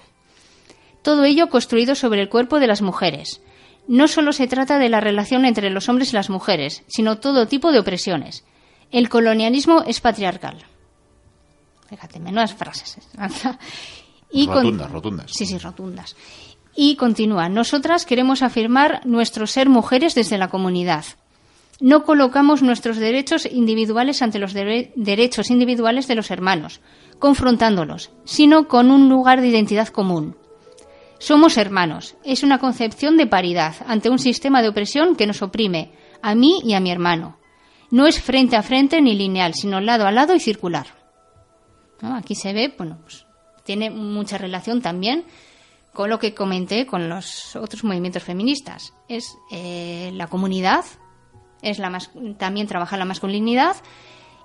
Todo 1.01 1.23
ello 1.23 1.49
construido 1.49 1.95
sobre 1.95 2.21
el 2.21 2.29
cuerpo 2.29 2.59
de 2.59 2.67
las 2.67 2.81
mujeres. 2.81 3.41
No 3.87 4.07
solo 4.07 4.33
se 4.33 4.47
trata 4.47 4.77
de 4.79 4.89
la 4.89 4.99
relación 4.99 5.45
entre 5.45 5.69
los 5.69 5.87
hombres 5.89 6.11
y 6.11 6.15
las 6.15 6.29
mujeres, 6.29 6.83
sino 6.87 7.19
todo 7.19 7.47
tipo 7.47 7.71
de 7.71 7.79
opresiones. 7.79 8.43
El 8.91 9.09
colonialismo 9.09 9.83
es 9.85 10.01
patriarcal. 10.01 10.57
Fíjate, 11.89 12.19
menudas 12.19 12.53
frases. 12.53 12.97
y 14.31 14.45
con- 14.47 14.55
rotundas, 14.57 14.91
rotundas. 14.91 15.31
Sí, 15.31 15.45
sí, 15.45 15.57
rotundas. 15.57 16.15
Y 16.75 16.95
continúa, 16.95 17.49
nosotras 17.49 18.05
queremos 18.05 18.41
afirmar 18.43 19.01
nuestro 19.05 19.47
ser 19.47 19.67
mujeres 19.69 20.13
desde 20.15 20.37
la 20.37 20.49
comunidad. 20.49 21.05
No 21.79 22.03
colocamos 22.03 22.61
nuestros 22.61 22.97
derechos 22.97 23.45
individuales 23.45 24.21
ante 24.21 24.39
los 24.39 24.53
dere- 24.53 24.91
derechos 24.95 25.49
individuales 25.49 26.07
de 26.07 26.15
los 26.15 26.29
hermanos, 26.31 26.81
confrontándolos, 27.19 28.11
sino 28.25 28.67
con 28.67 28.91
un 28.91 29.09
lugar 29.09 29.41
de 29.41 29.47
identidad 29.47 29.87
común. 29.87 30.35
Somos 31.19 31.57
hermanos. 31.57 32.15
Es 32.23 32.43
una 32.43 32.59
concepción 32.59 33.17
de 33.17 33.27
paridad 33.27 33.75
ante 33.87 34.09
un 34.09 34.19
sistema 34.19 34.61
de 34.61 34.69
opresión 34.69 35.15
que 35.15 35.27
nos 35.27 35.41
oprime, 35.41 35.91
a 36.21 36.35
mí 36.35 36.61
y 36.63 36.73
a 36.73 36.79
mi 36.79 36.91
hermano. 36.91 37.37
No 37.89 38.05
es 38.05 38.21
frente 38.21 38.55
a 38.55 38.63
frente 38.63 39.01
ni 39.01 39.15
lineal, 39.15 39.53
sino 39.53 39.79
lado 39.79 40.05
a 40.05 40.11
lado 40.11 40.35
y 40.35 40.39
circular. 40.39 40.87
Aquí 42.01 42.35
se 42.35 42.53
ve, 42.53 42.73
bueno, 42.77 42.99
pues 43.01 43.25
tiene 43.63 43.89
mucha 43.89 44.37
relación 44.37 44.81
también 44.81 45.25
con 45.93 46.09
lo 46.09 46.19
que 46.19 46.35
comenté 46.35 46.85
con 46.85 47.09
los 47.09 47.55
otros 47.55 47.83
movimientos 47.83 48.23
feministas. 48.23 48.93
Es 49.07 49.35
eh, 49.51 50.11
la 50.13 50.27
comunidad, 50.27 50.85
es 51.61 51.79
la 51.79 51.97
también 52.37 52.67
trabajar 52.67 52.99
la 52.99 53.05
masculinidad 53.05 53.75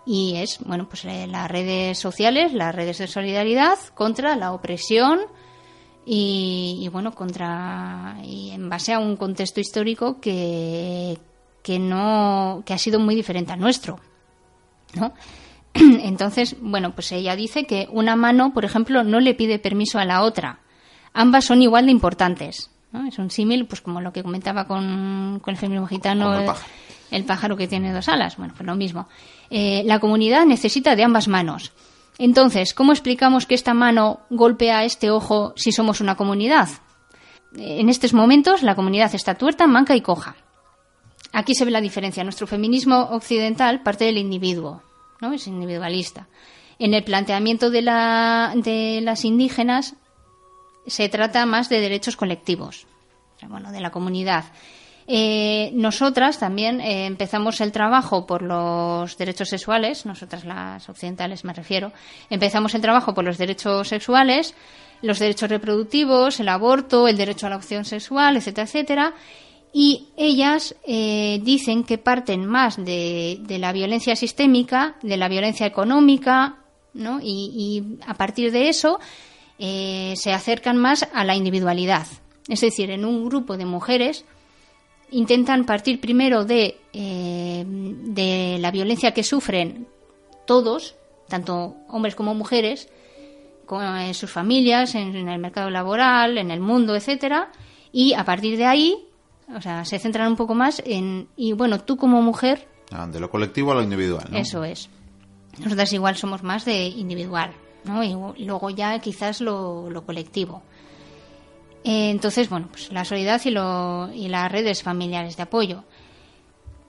y 0.07 0.37
es, 0.37 0.59
bueno, 0.61 0.89
pues 0.89 1.05
eh, 1.05 1.27
las 1.27 1.51
redes 1.51 1.99
sociales, 1.99 2.55
las 2.55 2.75
redes 2.75 2.99
de 2.99 3.07
solidaridad 3.07 3.79
contra 3.95 4.35
la 4.35 4.53
opresión 4.53 5.21
y, 6.05 6.79
y, 6.83 6.89
bueno, 6.89 7.13
contra 7.15 8.17
y 8.25 8.51
en 8.51 8.69
base 8.69 8.93
a 8.93 8.99
un 8.99 9.17
contexto 9.17 9.61
histórico 9.61 10.21
que, 10.21 11.19
que 11.63 11.79
no 11.79 12.63
que 12.67 12.75
ha 12.75 12.79
sido 12.79 12.99
muy 13.01 13.15
diferente 13.15 13.53
al 13.53 13.61
nuestro, 13.61 14.01
¿no? 14.95 15.13
Entonces, 15.75 16.57
bueno, 16.61 16.95
pues 16.95 17.13
ella 17.13 17.35
dice 17.37 17.65
que 17.67 17.89
una 17.91 18.17
mano, 18.17 18.53
por 18.53 18.65
ejemplo, 18.65 19.05
no 19.05 19.21
le 19.21 19.35
pide 19.35 19.59
permiso 19.59 19.99
a 19.99 20.05
la 20.05 20.23
otra. 20.23 20.59
Ambas 21.15 21.45
son 21.47 21.63
igual 21.63 21.87
de 21.87 21.93
importantes. 21.93 22.71
¿no? 22.93 23.07
Es 23.07 23.19
un 23.19 23.31
símil, 23.31 23.67
pues 23.67 23.81
como 23.81 24.01
lo 24.01 24.13
que 24.13 24.23
comentaba 24.23 24.67
con, 24.67 25.41
con 25.43 25.53
el 25.55 25.59
feminismo 25.59 25.87
gitano, 25.87 26.27
Como 26.27 26.39
el 26.41 26.45
pájaro. 26.47 26.67
el 27.11 27.25
pájaro 27.25 27.57
que 27.57 27.69
tiene 27.69 27.93
dos 27.93 28.09
alas. 28.09 28.37
Bueno, 28.37 28.53
pues 28.55 28.67
lo 28.67 28.75
mismo. 28.75 29.09
Eh, 29.49 29.83
la 29.87 29.99
comunidad 29.99 30.45
necesita 30.45 30.95
de 30.95 31.05
ambas 31.05 31.27
manos. 31.29 31.73
Entonces, 32.19 32.75
¿cómo 32.75 32.93
explicamos 32.93 33.47
que 33.47 33.55
esta 33.55 33.75
mano 33.75 34.21
golpea 34.31 34.85
este 34.85 35.11
ojo 35.11 35.55
si 35.57 35.73
somos 35.73 36.01
una 36.01 36.17
comunidad? 36.17 36.69
En 37.57 37.89
estos 37.89 38.15
momentos 38.15 38.63
la 38.63 38.75
comunidad 38.75 39.15
está 39.15 39.35
tuerta, 39.35 39.67
manca 39.67 39.97
y 39.97 40.01
coja. 40.01 40.37
aquí 41.33 41.55
se 41.55 41.65
ve 41.65 41.71
la 41.71 41.81
diferencia. 41.81 42.25
Nuestro 42.25 42.47
feminismo 42.47 43.09
occidental 43.13 43.83
parte 43.83 44.05
del 44.05 44.19
individuo, 44.19 44.83
¿no? 45.21 45.33
Es 45.33 45.47
individualista. 45.47 46.29
En 46.79 46.95
el 46.95 47.05
planteamiento 47.05 47.71
de, 47.71 47.83
la, 47.83 48.53
de 48.57 49.01
las 49.03 49.25
indígenas 49.25 49.95
se 50.87 51.09
trata 51.09 51.47
más 51.47 51.69
de 51.69 51.81
derechos 51.81 52.17
colectivos, 52.17 52.87
bueno, 53.49 53.73
de 53.73 53.81
la 53.81 53.91
comunidad. 53.91 54.45
Eh, 55.07 55.71
nosotras 55.75 56.39
también 56.39 56.81
eh, 56.81 57.07
empezamos 57.07 57.61
el 57.61 57.73
trabajo 57.73 58.27
por 58.27 58.43
los 58.43 59.17
derechos 59.17 59.49
sexuales, 59.49 60.07
nosotras 60.07 60.45
las 60.45 60.89
occidentales 60.89 61.45
me 61.45 61.53
refiero, 61.53 61.93
empezamos 62.31 62.75
el 62.75 62.81
trabajo 62.81 63.13
por 63.15 63.25
los 63.25 63.39
derechos 63.39 63.89
sexuales, 63.89 64.55
los 65.03 65.19
derechos 65.19 65.51
reproductivos, 65.51 66.39
el 66.41 66.49
aborto, 66.49 67.09
el 67.09 67.17
derecho 67.17 67.47
a 67.47 67.51
la 67.51 67.57
opción 67.57 67.85
sexual, 67.85 68.37
etcétera, 68.37 68.67
etcétera. 68.67 69.15
Y 69.75 70.09
ellas 70.17 70.77
eh, 70.87 71.41
dicen 71.43 71.83
que 71.85 71.99
parten 71.99 72.45
más 72.45 72.77
de, 72.77 73.41
la 73.49 73.73
violencia 73.73 74.15
sistémica, 74.15 74.97
de 75.03 75.17
la 75.17 75.29
violencia 75.29 75.67
económica, 75.67 76.59
¿no? 76.93 77.21
Y, 77.23 77.51
y 77.55 77.99
a 78.07 78.15
partir 78.15 78.53
de 78.53 78.69
eso 78.69 79.01
eh, 79.65 80.15
se 80.17 80.33
acercan 80.33 80.77
más 80.77 81.09
a 81.15 81.25
la 81.25 81.37
individualidad. 81.37 82.07
Es 82.49 82.63
decir, 82.63 82.91
en 82.91 83.05
un 83.05 83.25
grupo 83.29 83.57
de 83.57 83.65
mujeres 83.65 84.25
intentan 85.13 85.65
partir 85.65 86.01
primero 86.01 86.45
de, 86.45 86.79
eh, 86.93 87.65
de 87.67 88.59
la 88.61 88.71
violencia 88.71 89.13
que 89.13 89.23
sufren 89.23 89.87
todos, 90.47 90.97
tanto 91.29 91.77
hombres 91.89 92.15
como 92.15 92.35
mujeres, 92.35 92.89
con 93.67 93.83
eh, 93.99 94.13
sus 94.15 94.31
familias, 94.31 94.95
en, 94.95 95.15
en 95.15 95.29
el 95.29 95.39
mercado 95.39 95.71
laboral, 95.71 96.37
en 96.39 96.51
el 96.51 96.61
mundo, 96.61 96.95
etcétera, 96.97 97.51
y 97.93 98.15
a 98.15 98.25
partir 98.25 98.57
de 98.57 98.67
ahí, 98.67 98.97
o 99.55 99.61
sea, 99.61 99.85
se 99.85 99.99
centran 99.99 100.29
un 100.29 100.37
poco 100.37 100.55
más 100.55 100.83
en 100.85 101.29
y 101.37 101.53
bueno, 101.53 101.81
tú 101.81 101.97
como 101.97 102.21
mujer, 102.23 102.67
Ah, 102.95 103.07
De 103.07 103.21
lo 103.21 103.31
colectivo 103.31 103.73
a 103.73 103.75
lo 103.75 103.83
individual, 103.83 104.27
¿no? 104.31 104.37
eso 104.37 104.65
es. 104.65 104.91
Nosotras 105.59 105.93
igual 105.95 106.17
somos 106.17 106.43
más 106.43 106.67
de 106.67 106.89
individual, 106.89 107.53
¿no? 107.85 108.03
Y 108.05 108.15
y 108.37 108.45
luego 108.45 108.69
ya 108.71 108.99
quizás 108.99 109.41
lo, 109.41 109.89
lo 109.89 110.05
colectivo. 110.05 110.63
Eh, 111.85 112.11
entonces, 112.11 112.49
bueno, 112.49 112.69
pues 112.71 112.93
la 112.93 113.05
solidaridad 113.05 113.43
y, 113.45 113.51
lo, 113.51 114.11
y 114.15 114.29
las 114.29 114.51
redes 114.53 114.83
familiares 114.83 115.37
de 115.37 115.43
apoyo. 115.43 115.85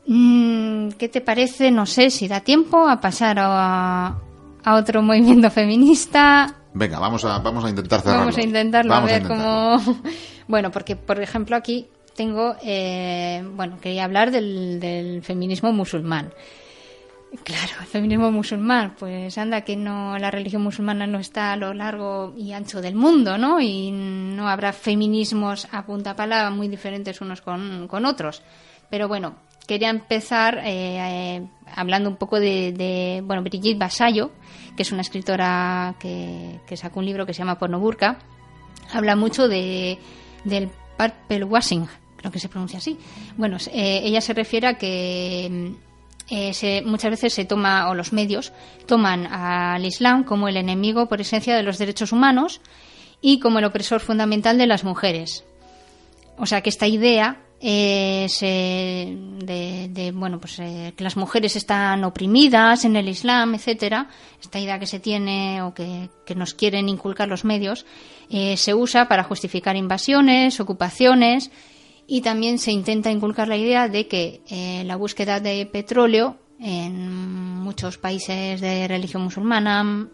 Mm, 0.06 0.90
¿Qué 0.98 1.10
te 1.10 1.22
parece? 1.22 1.72
No 1.72 1.86
sé 1.86 2.10
si 2.10 2.28
da 2.28 2.42
tiempo 2.42 2.88
a 2.88 3.00
pasar 3.00 3.38
a, 3.40 4.18
a 4.64 4.76
otro 4.76 5.02
movimiento 5.04 5.50
feminista. 5.50 6.56
Venga, 6.74 7.00
vamos 7.00 7.24
a, 7.26 7.40
vamos 7.40 7.64
a 7.66 7.70
intentar 7.70 8.02
cerrarlo. 8.02 8.22
Vamos 8.22 8.38
a 8.38 8.42
intentarlo, 8.44 8.90
Vamos 8.92 9.10
a 9.10 9.14
ver 9.14 9.22
intentarlo. 9.24 9.82
cómo. 9.86 10.00
Bueno, 10.48 10.72
porque, 10.72 10.98
por 10.98 11.22
ejemplo, 11.22 11.56
aquí 11.56 11.88
tengo. 12.18 12.56
eh, 12.62 13.42
bueno, 13.56 13.78
quería 13.80 14.04
hablar 14.04 14.30
del, 14.30 14.80
del 14.82 15.24
feminismo 15.24 15.72
musulmán. 15.72 16.34
Claro, 17.42 17.74
el 17.82 17.88
feminismo 17.88 18.32
musulmán, 18.32 18.96
pues 18.98 19.38
anda 19.40 19.62
que 19.62 19.76
no 19.76 20.20
la 20.20 20.30
religión 20.30 20.62
musulmana 20.62 21.08
no 21.08 21.18
está 21.18 21.54
a 21.54 21.58
lo 21.58 21.74
largo 21.74 22.34
y 22.38 22.54
ancho 22.54 22.80
del 22.80 22.94
mundo, 22.94 23.40
¿no? 23.40 23.60
Y 23.60 23.92
no 23.92 24.48
habrá 24.48 24.72
feminismos 24.72 25.68
a 25.72 25.84
punta 25.84 26.16
pala 26.16 26.52
muy 26.52 26.68
diferentes 26.68 27.22
unos 27.22 27.42
con, 27.42 27.88
con 27.88 28.06
otros. 28.06 28.44
Pero 28.90 29.08
bueno, 29.08 29.36
quería 29.66 29.90
empezar 29.90 30.60
eh, 30.60 31.38
eh, 31.38 31.48
hablando 31.76 32.10
un 32.10 32.18
poco 32.18 32.40
de, 32.40 33.24
bueno, 33.26 33.42
Brigitte 33.42 33.80
Basayo, 33.80 34.32
que 34.76 34.84
es 34.84 34.92
una 34.92 35.02
escritora 35.02 35.96
que, 36.00 36.60
sacó 36.76 37.00
un 37.00 37.08
libro 37.08 37.26
que 37.26 37.34
se 37.34 37.40
llama 37.40 37.58
Porno 37.58 37.80
Burka. 37.80 38.20
Habla 38.92 39.16
mucho 39.16 39.48
de, 39.48 39.98
del 40.44 40.70
purple 40.98 41.46
washing, 41.46 41.88
creo 42.18 42.32
que 42.32 42.40
se 42.40 42.50
pronuncia 42.50 42.78
así. 42.78 43.00
Bueno, 43.38 43.58
eh, 43.72 44.02
ella 44.04 44.22
se 44.22 44.34
refiere 44.34 44.68
a 44.68 44.78
que 44.78 45.74
eh, 46.30 46.54
se- 46.54 46.82
muchas 46.86 47.12
veces 47.12 47.34
se 47.34 47.46
toma, 47.46 47.90
o 47.90 47.96
los 47.96 48.14
medios, 48.14 48.54
toman 48.86 49.26
al 49.28 49.86
Islam 49.86 50.24
como 50.24 50.48
el 50.48 50.58
enemigo 50.58 51.08
por 51.08 51.22
esencia 51.22 51.56
de 51.56 51.64
los 51.64 51.78
derechos 51.78 52.12
humanos 52.12 52.62
y 53.22 53.40
como 53.40 53.60
el 53.60 53.66
opresor 53.66 54.00
fundamental 54.02 54.58
de 54.58 54.68
las 54.68 54.84
mujeres. 54.84 55.44
O 56.38 56.46
sea 56.46 56.62
que 56.62 56.70
esta 56.70 56.88
idea 56.88 57.38
eh, 57.66 58.26
se- 58.28 59.16
de, 59.46 59.88
de, 59.90 60.12
bueno 60.12 60.40
pues 60.40 60.60
eh, 60.60 60.94
que 60.98 61.04
las 61.04 61.16
mujeres 61.16 61.56
están 61.56 62.04
oprimidas 62.04 62.84
en 62.84 62.96
el 62.98 63.08
Islam, 63.08 63.56
etcétera, 63.56 64.10
esta 64.42 64.60
idea 64.60 64.80
que 64.80 64.86
se 64.88 65.00
tiene 65.00 65.62
o 65.62 65.74
que, 65.74 66.10
nos 66.36 66.54
quieren 66.56 66.90
inculcar 66.90 67.30
los 67.30 67.46
medios, 67.46 67.86
eh, 68.30 68.58
se 68.58 68.74
usa 68.74 69.08
para 69.08 69.24
justificar 69.24 69.78
invasiones, 69.78 70.60
ocupaciones 70.60 71.52
y 72.08 72.22
también 72.22 72.60
se 72.60 72.72
intenta 72.72 73.12
inculcar 73.12 73.48
la 73.48 73.58
idea 73.58 73.88
de 73.88 74.08
que 74.08 74.42
eh, 74.50 74.84
la 74.86 74.96
búsqueda 74.96 75.40
de 75.40 75.66
petróleo 75.66 76.38
en 76.60 77.10
muchos 77.10 77.98
países 77.98 78.62
de 78.62 78.88
religión 78.88 79.24
musulmana 79.24 80.10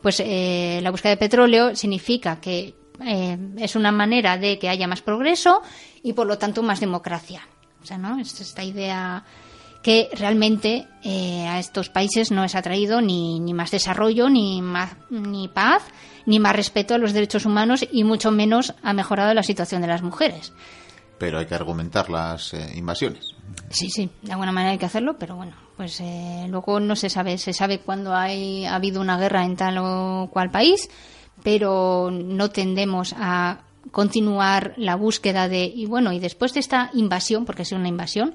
pues 0.00 0.20
eh, 0.20 0.80
la 0.82 0.90
búsqueda 0.90 1.10
de 1.10 1.16
petróleo 1.16 1.74
significa 1.74 2.40
que 2.40 2.74
eh, 3.04 3.38
es 3.58 3.76
una 3.76 3.92
manera 3.92 4.38
de 4.38 4.58
que 4.58 4.68
haya 4.68 4.86
más 4.86 5.02
progreso 5.02 5.62
y 6.02 6.12
por 6.12 6.26
lo 6.26 6.38
tanto 6.38 6.62
más 6.62 6.80
democracia. 6.80 7.42
O 7.82 7.86
sea, 7.86 7.98
¿no? 7.98 8.18
Es 8.18 8.40
esta 8.40 8.64
idea 8.64 9.24
que 9.82 10.08
realmente 10.14 10.86
eh, 11.04 11.46
a 11.46 11.58
estos 11.58 11.88
países 11.88 12.30
no 12.30 12.44
es 12.44 12.54
atraído 12.54 13.00
ni, 13.00 13.38
ni 13.38 13.54
más 13.54 13.70
desarrollo, 13.70 14.28
ni 14.28 14.62
más 14.62 14.96
ni 15.10 15.48
paz, 15.48 15.82
ni 16.24 16.40
más 16.40 16.56
respeto 16.56 16.94
a 16.94 16.98
los 16.98 17.12
derechos 17.12 17.46
humanos 17.46 17.86
y 17.90 18.02
mucho 18.02 18.30
menos 18.30 18.74
ha 18.82 18.92
mejorado 18.92 19.32
la 19.34 19.42
situación 19.42 19.82
de 19.82 19.88
las 19.88 20.02
mujeres. 20.02 20.52
Pero 21.18 21.38
hay 21.38 21.46
que 21.46 21.54
argumentar 21.54 22.10
las 22.10 22.52
eh, 22.52 22.72
invasiones. 22.76 23.34
Sí, 23.70 23.90
sí, 23.90 24.10
de 24.22 24.32
alguna 24.32 24.52
manera 24.52 24.72
hay 24.72 24.78
que 24.78 24.86
hacerlo, 24.86 25.16
pero 25.18 25.36
bueno, 25.36 25.54
pues 25.76 26.00
eh, 26.00 26.46
luego 26.48 26.78
no 26.80 26.94
se 26.94 27.08
sabe, 27.08 27.38
se 27.38 27.52
sabe 27.52 27.80
cuándo 27.80 28.14
hay, 28.14 28.64
ha 28.64 28.74
habido 28.74 29.00
una 29.00 29.18
guerra 29.18 29.44
en 29.44 29.56
tal 29.56 29.78
o 29.78 30.28
cual 30.32 30.50
país, 30.50 30.88
pero 31.42 32.10
no 32.10 32.50
tendemos 32.50 33.14
a 33.16 33.60
continuar 33.90 34.74
la 34.76 34.96
búsqueda 34.96 35.48
de, 35.48 35.64
y 35.64 35.86
bueno, 35.86 36.12
y 36.12 36.18
después 36.18 36.54
de 36.54 36.60
esta 36.60 36.90
invasión, 36.94 37.44
porque 37.44 37.62
es 37.62 37.72
una 37.72 37.88
invasión, 37.88 38.34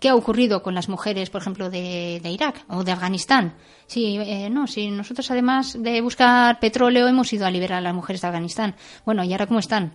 ¿qué 0.00 0.08
ha 0.08 0.14
ocurrido 0.14 0.62
con 0.62 0.74
las 0.74 0.88
mujeres, 0.88 1.30
por 1.30 1.40
ejemplo, 1.40 1.70
de, 1.70 2.20
Irak 2.24 2.64
o 2.68 2.84
de 2.84 2.92
Afganistán? 2.92 3.54
Sí, 3.86 4.18
eh, 4.18 4.48
no, 4.50 4.66
sí, 4.66 4.90
nosotros 4.90 5.30
además 5.30 5.76
de 5.78 6.00
buscar 6.00 6.58
petróleo 6.60 7.08
hemos 7.08 7.32
ido 7.32 7.46
a 7.46 7.50
liberar 7.50 7.78
a 7.78 7.82
las 7.82 7.94
mujeres 7.94 8.22
de 8.22 8.28
Afganistán. 8.28 8.74
Bueno, 9.04 9.24
¿y 9.24 9.32
ahora 9.32 9.46
cómo 9.46 9.60
están? 9.60 9.94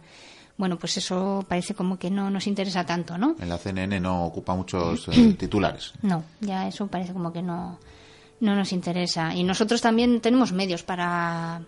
Bueno, 0.57 0.77
pues 0.77 0.97
eso 0.97 1.45
parece 1.47 1.75
como 1.75 1.99
que 1.99 2.09
no 2.09 2.31
nos 2.31 2.47
interesa 2.47 2.83
tanto, 2.83 3.17
¿no? 3.17 3.35
En 3.39 3.47
la 3.47 3.57
CNN 3.57 3.99
no 3.99 4.25
ocupa 4.25 4.55
muchos 4.55 5.07
eh, 5.09 5.33
titulares. 5.39 5.93
No, 6.01 6.23
ya 6.41 6.67
eso 6.67 6.87
parece 6.87 7.13
como 7.13 7.31
que 7.31 7.43
no, 7.43 7.77
no 8.39 8.55
nos 8.55 8.73
interesa. 8.73 9.35
Y 9.35 9.43
nosotros 9.43 9.81
también 9.81 10.19
tenemos 10.19 10.51
medios 10.53 10.81
para, 10.81 11.61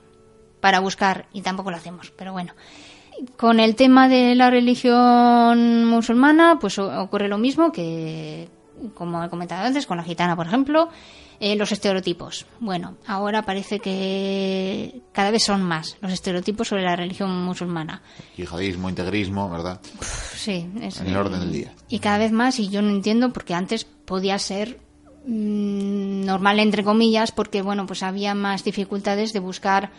para 0.60 0.80
buscar 0.80 1.28
y 1.34 1.42
tampoco 1.42 1.70
lo 1.70 1.78
hacemos, 1.78 2.12
pero 2.12 2.34
bueno. 2.34 2.54
Con 3.38 3.60
el 3.60 3.76
tema 3.76 4.08
de 4.08 4.34
la 4.34 4.50
religión 4.50 5.86
musulmana, 5.86 6.58
pues 6.60 6.80
ocurre 6.80 7.28
lo 7.28 7.38
mismo 7.38 7.72
que, 7.72 8.48
como 8.94 9.24
he 9.24 9.30
comentado 9.30 9.66
antes, 9.66 9.86
con 9.86 9.98
la 9.98 10.04
gitana, 10.04 10.38
por 10.38 10.48
ejemplo, 10.48 10.90
eh, 11.40 11.56
los 11.56 11.72
estereotipos. 11.72 12.46
Bueno, 12.60 12.98
ahora 13.08 13.44
parece 13.44 13.80
que 13.80 15.02
cada 15.14 15.32
vez 15.32 15.44
son 15.44 15.64
más 15.64 15.98
los 16.02 16.12
estereotipos 16.12 16.68
sobre 16.68 16.84
la 16.84 16.96
religión 16.96 17.32
musulmana. 17.44 18.02
Yihadismo, 18.36 18.90
integrismo, 18.90 19.50
¿verdad? 19.50 19.80
Sí, 20.36 20.70
es, 20.82 21.00
En 21.00 21.08
el 21.08 21.18
orden 21.18 21.40
del 21.40 21.52
día. 21.52 21.74
Y 21.88 22.00
cada 22.00 22.18
vez 22.18 22.32
más, 22.32 22.60
y 22.60 22.70
yo 22.70 22.82
no 22.82 22.90
entiendo, 22.90 23.32
porque 23.32 23.54
antes 23.54 23.86
podía 23.86 24.38
ser 24.38 24.80
mm, 25.26 26.26
normal, 26.26 26.60
entre 26.60 26.84
comillas, 26.84 27.32
porque, 27.32 27.62
bueno, 27.62 27.86
pues 27.86 28.04
había 28.04 28.36
más 28.36 28.64
dificultades 28.64 29.32
de 29.32 29.40
buscar 29.40 29.92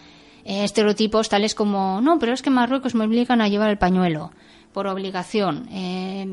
eh, 0.44 0.64
estereotipos 0.64 1.28
tales 1.28 1.54
como, 1.54 2.00
no, 2.00 2.18
pero 2.18 2.34
es 2.34 2.42
que 2.42 2.50
en 2.50 2.56
Marruecos 2.56 2.94
me 2.94 3.04
obligan 3.04 3.40
a 3.40 3.48
llevar 3.48 3.70
el 3.70 3.78
pañuelo 3.78 4.32
por 4.72 4.86
obligación. 4.86 5.68
Eh, 5.72 6.26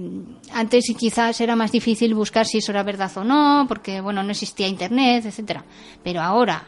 antes 0.53 0.85
quizás 0.97 1.41
era 1.41 1.55
más 1.55 1.71
difícil 1.71 2.13
buscar 2.13 2.45
si 2.45 2.59
eso 2.59 2.71
era 2.71 2.83
verdad 2.83 3.11
o 3.17 3.23
no, 3.23 3.65
porque, 3.67 4.01
bueno, 4.01 4.23
no 4.23 4.31
existía 4.31 4.67
Internet, 4.67 5.25
etcétera. 5.25 5.65
Pero 6.03 6.21
ahora, 6.21 6.67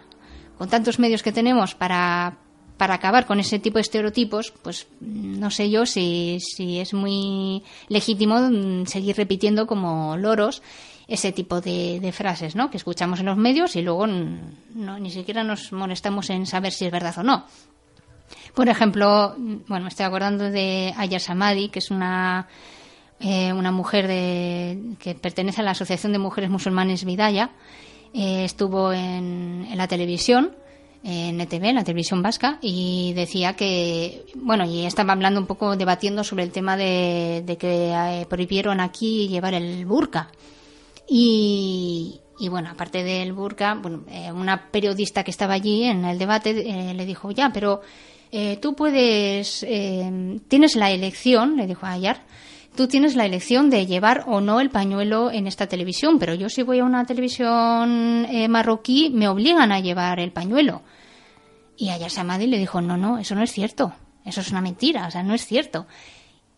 con 0.58 0.70
tantos 0.70 1.00
medios 1.00 1.24
que 1.24 1.32
tenemos 1.32 1.76
para, 1.76 2.38
para 2.78 2.96
acabar 2.96 3.26
con 3.26 3.40
ese 3.40 3.60
tipo 3.60 3.78
de 3.78 3.82
estereotipos, 3.82 4.52
pues 4.64 4.88
no 5.00 5.52
sé 5.52 5.70
yo 5.70 5.86
si, 5.86 6.40
si 6.40 6.80
es 6.80 6.94
muy 6.94 7.64
legítimo 7.88 8.40
mm, 8.40 8.86
seguir 8.86 9.16
repitiendo 9.16 9.68
como 9.68 10.18
loros 10.18 10.64
ese 11.08 11.32
tipo 11.32 11.60
de, 11.60 12.00
de 12.00 12.12
frases 12.12 12.56
¿no? 12.56 12.70
que 12.70 12.78
escuchamos 12.78 13.20
en 13.20 13.26
los 13.26 13.38
medios 13.38 13.76
y 13.76 13.82
luego 13.82 14.08
mm, 14.08 14.40
no, 14.76 15.00
ni 15.00 15.12
siquiera 15.12 15.44
nos 15.44 15.72
molestamos 15.72 16.30
en 16.30 16.46
saber 16.46 16.72
si 16.72 16.86
es 16.86 16.92
verdad 16.92 17.18
o 17.18 17.24
no. 17.24 17.46
Por 18.54 18.70
ejemplo, 18.70 19.36
bueno, 19.38 19.84
me 19.84 19.90
estoy 19.90 20.06
acordando 20.06 20.50
de 20.50 20.94
Aya 20.98 21.20
Samadi, 21.20 21.70
que 21.70 21.80
es 21.80 21.92
una, 21.92 22.48
eh, 23.20 23.54
una 23.54 23.72
mujer 23.72 24.08
de, 24.08 24.96
que 25.00 25.16
pertenece 25.16 25.62
a 25.62 25.64
la 25.64 25.72
Asociación 25.72 26.12
de 26.12 26.20
Mujeres 26.20 26.50
Musulmanes 26.50 27.06
Vidaya. 27.06 27.52
Eh, 28.14 28.44
estuvo 28.46 28.92
en, 28.92 29.68
en 29.70 29.78
la 29.78 29.88
televisión 29.88 30.52
en 31.04 31.40
ETV, 31.40 31.66
en 31.66 31.76
la 31.76 31.84
televisión 31.84 32.22
vasca, 32.22 32.60
y 32.62 33.14
decía 33.14 33.56
que, 33.56 34.26
bueno, 34.36 34.66
y 34.66 34.86
estaba 34.86 35.14
hablando 35.14 35.40
un 35.40 35.48
poco, 35.48 35.76
debatiendo 35.76 36.24
sobre 36.24 36.44
el 36.44 36.52
tema 36.52 36.76
de, 36.76 37.44
de 37.46 37.58
que 37.58 37.92
eh, 37.94 38.26
prohibieron 38.30 38.80
aquí 38.80 39.28
llevar 39.28 39.54
el 39.54 39.86
burka. 39.86 40.30
Y, 41.08 42.20
y 42.40 42.50
bueno, 42.50 42.70
aparte 42.70 43.04
del 43.04 43.34
burka, 43.34 43.76
bueno, 43.76 44.04
eh, 44.10 44.32
una 44.32 44.70
periodista 44.72 45.24
que 45.24 45.32
estaba 45.32 45.54
allí 45.54 45.86
en 45.86 46.06
el 46.06 46.20
debate 46.20 46.52
eh, 46.52 46.94
le 46.94 47.06
dijo, 47.06 47.32
ya, 47.32 47.52
pero 47.54 47.82
eh, 48.32 48.58
tú 48.58 48.76
puedes, 48.76 49.64
eh, 49.64 50.40
tienes 50.48 50.76
la 50.76 50.92
elección, 50.92 51.58
le 51.58 51.68
dijo 51.68 51.86
a 51.86 51.92
Ayar, 51.92 52.22
tú 52.76 52.88
tienes 52.88 53.16
la 53.16 53.26
elección 53.26 53.70
de 53.70 53.86
llevar 53.88 54.24
o 54.28 54.40
no 54.40 54.62
el 54.62 54.70
pañuelo 54.70 55.32
en 55.32 55.48
esta 55.48 55.68
televisión, 55.68 56.20
pero 56.20 56.34
yo 56.34 56.50
si 56.50 56.64
voy 56.64 56.80
a 56.80 56.86
una 56.86 57.06
televisión 57.06 58.26
eh, 58.30 58.48
marroquí 58.48 59.10
me 59.10 59.28
obligan 59.28 59.72
a 59.72 59.80
llevar 59.80 60.20
el 60.20 60.32
pañuelo. 60.32 60.84
Y 61.76 61.90
Ayar 61.90 62.12
Samadi 62.12 62.48
le 62.48 62.58
dijo, 62.58 62.82
no, 62.82 62.98
no, 62.98 63.18
eso 63.18 63.36
no 63.36 63.44
es 63.44 63.52
cierto, 63.52 63.94
eso 64.26 64.42
es 64.42 64.52
una 64.52 64.62
mentira, 64.62 65.08
o 65.08 65.12
sea, 65.12 65.24
no 65.24 65.34
es 65.34 65.46
cierto. 65.46 65.88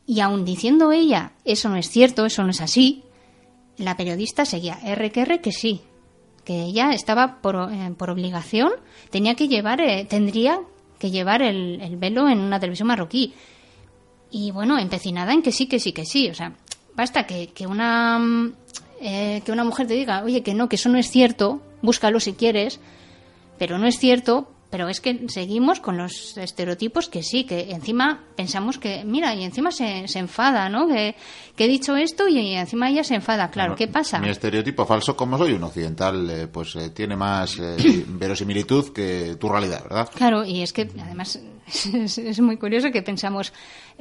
Y 0.06 0.20
aun 0.20 0.46
diciendo 0.46 0.92
ella, 0.92 1.34
eso 1.46 1.70
no 1.70 1.78
es 1.78 1.90
cierto, 1.90 2.26
eso 2.26 2.44
no 2.44 2.50
es 2.50 2.60
así, 2.60 3.04
la 3.78 3.96
periodista 3.96 4.46
seguía 4.46 4.78
R 4.84 5.12
que 5.12 5.22
R 5.22 5.42
que 5.42 5.52
sí, 5.52 5.82
que 6.44 6.64
ella 6.64 6.92
estaba 6.92 7.42
por, 7.42 7.72
eh, 7.72 7.94
por 7.98 8.10
obligación, 8.10 8.72
tenía 9.10 9.36
que 9.36 9.48
llevar, 9.48 9.80
eh, 9.80 10.06
tendría 10.10 10.60
que 11.02 11.10
llevar 11.10 11.42
el, 11.42 11.82
el 11.82 11.98
velo 11.98 12.30
en 12.30 12.40
una 12.40 12.60
televisión 12.60 12.88
marroquí. 12.88 13.34
Y 14.30 14.52
bueno, 14.52 14.78
empecinada 14.78 15.34
en 15.34 15.42
que 15.42 15.52
sí, 15.52 15.66
que 15.66 15.80
sí, 15.80 15.92
que 15.92 16.06
sí. 16.06 16.30
O 16.30 16.36
sea, 16.36 16.54
basta 16.96 17.26
que, 17.26 17.48
que 17.48 17.66
una 17.66 18.20
mm, 18.20 18.54
eh, 19.02 19.42
que 19.44 19.52
una 19.52 19.64
mujer 19.64 19.88
te 19.88 19.96
diga, 19.96 20.24
oye, 20.24 20.44
que 20.44 20.54
no, 20.54 20.70
que 20.70 20.76
eso 20.76 20.88
no 20.88 21.00
es 21.00 21.10
cierto, 21.10 21.60
búscalo 21.82 22.20
si 22.20 22.34
quieres, 22.34 22.80
pero 23.58 23.80
no 23.80 23.88
es 23.88 23.98
cierto, 23.98 24.48
pero 24.72 24.88
es 24.88 25.02
que 25.02 25.28
seguimos 25.28 25.82
con 25.82 25.98
los 25.98 26.38
estereotipos 26.38 27.10
que 27.10 27.22
sí, 27.22 27.44
que 27.44 27.72
encima 27.72 28.24
pensamos 28.36 28.80
que, 28.80 29.04
mira, 29.04 29.36
y 29.36 29.44
encima 29.44 29.72
se, 29.72 30.08
se 30.08 30.20
enfada, 30.20 30.70
¿no? 30.70 30.88
Que, 30.88 31.16
que 31.56 31.66
he 31.66 31.68
dicho 31.68 31.96
esto 31.98 32.28
y 32.28 32.56
encima 32.56 32.90
ella 32.90 33.04
se 33.04 33.16
enfada. 33.16 33.52
Claro, 33.52 33.72
Bueno, 33.74 33.78
¿qué 33.78 33.88
pasa? 33.88 34.20
Mi 34.20 34.30
estereotipo 34.30 34.86
falso, 34.86 35.16
como 35.16 35.38
soy 35.38 35.54
un 35.54 35.64
occidental, 35.64 36.30
eh, 36.30 36.48
pues 36.48 36.76
eh, 36.78 36.90
tiene 36.92 37.18
más 37.18 37.60
eh, 37.60 37.76
verosimilitud 38.08 38.94
que 38.94 39.36
tu 39.38 39.50
realidad, 39.50 39.84
¿verdad? 39.84 40.10
Claro, 40.16 40.46
y 40.46 40.62
es 40.62 40.72
que 40.72 40.90
además 41.00 41.38
es, 41.94 42.18
es 42.18 42.40
muy 42.40 42.56
curioso 42.56 42.92
que 42.92 43.02
pensamos, 43.02 43.52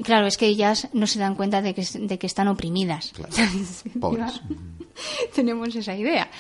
claro, 0.05 0.29
es 0.29 0.37
que 0.37 0.47
ellas 0.47 0.89
no 0.93 1.09
se 1.09 1.19
dan 1.19 1.35
cuenta 1.35 1.63
de 1.63 1.75
que, 1.75 1.85
de 1.85 2.19
que 2.19 2.27
están 2.29 2.47
oprimidas. 2.47 3.13
Claro. 3.13 3.33
Pobres. 4.01 4.41
Tenemos 5.35 5.75
esa 5.75 5.97
idea. 5.97 6.31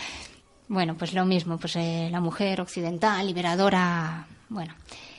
Bueno, 0.71 0.95
pues 0.97 1.13
lo 1.15 1.25
mismo, 1.25 1.59
pues 1.59 1.75
eh, 1.75 2.09
la 2.13 2.21
mujer 2.21 2.61
occidental, 2.61 3.27
liberadora, 3.27 4.25
bueno. 4.49 4.73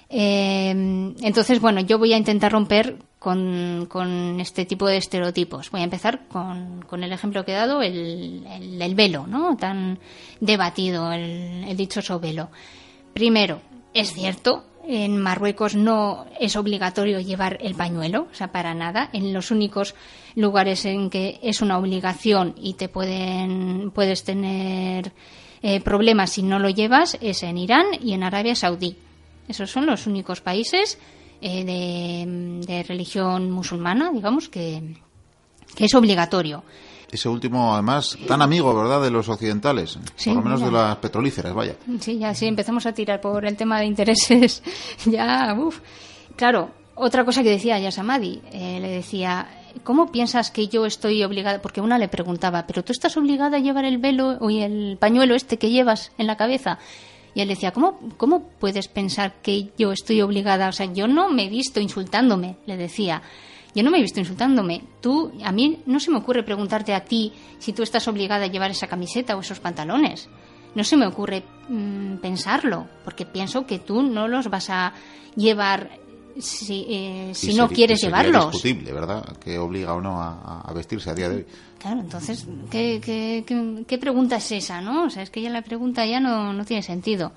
Eh, 0.10 0.70
entonces, 0.70 1.60
bueno, 1.60 1.82
yo 1.82 1.98
voy 2.00 2.14
a 2.14 2.18
intentar 2.18 2.54
romper 2.54 2.96
con, 3.20 3.86
con 3.90 4.40
este 4.40 4.64
tipo 4.66 4.88
de 4.88 4.96
estereotipos. 4.96 5.70
Voy 5.70 5.82
a 5.82 5.84
empezar 5.84 6.28
con, 6.30 6.82
con 6.88 7.04
el 7.04 7.12
ejemplo 7.12 7.44
que 7.44 7.52
he 7.52 7.56
dado, 7.56 7.82
el, 7.82 8.46
el- 8.50 8.82
el 8.82 8.96
velo, 8.96 9.28
¿no? 9.28 9.58
Tan 9.58 10.00
debatido, 10.40 11.12
el, 11.12 11.66
el 11.68 11.76
dichoso 11.76 12.18
velo. 12.22 12.50
Primero, 13.14 13.62
es 13.94 14.14
cierto, 14.14 14.64
en 14.88 15.18
Marruecos 15.18 15.76
no 15.76 16.28
es 16.40 16.56
obligatorio 16.56 17.20
llevar 17.20 17.58
el 17.62 17.76
pañuelo, 17.76 18.28
o 18.32 18.34
sea, 18.34 18.54
para 18.54 18.74
nada. 18.74 19.10
En 19.12 19.34
los 19.34 19.52
únicos 19.52 19.96
lugares 20.36 20.86
en 20.86 21.10
que 21.10 21.40
es 21.44 21.62
una 21.62 21.78
obligación 21.78 22.56
y 22.58 22.76
te 22.76 22.88
pueden 22.88 23.92
puedes 23.94 24.24
tener 24.24 25.12
eh, 25.64 25.82
problemas 25.82 26.32
si 26.32 26.44
no 26.44 26.60
lo 26.60 26.70
llevas 26.70 27.18
es 27.22 27.44
en 27.44 27.58
Irán 27.58 27.88
y 28.02 28.14
en 28.14 28.24
Arabia 28.24 28.56
Saudí. 28.56 28.98
Esos 29.48 29.70
son 29.70 29.86
los 29.86 30.08
únicos 30.08 30.42
países 30.42 30.98
eh, 31.42 31.64
de, 31.64 32.66
de 32.66 32.84
religión 32.84 33.52
musulmana, 33.52 34.12
digamos, 34.12 34.50
que, 34.50 34.96
que 35.76 35.86
es 35.86 35.94
obligatorio. 35.96 36.64
Ese 37.12 37.28
último, 37.28 37.74
además, 37.74 38.18
tan 38.26 38.42
amigo, 38.42 38.74
¿verdad?, 38.74 39.02
de 39.02 39.12
los 39.12 39.28
occidentales. 39.28 40.00
Sí, 40.16 40.30
por 40.30 40.38
lo 40.38 40.44
menos 40.44 40.62
de 40.62 40.72
las 40.72 40.96
petrolíferas, 40.96 41.54
vaya. 41.54 41.76
Sí, 42.00 42.18
ya 42.18 42.34
sí, 42.34 42.48
empezamos 42.48 42.86
a 42.86 42.94
tirar 42.94 43.20
por 43.20 43.46
el 43.46 43.58
tema 43.58 43.80
de 43.80 43.86
intereses. 43.86 44.64
ya, 45.06 45.54
uff. 45.60 45.80
Claro, 46.38 46.72
otra 46.96 47.26
cosa 47.26 47.44
que 47.44 47.50
decía 47.50 47.80
Yasamadi, 47.80 48.42
eh, 48.54 48.80
le 48.80 48.88
decía, 48.88 49.61
¿cómo 49.84 50.12
piensas 50.12 50.52
que 50.52 50.68
yo 50.68 50.86
estoy 50.86 51.24
obligada? 51.24 51.62
Porque 51.62 51.82
una 51.82 51.98
le 51.98 52.08
preguntaba, 52.08 52.68
¿pero 52.68 52.84
tú 52.84 52.92
estás 52.92 53.18
obligada 53.18 53.58
a 53.58 53.60
llevar 53.60 53.86
el 53.86 53.98
velo 53.98 54.38
o 54.40 54.50
el 54.50 54.98
pañuelo 55.00 55.36
este 55.36 55.58
que 55.58 55.70
llevas 55.70 56.12
en 56.18 56.28
la 56.28 56.38
cabeza? 56.38 56.80
Y 57.34 57.42
él 57.42 57.48
decía, 57.48 57.72
¿cómo, 57.72 58.00
¿cómo 58.18 58.50
puedes 58.60 58.88
pensar 58.88 59.42
que 59.42 59.72
yo 59.78 59.92
estoy 59.92 60.22
obligada? 60.22 60.68
O 60.68 60.72
sea, 60.72 60.92
yo 60.92 61.08
no 61.08 61.30
me 61.30 61.46
he 61.46 61.50
visto 61.50 61.80
insultándome, 61.80 62.58
le 62.66 62.78
decía. 62.78 63.22
Yo 63.74 63.84
no 63.84 63.92
me 63.92 64.00
he 64.00 64.02
visto 64.02 64.20
insultándome. 64.20 64.84
Tú, 65.00 65.32
a 65.44 65.52
mí 65.54 65.82
no 65.86 66.00
se 66.02 66.12
me 66.12 66.18
ocurre 66.18 66.44
preguntarte 66.44 66.94
a 66.94 67.06
ti 67.06 67.32
si 67.58 67.72
tú 67.72 67.84
estás 67.84 68.08
obligada 68.10 68.46
a 68.46 68.48
llevar 68.48 68.72
esa 68.72 68.88
camiseta 68.88 69.38
o 69.38 69.40
esos 69.40 69.62
pantalones. 69.62 70.30
No 70.76 70.84
se 70.84 70.98
me 70.98 71.08
ocurre 71.08 71.44
mm, 71.70 72.18
pensarlo, 72.18 72.88
porque 73.06 73.26
pienso 73.26 73.66
que 73.66 73.80
tú 73.80 74.04
no 74.04 74.28
los 74.28 74.50
vas 74.50 74.70
a 74.70 74.94
llevar 75.36 76.02
si, 76.40 76.86
eh, 76.90 77.32
si 77.34 77.54
no 77.54 77.68
quieres 77.70 78.00
sería 78.02 78.18
llevarlos. 78.24 78.52
discutible, 78.52 78.92
¿verdad?, 78.94 79.38
que 79.38 79.58
obliga 79.58 79.94
o 79.94 80.02
no 80.02 80.22
a, 80.22 80.62
a 80.62 80.74
vestirse 80.74 81.10
a 81.10 81.14
día 81.14 81.30
de 81.30 81.36
hoy. 81.38 81.46
Claro, 81.80 82.00
entonces, 82.02 82.46
¿qué, 82.70 83.02
qué, 83.04 83.44
qué- 83.46 83.84
qué 83.88 83.98
pregunta 83.98 84.36
es 84.38 84.52
esa, 84.52 84.82
no? 84.82 85.06
O 85.06 85.10
sea, 85.10 85.24
es 85.24 85.30
que 85.30 85.42
ya 85.42 85.50
la 85.50 85.62
pregunta 85.64 86.06
ya 86.06 86.20
no, 86.20 86.54
no 86.54 86.64
tiene 86.66 86.84
sentido. 86.84 87.32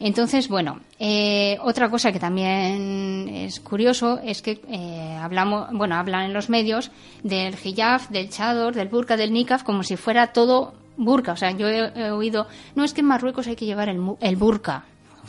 Entonces, 0.00 0.48
bueno, 0.48 0.80
eh, 1.00 1.58
otra 1.62 1.90
cosa 1.90 2.12
que 2.12 2.20
también 2.20 3.28
es 3.28 3.58
curioso 3.60 4.20
es 4.22 4.42
que 4.42 4.60
eh, 4.68 5.16
hablamos, 5.20 5.68
bueno, 5.72 5.96
hablan 5.96 6.26
en 6.26 6.32
los 6.32 6.48
medios 6.50 6.90
del 7.24 7.56
hijab, 7.64 8.08
del 8.10 8.28
chador, 8.30 8.74
del 8.74 8.88
burka, 8.88 9.16
del 9.16 9.32
nikaf, 9.32 9.64
como 9.64 9.82
si 9.82 9.96
fuera 9.96 10.28
todo 10.28 10.74
burka. 10.96 11.32
O 11.32 11.36
sea, 11.36 11.50
yo 11.50 11.66
he, 11.68 11.92
he 11.96 12.10
oído, 12.12 12.46
no 12.76 12.84
es 12.84 12.92
que 12.92 13.00
en 13.00 13.06
Marruecos 13.08 13.48
hay 13.48 13.56
que 13.56 13.66
llevar 13.66 13.88
el, 13.88 14.00
el 14.20 14.36
burka. 14.36 14.84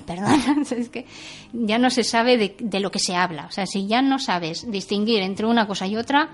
Perdón, 0.10 0.66
es 0.72 0.90
que 0.90 1.06
ya 1.54 1.78
no 1.78 1.92
se 1.92 2.04
sabe 2.04 2.36
de, 2.38 2.56
de 2.60 2.80
lo 2.80 2.90
que 2.90 2.98
se 2.98 3.16
habla. 3.16 3.46
O 3.46 3.52
sea, 3.52 3.68
si 3.68 3.86
ya 3.86 4.02
no 4.02 4.18
sabes 4.18 4.70
distinguir 4.72 5.22
entre 5.22 5.46
una 5.46 5.68
cosa 5.68 5.86
y 5.86 5.98
otra, 5.98 6.30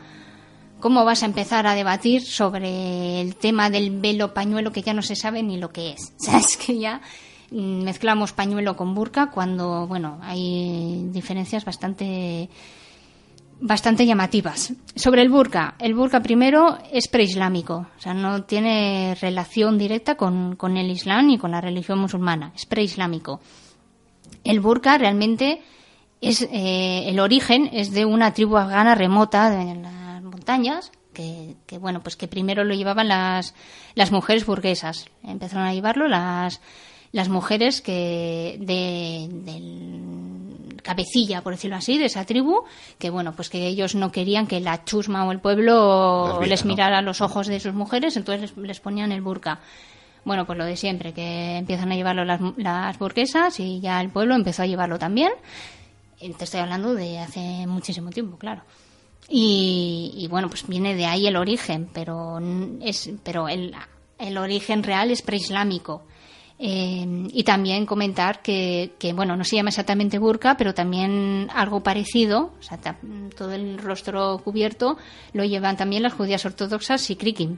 ¿Cómo 0.79 1.05
vas 1.05 1.23
a 1.23 1.25
empezar 1.25 1.65
a 1.67 1.73
debatir 1.73 2.21
sobre 2.21 3.21
el 3.21 3.37
tema 3.37 3.69
del 3.69 3.89
velo 3.89 4.33
pañuelo 4.33 4.71
que 4.71 4.81
ya 4.81 4.93
no 4.93 5.01
se 5.01 5.15
sabe 5.15 5.41
ni 5.41 5.57
lo 5.57 5.71
que 5.71 5.93
es? 5.93 6.13
O 6.19 6.23
sea, 6.23 6.37
es 6.37 6.57
que 6.57 6.77
ya 6.77 7.01
mm, 7.49 7.83
mezclamos 7.83 8.33
pañuelo 8.33 8.75
con 8.75 8.93
burka 8.93 9.31
cuando, 9.31 9.87
bueno, 9.87 10.19
hay 10.21 11.07
diferencias 11.11 11.65
bastante 11.65 12.49
bastante 13.59 14.05
llamativas. 14.05 14.73
Sobre 14.95 15.21
el 15.21 15.29
burka, 15.29 15.75
el 15.79 15.95
burka 15.95 16.21
primero 16.21 16.77
es 16.91 17.07
preislámico, 17.07 17.87
o 17.97 18.01
sea, 18.01 18.13
no 18.13 18.43
tiene 18.43 19.15
relación 19.19 19.77
directa 19.77 20.15
con, 20.15 20.55
con 20.55 20.75
el 20.77 20.91
Islam 20.91 21.27
ni 21.27 21.37
con 21.37 21.51
la 21.51 21.61
religión 21.61 21.99
musulmana, 21.99 22.51
es 22.53 22.65
preislámico. 22.65 23.39
El 24.45 24.61
burka 24.61 24.97
realmente 24.97 25.61
es 26.21 26.41
eh, 26.51 27.03
el 27.09 27.19
origen 27.19 27.69
es 27.73 27.91
de 27.91 28.05
una 28.05 28.33
tribu 28.33 28.55
afgana 28.57 28.95
remota 28.95 29.49
de- 29.49 29.61
en 29.71 29.83
las 29.83 30.21
montañas 30.23 30.91
que, 31.13 31.55
que, 31.65 31.77
bueno 31.77 32.01
pues 32.01 32.15
que 32.15 32.27
primero 32.27 32.63
lo 32.63 32.73
llevaban 32.73 33.07
las 33.09 33.53
las 33.95 34.11
mujeres 34.11 34.45
burguesas. 34.45 35.07
Empezaron 35.23 35.65
a 35.65 35.73
llevarlo 35.73 36.07
las 36.07 36.61
las 37.11 37.29
mujeres 37.29 37.81
que 37.81 38.57
de, 38.59 39.27
del 39.31 40.81
cabecilla 40.83 41.41
por 41.41 41.53
decirlo 41.53 41.77
así 41.77 41.97
de 41.97 42.05
esa 42.05 42.25
tribu 42.25 42.63
que 42.99 43.09
bueno 43.09 43.33
pues 43.35 43.49
que 43.49 43.65
ellos 43.67 43.95
no 43.95 44.11
querían 44.11 44.47
que 44.47 44.59
la 44.59 44.83
chusma 44.83 45.25
o 45.25 45.31
el 45.31 45.39
pueblo 45.39 46.41
les 46.45 46.65
mirara 46.65 47.01
los 47.01 47.21
ojos 47.21 47.47
de 47.47 47.59
sus 47.59 47.73
mujeres 47.73 48.17
entonces 48.17 48.53
les, 48.55 48.57
les 48.67 48.79
ponían 48.81 49.11
el 49.11 49.21
burka 49.21 49.59
bueno, 50.25 50.45
pues 50.45 50.57
lo 50.57 50.65
de 50.65 50.75
siempre, 50.75 51.13
que 51.13 51.57
empiezan 51.57 51.91
a 51.91 51.95
llevarlo 51.95 52.25
las, 52.25 52.41
las 52.57 52.99
burguesas 52.99 53.59
y 53.59 53.79
ya 53.79 54.01
el 54.01 54.09
pueblo 54.09 54.35
empezó 54.35 54.63
a 54.63 54.67
llevarlo 54.67 54.99
también. 54.99 55.31
Te 56.19 56.43
estoy 56.43 56.59
hablando 56.59 56.95
de 56.95 57.19
hace 57.19 57.67
muchísimo 57.67 58.09
tiempo, 58.09 58.37
claro. 58.37 58.63
Y, 59.29 60.13
y 60.15 60.27
bueno, 60.27 60.49
pues 60.49 60.67
viene 60.67 60.95
de 60.95 61.05
ahí 61.05 61.27
el 61.27 61.35
origen, 61.35 61.89
pero 61.93 62.39
es, 62.81 63.11
pero 63.23 63.47
el, 63.47 63.75
el 64.17 64.37
origen 64.37 64.83
real 64.83 65.11
es 65.11 65.21
preislámico. 65.21 66.03
Eh, 66.57 67.27
y 67.33 67.43
también 67.43 67.85
comentar 67.85 68.41
que, 68.41 68.93
que, 68.97 69.11
bueno, 69.11 69.35
no 69.35 69.43
se 69.43 69.57
llama 69.57 69.69
exactamente 69.69 70.19
burka, 70.19 70.55
pero 70.57 70.73
también 70.73 71.49
algo 71.53 71.83
parecido, 71.83 72.53
o 72.57 72.63
sea, 72.63 72.79
todo 73.35 73.51
el 73.51 73.77
rostro 73.77 74.37
cubierto, 74.43 74.97
lo 75.33 75.43
llevan 75.43 75.75
también 75.75 76.01
las 76.03 76.13
judías 76.13 76.45
ortodoxas 76.45 77.09
y 77.09 77.17
krikim. 77.17 77.57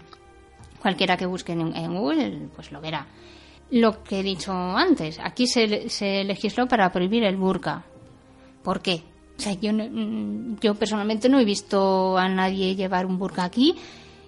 Cualquiera 0.82 1.17
que 1.17 1.25
busque 1.25 1.53
en, 1.53 1.75
en 1.75 1.95
Google, 1.95 2.49
pues 2.55 2.71
lo 2.71 2.80
verá. 2.82 3.07
Lo 3.71 4.03
que 4.03 4.19
he 4.19 4.23
dicho 4.23 4.53
antes, 4.53 5.19
aquí 5.19 5.45
se, 5.47 5.89
se 5.89 6.23
legisló 6.23 6.67
para 6.67 6.91
prohibir 6.91 7.23
el 7.23 7.36
burka. 7.36 7.84
¿Por 8.63 8.82
qué? 8.82 9.03
O 9.38 9.41
sea, 9.41 9.53
yo, 9.53 9.71
mm, 9.73 10.57
yo 10.61 10.75
personalmente 10.75 11.30
no 11.30 11.39
he 11.39 11.45
visto 11.45 12.17
a 12.17 12.28
nadie 12.30 12.75
llevar 12.75 13.05
un 13.05 13.17
burka 13.19 13.43
aquí 13.43 13.75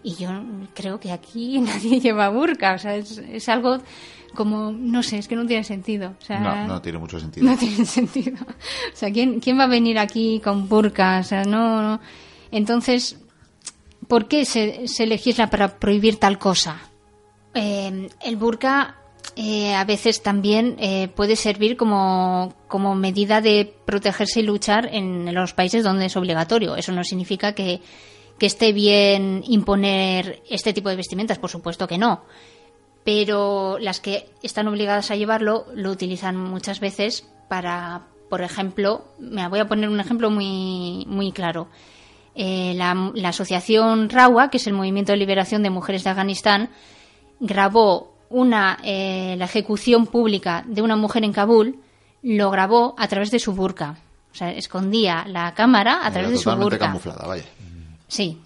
y 0.03 0.15
yo 0.15 0.29
creo 0.73 0.99
que 0.99 1.11
aquí 1.11 1.59
nadie 1.61 1.99
lleva 1.99 2.29
burka. 2.29 2.73
O 2.73 2.77
sea, 2.77 2.95
es, 2.95 3.17
es 3.17 3.47
algo 3.49 3.77
como, 4.35 4.71
no 4.71 5.01
sé, 5.03 5.17
es 5.17 5.27
que 5.27 5.35
no 5.35 5.45
tiene 5.45 5.63
sentido. 5.63 6.13
O 6.21 6.25
sea, 6.25 6.39
No, 6.39 6.67
no 6.67 6.81
tiene 6.81 6.97
mucho 6.99 7.19
sentido. 7.19 7.49
no 7.49 7.57
tiene 7.57 7.85
sentido. 7.85 8.37
O 8.45 8.95
sea, 8.95 9.11
¿quién, 9.11 9.39
quién 9.39 9.57
va 9.57 9.63
a 9.63 9.67
venir 9.67 9.97
aquí 9.99 10.41
con 10.43 10.67
burka? 10.67 11.19
O 11.19 11.23
sea, 11.23 11.43
no, 11.43 11.81
no. 11.81 11.99
Entonces, 12.51 13.17
¿por 14.09 14.27
qué 14.27 14.43
se, 14.43 14.89
se 14.89 15.05
legisla 15.05 15.49
para 15.49 15.79
prohibir 15.79 16.17
tal 16.17 16.37
cosa? 16.37 16.81
Eh, 17.53 18.09
el 18.21 18.35
burka 18.35 18.97
eh, 19.35 19.73
a 19.73 19.85
veces 19.85 20.21
también 20.21 20.75
eh, 20.79 21.07
puede 21.15 21.35
servir 21.35 21.77
como, 21.77 22.53
como 22.67 22.95
medida 22.95 23.39
de 23.39 23.73
protegerse 23.85 24.41
y 24.41 24.43
luchar 24.43 24.89
en 24.91 25.33
los 25.33 25.53
países 25.53 25.83
donde 25.83 26.07
es 26.07 26.17
obligatorio. 26.17 26.75
Eso 26.75 26.91
no 26.91 27.03
significa 27.03 27.53
que, 27.53 27.81
que 28.37 28.47
esté 28.47 28.73
bien 28.73 29.43
imponer 29.47 30.41
este 30.49 30.73
tipo 30.73 30.89
de 30.89 30.95
vestimentas, 30.95 31.37
por 31.37 31.49
supuesto 31.49 31.87
que 31.87 31.97
no. 31.97 32.23
Pero 33.05 33.77
las 33.79 33.99
que 33.99 34.29
están 34.43 34.67
obligadas 34.67 35.11
a 35.11 35.15
llevarlo 35.15 35.67
lo 35.73 35.91
utilizan 35.91 36.35
muchas 36.35 36.79
veces 36.79 37.29
para, 37.47 38.07
por 38.29 38.41
ejemplo, 38.41 39.05
me 39.19 39.47
voy 39.47 39.59
a 39.59 39.67
poner 39.67 39.89
un 39.89 39.99
ejemplo 39.99 40.29
muy, 40.31 41.05
muy 41.07 41.31
claro. 41.31 41.69
Eh, 42.35 42.73
la, 42.75 43.11
la 43.13 43.29
asociación 43.29 44.09
RAWA, 44.09 44.49
que 44.49 44.57
es 44.57 44.67
el 44.67 44.73
Movimiento 44.73 45.11
de 45.11 45.17
Liberación 45.17 45.63
de 45.63 45.69
Mujeres 45.69 46.03
de 46.03 46.09
Afganistán, 46.11 46.69
grabó 47.39 48.13
una 48.29 48.77
eh, 48.83 49.35
la 49.37 49.45
ejecución 49.45 50.05
pública 50.05 50.63
de 50.67 50.81
una 50.81 50.95
mujer 50.95 51.23
en 51.23 51.33
Kabul, 51.33 51.79
lo 52.21 52.51
grabó 52.51 52.95
a 52.97 53.07
través 53.07 53.31
de 53.31 53.39
su 53.39 53.53
burka. 53.53 53.97
O 54.31 54.35
sea, 54.35 54.51
escondía 54.51 55.25
la 55.27 55.53
cámara 55.55 55.95
a 55.97 56.01
Era 56.07 56.11
través 56.11 56.31
de 56.31 56.37
su 56.37 56.51
burka. 56.55 56.77
camuflada, 56.77 57.27
vaya. 57.27 57.45
Sí. 58.07 58.37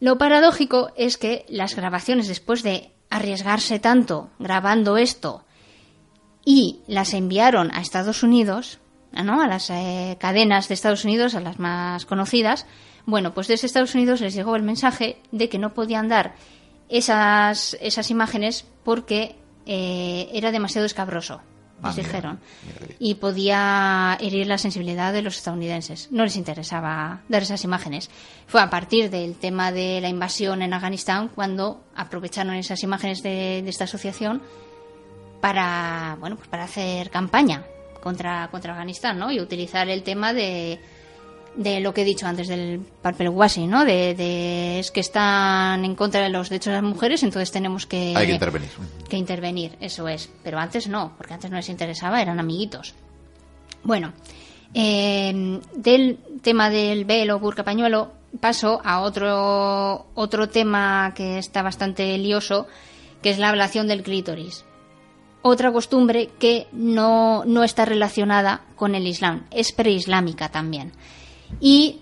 Lo 0.00 0.18
paradójico 0.18 0.90
es 0.96 1.16
que 1.16 1.44
las 1.48 1.74
grabaciones, 1.76 2.28
después 2.28 2.62
de 2.62 2.90
arriesgarse 3.10 3.78
tanto 3.78 4.30
grabando 4.38 4.96
esto 4.96 5.44
y 6.44 6.80
las 6.86 7.14
enviaron 7.14 7.70
a 7.74 7.80
Estados 7.80 8.22
Unidos, 8.22 8.78
¿no? 9.12 9.40
a 9.42 9.46
las 9.46 9.70
eh, 9.70 10.16
cadenas 10.20 10.68
de 10.68 10.74
Estados 10.74 11.04
Unidos, 11.04 11.34
a 11.34 11.40
las 11.40 11.58
más 11.58 12.06
conocidas, 12.06 12.66
bueno, 13.08 13.32
pues 13.32 13.48
desde 13.48 13.66
Estados 13.66 13.94
Unidos 13.94 14.20
les 14.20 14.34
llegó 14.34 14.54
el 14.54 14.62
mensaje 14.62 15.16
de 15.32 15.48
que 15.48 15.56
no 15.58 15.72
podían 15.72 16.10
dar 16.10 16.34
esas, 16.90 17.74
esas 17.80 18.10
imágenes 18.10 18.66
porque 18.84 19.34
eh, 19.64 20.28
era 20.34 20.52
demasiado 20.52 20.84
escabroso, 20.84 21.40
Ah, 21.80 21.88
les 21.94 22.04
dijeron. 22.04 22.38
mira. 22.80 22.94
Y 22.98 23.14
podía 23.14 24.18
herir 24.20 24.46
la 24.46 24.58
sensibilidad 24.58 25.12
de 25.14 25.22
los 25.22 25.36
estadounidenses. 25.38 26.08
No 26.10 26.24
les 26.24 26.36
interesaba 26.36 27.22
dar 27.30 27.42
esas 27.42 27.64
imágenes. 27.64 28.10
Fue 28.46 28.60
a 28.60 28.68
partir 28.68 29.08
del 29.08 29.36
tema 29.36 29.72
de 29.72 30.02
la 30.02 30.08
invasión 30.10 30.60
en 30.60 30.74
Afganistán 30.74 31.30
cuando 31.34 31.84
aprovecharon 31.94 32.54
esas 32.56 32.82
imágenes 32.82 33.22
de, 33.22 33.62
de 33.62 33.70
esta 33.70 33.84
asociación 33.84 34.42
para, 35.40 36.16
bueno, 36.20 36.36
pues 36.36 36.48
para 36.48 36.64
hacer 36.64 37.08
campaña 37.10 37.64
contra, 38.02 38.48
contra 38.50 38.72
Afganistán, 38.72 39.18
¿no? 39.18 39.30
Y 39.32 39.40
utilizar 39.40 39.88
el 39.88 40.02
tema 40.02 40.32
de, 40.34 40.80
de 41.56 41.80
lo 41.80 41.92
que 41.92 42.02
he 42.02 42.04
dicho 42.04 42.26
antes 42.26 42.48
del 42.48 42.80
papel 43.02 43.28
washing, 43.30 43.68
¿no? 43.68 43.84
De, 43.84 44.14
de 44.14 44.78
es 44.78 44.90
que 44.90 45.00
están 45.00 45.84
en 45.84 45.94
contra 45.94 46.22
de 46.22 46.28
los 46.28 46.48
derechos 46.48 46.70
de 46.72 46.80
las 46.80 46.82
mujeres, 46.82 47.22
entonces 47.22 47.50
tenemos 47.50 47.86
que 47.86 48.14
Hay 48.16 48.26
que 48.26 48.32
intervenir. 48.34 48.70
que 49.08 49.16
intervenir, 49.16 49.76
eso 49.80 50.06
es. 50.08 50.30
Pero 50.44 50.58
antes 50.58 50.88
no, 50.88 51.14
porque 51.16 51.34
antes 51.34 51.50
no 51.50 51.56
les 51.56 51.68
interesaba, 51.68 52.22
eran 52.22 52.38
amiguitos. 52.38 52.94
Bueno, 53.82 54.12
eh, 54.74 55.60
del 55.74 56.18
tema 56.42 56.70
del 56.70 57.04
velo, 57.04 57.38
burka, 57.40 57.64
pañuelo, 57.64 58.12
paso 58.40 58.80
a 58.84 59.00
otro, 59.00 60.06
otro 60.14 60.48
tema 60.48 61.12
que 61.16 61.38
está 61.38 61.62
bastante 61.62 62.16
lioso, 62.18 62.66
que 63.22 63.30
es 63.30 63.38
la 63.38 63.48
ablación 63.48 63.88
del 63.88 64.02
clítoris. 64.02 64.64
Otra 65.42 65.72
costumbre 65.72 66.30
que 66.38 66.66
no, 66.72 67.44
no 67.44 67.64
está 67.64 67.84
relacionada 67.84 68.62
con 68.76 68.94
el 68.94 69.06
Islam, 69.06 69.46
es 69.50 69.72
preislámica 69.72 70.50
también. 70.50 70.92
Y 71.60 72.00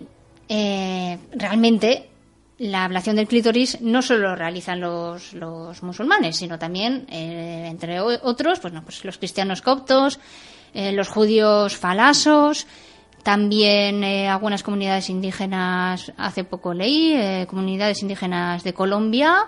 eh, 0.48 1.18
realmente 1.32 2.08
la 2.58 2.84
ablación 2.84 3.16
del 3.16 3.28
clítoris 3.28 3.80
no 3.80 4.00
solo 4.02 4.30
lo 4.30 4.36
realizan 4.36 4.80
los, 4.80 5.34
los 5.34 5.82
musulmanes, 5.82 6.36
sino 6.36 6.58
también, 6.58 7.06
eh, 7.10 7.66
entre 7.68 8.00
otros, 8.00 8.60
pues, 8.60 8.72
no, 8.72 8.82
pues 8.82 9.04
los 9.04 9.18
cristianos 9.18 9.62
coptos, 9.62 10.18
eh, 10.72 10.92
los 10.92 11.08
judíos 11.08 11.76
falasos, 11.76 12.66
también 13.22 14.04
eh, 14.04 14.28
algunas 14.28 14.62
comunidades 14.62 15.10
indígenas, 15.10 16.12
hace 16.16 16.44
poco 16.44 16.74
leí, 16.74 17.14
eh, 17.14 17.46
comunidades 17.48 18.02
indígenas 18.02 18.62
de 18.62 18.74
Colombia, 18.74 19.46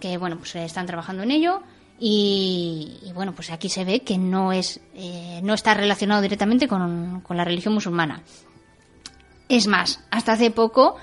que 0.00 0.18
bueno, 0.18 0.38
pues 0.38 0.56
están 0.56 0.86
trabajando 0.86 1.22
en 1.22 1.30
ello. 1.30 1.62
Y, 2.02 2.98
y, 3.02 3.12
bueno, 3.12 3.34
pues 3.34 3.50
aquí 3.50 3.68
se 3.68 3.84
ve 3.84 4.00
que 4.00 4.16
no 4.16 4.54
es, 4.54 4.80
no 5.42 5.52
está 5.52 5.74
relacionado 5.74 6.22
directamente 6.22 6.66
con 6.66 7.22
la 7.28 7.44
religión 7.44 7.74
musulmana. 7.74 8.22
Es 9.50 9.66
más, 9.66 10.00
hasta 10.10 10.32
hace 10.32 10.50
poco, 10.50 10.96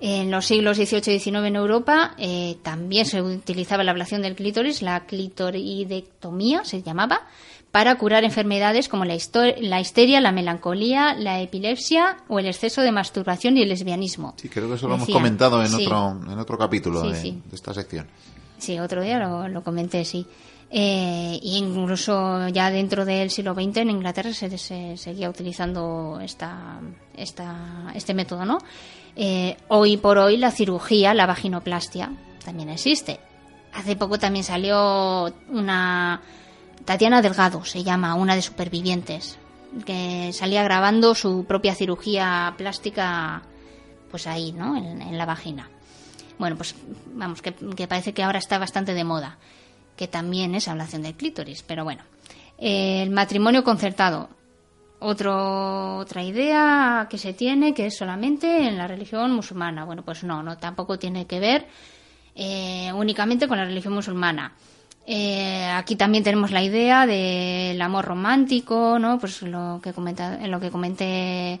en 0.00 0.30
los 0.30 0.44
siglos 0.44 0.76
XVIII 0.76 1.14
y 1.14 1.18
XIX 1.20 1.36
en 1.46 1.56
Europa, 1.56 2.14
eh, 2.18 2.56
también 2.62 3.06
se 3.06 3.22
utilizaba 3.22 3.82
la 3.84 3.92
ablación 3.92 4.20
del 4.20 4.34
clítoris, 4.34 4.82
la 4.82 5.06
clitoridectomía 5.06 6.64
se 6.64 6.82
llamaba, 6.82 7.22
para 7.70 7.96
curar 7.96 8.24
enfermedades 8.24 8.88
como 8.88 9.04
la, 9.04 9.16
la 9.60 9.80
histeria, 9.80 10.20
la 10.20 10.32
melancolía, 10.32 11.14
la 11.14 11.40
epilepsia 11.40 12.16
o 12.28 12.38
el 12.38 12.46
exceso 12.46 12.80
de 12.82 12.90
masturbación 12.92 13.56
y 13.58 13.62
el 13.62 13.68
lesbianismo. 13.68 14.34
Sí, 14.36 14.48
creo 14.48 14.68
que 14.68 14.74
eso 14.74 14.88
lo 14.88 14.94
hemos 14.94 15.08
comentado 15.08 15.60
en, 15.62 15.68
Sí. 15.68 15.84
otro, 15.84 16.18
en 16.32 16.38
otro 16.38 16.56
capítulo 16.58 17.02
Sí, 17.02 17.08
de, 17.10 17.14
sí. 17.20 17.42
de 17.50 17.54
esta 17.56 17.74
sección. 17.74 18.06
Sí, 18.58 18.78
otro 18.78 19.02
día 19.02 19.18
lo, 19.18 19.48
lo 19.48 19.62
comenté, 19.62 20.04
sí. 20.06 20.26
Eh, 20.68 21.38
y 21.42 21.58
incluso 21.58 22.48
ya 22.48 22.70
dentro 22.70 23.04
del 23.04 23.30
siglo 23.30 23.54
XX 23.54 23.78
en 23.78 23.90
Inglaterra 23.90 24.32
se, 24.32 24.58
se 24.58 24.96
seguía 24.96 25.30
utilizando 25.30 26.18
esta, 26.20 26.80
esta, 27.16 27.92
este 27.94 28.14
método, 28.14 28.44
¿no? 28.44 28.58
Eh, 29.14 29.56
hoy 29.68 29.96
por 29.96 30.18
hoy 30.18 30.36
la 30.36 30.50
cirugía, 30.50 31.14
la 31.14 31.26
vaginoplastia, 31.26 32.12
también 32.44 32.68
existe. 32.68 33.20
Hace 33.72 33.96
poco 33.96 34.18
también 34.18 34.44
salió 34.44 35.32
una 35.48 36.20
Tatiana 36.84 37.22
Delgado, 37.22 37.64
se 37.64 37.84
llama, 37.84 38.14
una 38.14 38.34
de 38.34 38.42
supervivientes, 38.42 39.38
que 39.84 40.32
salía 40.32 40.62
grabando 40.62 41.14
su 41.14 41.44
propia 41.44 41.74
cirugía 41.74 42.54
plástica, 42.56 43.42
pues 44.10 44.26
ahí, 44.26 44.52
¿no? 44.52 44.76
En, 44.76 45.16
la 45.16 45.26
vagina. 45.26 45.70
Bueno, 46.38 46.56
pues 46.56 46.74
vamos, 47.14 47.40
que 47.40 47.86
parece 47.86 48.12
que 48.12 48.22
ahora 48.22 48.38
está 48.38 48.58
bastante 48.58 48.94
de 48.94 49.04
moda, 49.04 49.38
que 49.96 50.08
también 50.08 50.54
es 50.54 50.68
ablación 50.68 51.02
del 51.02 51.14
clítoris, 51.14 51.62
pero 51.62 51.84
bueno. 51.84 52.02
El 52.58 53.10
matrimonio 53.10 53.62
concertado, 53.64 54.28
otro, 54.98 55.98
otra 55.98 56.22
idea 56.22 57.06
que 57.10 57.18
se 57.18 57.32
tiene 57.34 57.74
que 57.74 57.86
es 57.86 57.96
solamente 57.96 58.66
en 58.66 58.78
la 58.78 58.86
religión 58.86 59.32
musulmana. 59.32 59.84
Bueno, 59.84 60.02
pues 60.02 60.24
no, 60.24 60.42
no 60.42 60.56
tampoco 60.58 60.98
tiene 60.98 61.26
que 61.26 61.38
ver 61.38 61.66
eh, 62.34 62.90
únicamente 62.94 63.46
con 63.48 63.58
la 63.58 63.64
religión 63.64 63.94
musulmana. 63.94 64.52
Eh, 65.06 65.66
aquí 65.74 65.96
también 65.96 66.24
tenemos 66.24 66.50
la 66.50 66.62
idea 66.62 67.06
del 67.06 67.80
amor 67.80 68.04
romántico, 68.06 68.98
¿no? 68.98 69.18
Pues 69.18 69.42
lo 69.42 69.80
que 69.82 69.92
comenta, 69.92 70.42
en 70.42 70.50
lo 70.50 70.58
que 70.58 70.70
comenté 70.70 71.60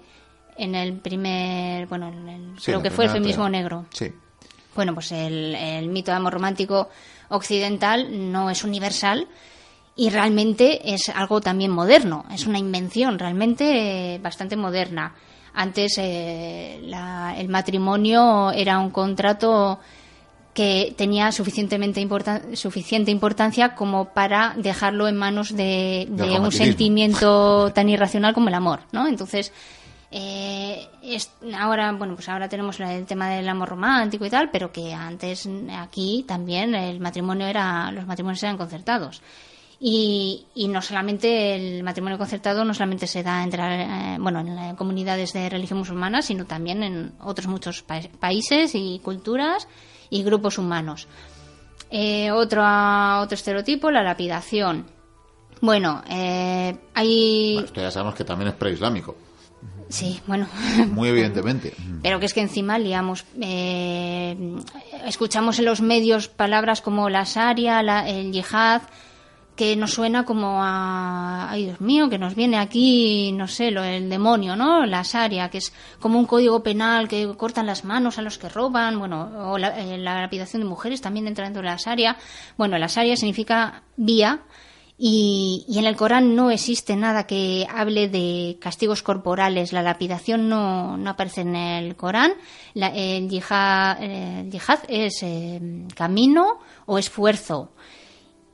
en 0.56 0.74
el 0.74 0.94
primer, 0.94 1.86
bueno, 1.86 2.08
en 2.08 2.28
el- 2.28 2.58
Sí, 2.58 2.66
creo 2.66 2.78
la 2.78 2.82
que 2.82 2.90
fue 2.90 3.04
el 3.04 3.10
feminismo 3.10 3.48
negro. 3.48 3.86
Sí. 3.92 4.10
Bueno, 4.74 4.94
pues 4.94 5.12
el, 5.12 5.54
el 5.54 5.88
mito 5.88 6.10
de 6.10 6.16
amor 6.16 6.32
romántico 6.32 6.88
occidental 7.28 8.32
no 8.32 8.50
es 8.50 8.64
universal 8.64 9.26
y 9.94 10.10
realmente 10.10 10.92
es 10.92 11.08
algo 11.14 11.40
también 11.40 11.70
moderno, 11.70 12.24
es 12.32 12.46
una 12.46 12.58
invención 12.58 13.18
realmente 13.18 14.14
eh, 14.14 14.18
bastante 14.18 14.56
moderna. 14.56 15.14
Antes 15.54 15.94
eh, 15.98 16.80
la- 16.84 17.34
el 17.38 17.48
matrimonio 17.48 18.50
era 18.52 18.78
un 18.78 18.90
contrato 18.90 19.80
que 20.52 20.94
tenía 20.96 21.32
suficientemente 21.32 22.00
importan- 22.00 22.56
suficiente 22.56 23.10
importancia 23.10 23.74
como 23.74 24.06
para 24.14 24.54
dejarlo 24.56 25.06
en 25.08 25.16
manos 25.16 25.54
de, 25.54 26.06
de 26.10 26.24
un 26.40 26.44
sentimiento 26.66 27.72
tan 27.74 27.88
irracional 27.88 28.32
como 28.34 28.48
el 28.48 28.54
amor, 28.54 28.80
¿no? 28.92 29.06
Entonces, 29.06 29.52
eh, 30.10 30.88
ahora, 31.58 31.92
bueno, 31.92 32.14
pues 32.14 32.28
ahora 32.28 32.48
tenemos 32.48 32.78
el 32.80 33.06
tema 33.06 33.28
del 33.28 33.48
amor 33.48 33.68
romántico 33.70 34.24
y 34.26 34.30
tal, 34.30 34.50
pero 34.50 34.72
que 34.72 34.92
antes 34.94 35.48
aquí 35.76 36.24
también 36.26 36.74
el 36.74 37.00
matrimonio 37.00 37.46
era, 37.46 37.90
los 37.92 38.06
matrimonios 38.06 38.42
eran 38.42 38.56
concertados. 38.56 39.22
Y, 39.78 40.46
no 40.70 40.80
solamente 40.80 41.54
el 41.54 41.82
matrimonio 41.82 42.16
concertado 42.16 42.64
no 42.64 42.72
solamente 42.72 43.06
se 43.06 43.22
da 43.22 43.42
entre 43.44 43.82
eh, 43.82 44.16
bueno 44.18 44.40
en 44.40 44.56
las 44.56 44.74
comunidades 44.74 45.34
de 45.34 45.50
religión 45.50 45.80
musulmana 45.80 46.22
sino 46.22 46.46
también 46.46 46.82
en 46.82 47.12
otros 47.20 47.46
muchos 47.46 47.82
pa- 47.82 48.00
países 48.18 48.74
y 48.74 48.98
culturas 49.04 49.68
y 50.08 50.22
grupos 50.22 50.56
humanos. 50.56 51.08
Eh, 51.90 52.30
otro 52.30 52.62
otro 53.20 53.34
estereotipo 53.34 53.90
la 53.90 54.02
lapidación. 54.02 54.86
Bueno 55.60 56.02
eh, 56.08 56.74
hay 56.94 57.58
esto 57.58 57.82
ya 57.82 57.90
sabemos 57.90 58.14
que 58.14 58.24
también 58.24 58.48
es 58.48 58.54
preislámico, 58.54 59.14
sí 59.88 60.20
bueno 60.26 60.46
muy 60.92 61.08
evidentemente. 61.08 61.72
pero 62.02 62.18
que 62.20 62.26
es 62.26 62.34
que 62.34 62.40
encima 62.40 62.78
liamos 62.78 63.24
eh, 63.40 64.36
escuchamos 65.06 65.58
en 65.58 65.64
los 65.66 65.80
medios 65.80 66.28
palabras 66.28 66.80
como 66.80 67.08
la 67.08 67.24
sharia 67.24 67.82
la- 67.82 68.08
el 68.08 68.32
yihad 68.32 68.82
que 69.54 69.74
nos 69.74 69.92
suena 69.94 70.26
como 70.26 70.62
a, 70.62 71.48
ay 71.50 71.64
Dios 71.64 71.80
mío, 71.80 72.10
que 72.10 72.18
nos 72.18 72.34
viene 72.34 72.58
aquí, 72.58 73.32
no 73.32 73.48
sé, 73.48 73.70
lo, 73.70 73.82
el 73.82 74.10
demonio, 74.10 74.54
¿no? 74.54 74.84
La 74.84 75.00
Sharia, 75.02 75.48
que 75.48 75.56
es 75.56 75.72
como 75.98 76.18
un 76.18 76.26
código 76.26 76.62
penal 76.62 77.08
que 77.08 77.26
cortan 77.38 77.64
las 77.64 77.82
manos 77.82 78.18
a 78.18 78.22
los 78.22 78.36
que 78.36 78.50
roban, 78.50 78.98
bueno, 78.98 79.50
o 79.50 79.56
la, 79.56 79.68
eh, 79.80 79.96
la 79.96 80.20
lapidación 80.20 80.60
de 80.60 80.68
mujeres 80.68 81.00
también 81.00 81.26
entra 81.26 81.44
dentro 81.46 81.62
de 81.62 81.68
la 81.68 81.76
Sharia. 81.76 82.18
Bueno, 82.58 82.76
la 82.76 82.86
Sharia 82.88 83.16
significa 83.16 83.82
vía, 83.96 84.40
y, 84.98 85.64
y, 85.68 85.78
en 85.78 85.84
el 85.84 85.94
Corán 85.94 86.34
no 86.34 86.50
existe 86.50 86.96
nada 86.96 87.26
que 87.26 87.66
hable 87.68 88.08
de 88.08 88.56
castigos 88.60 89.02
corporales. 89.02 89.72
La 89.72 89.82
lapidación 89.82 90.48
no, 90.48 90.96
aparece 91.06 91.42
en 91.42 91.54
el 91.54 91.96
Corán. 91.96 92.32
La, 92.72 92.88
el, 92.88 93.28
yihad, 93.28 94.02
el, 94.02 94.50
es 94.88 95.22
eh, 95.22 95.60
camino 95.94 96.60
o 96.86 96.98
esfuerzo 96.98 97.72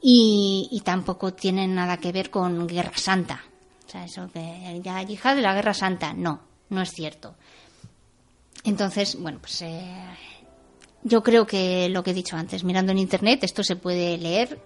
y, 0.00 0.68
y, 0.72 0.80
tampoco 0.80 1.32
tiene 1.32 1.68
nada 1.68 1.98
que 1.98 2.10
ver 2.10 2.30
con 2.30 2.66
Guerra 2.66 2.96
Santa. 2.96 3.44
O 3.86 3.90
sea, 3.90 4.04
eso 4.04 4.28
que 4.32 4.80
ya 4.82 5.00
yihad 5.02 5.36
de 5.36 5.42
la 5.42 5.54
Guerra 5.54 5.74
Santa, 5.74 6.12
no, 6.12 6.40
no 6.70 6.82
es 6.82 6.90
cierto. 6.90 7.36
Entonces, 8.64 9.16
bueno, 9.20 9.38
pues 9.40 9.62
eh, 9.62 9.80
yo 11.04 11.22
creo 11.22 11.46
que 11.46 11.88
lo 11.88 12.02
que 12.02 12.10
he 12.10 12.14
dicho 12.14 12.36
antes, 12.36 12.64
mirando 12.64 12.92
en 12.92 12.98
Internet, 12.98 13.44
esto 13.44 13.62
se 13.62 13.76
puede 13.76 14.18
leer, 14.18 14.60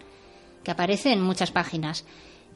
que 0.67 0.73
aparece 0.73 1.13
en 1.13 1.23
muchas 1.23 1.53
páginas. 1.53 2.05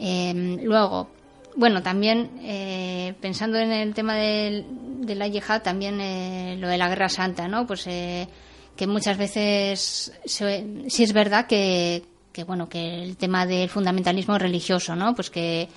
Eh, 0.00 0.58
luego, 0.64 1.10
bueno, 1.54 1.80
también 1.80 2.40
eh, 2.42 3.14
pensando 3.20 3.56
en 3.56 3.70
el 3.70 3.94
tema 3.94 4.16
de, 4.16 4.64
de 4.68 5.14
la 5.14 5.28
yihad, 5.28 5.62
también 5.62 6.00
eh, 6.00 6.56
lo 6.58 6.66
de 6.66 6.76
la 6.76 6.88
Guerra 6.88 7.08
Santa, 7.08 7.46
¿no? 7.46 7.68
Pues 7.68 7.84
que 7.84 8.86
muchas 8.88 9.16
veces 9.16 10.12
sí 10.24 10.44
si 10.88 11.04
es 11.04 11.12
verdad 11.12 11.46
que, 11.46 12.02
que 12.32 12.42
bueno 12.42 12.68
que 12.68 13.04
el 13.04 13.16
tema 13.16 13.46
del 13.46 13.68
fundamentalismo 13.68 14.38
religioso 14.38 14.96
no 14.96 15.14
pues 15.14 15.28
que 15.28 15.62
eh, 15.62 15.68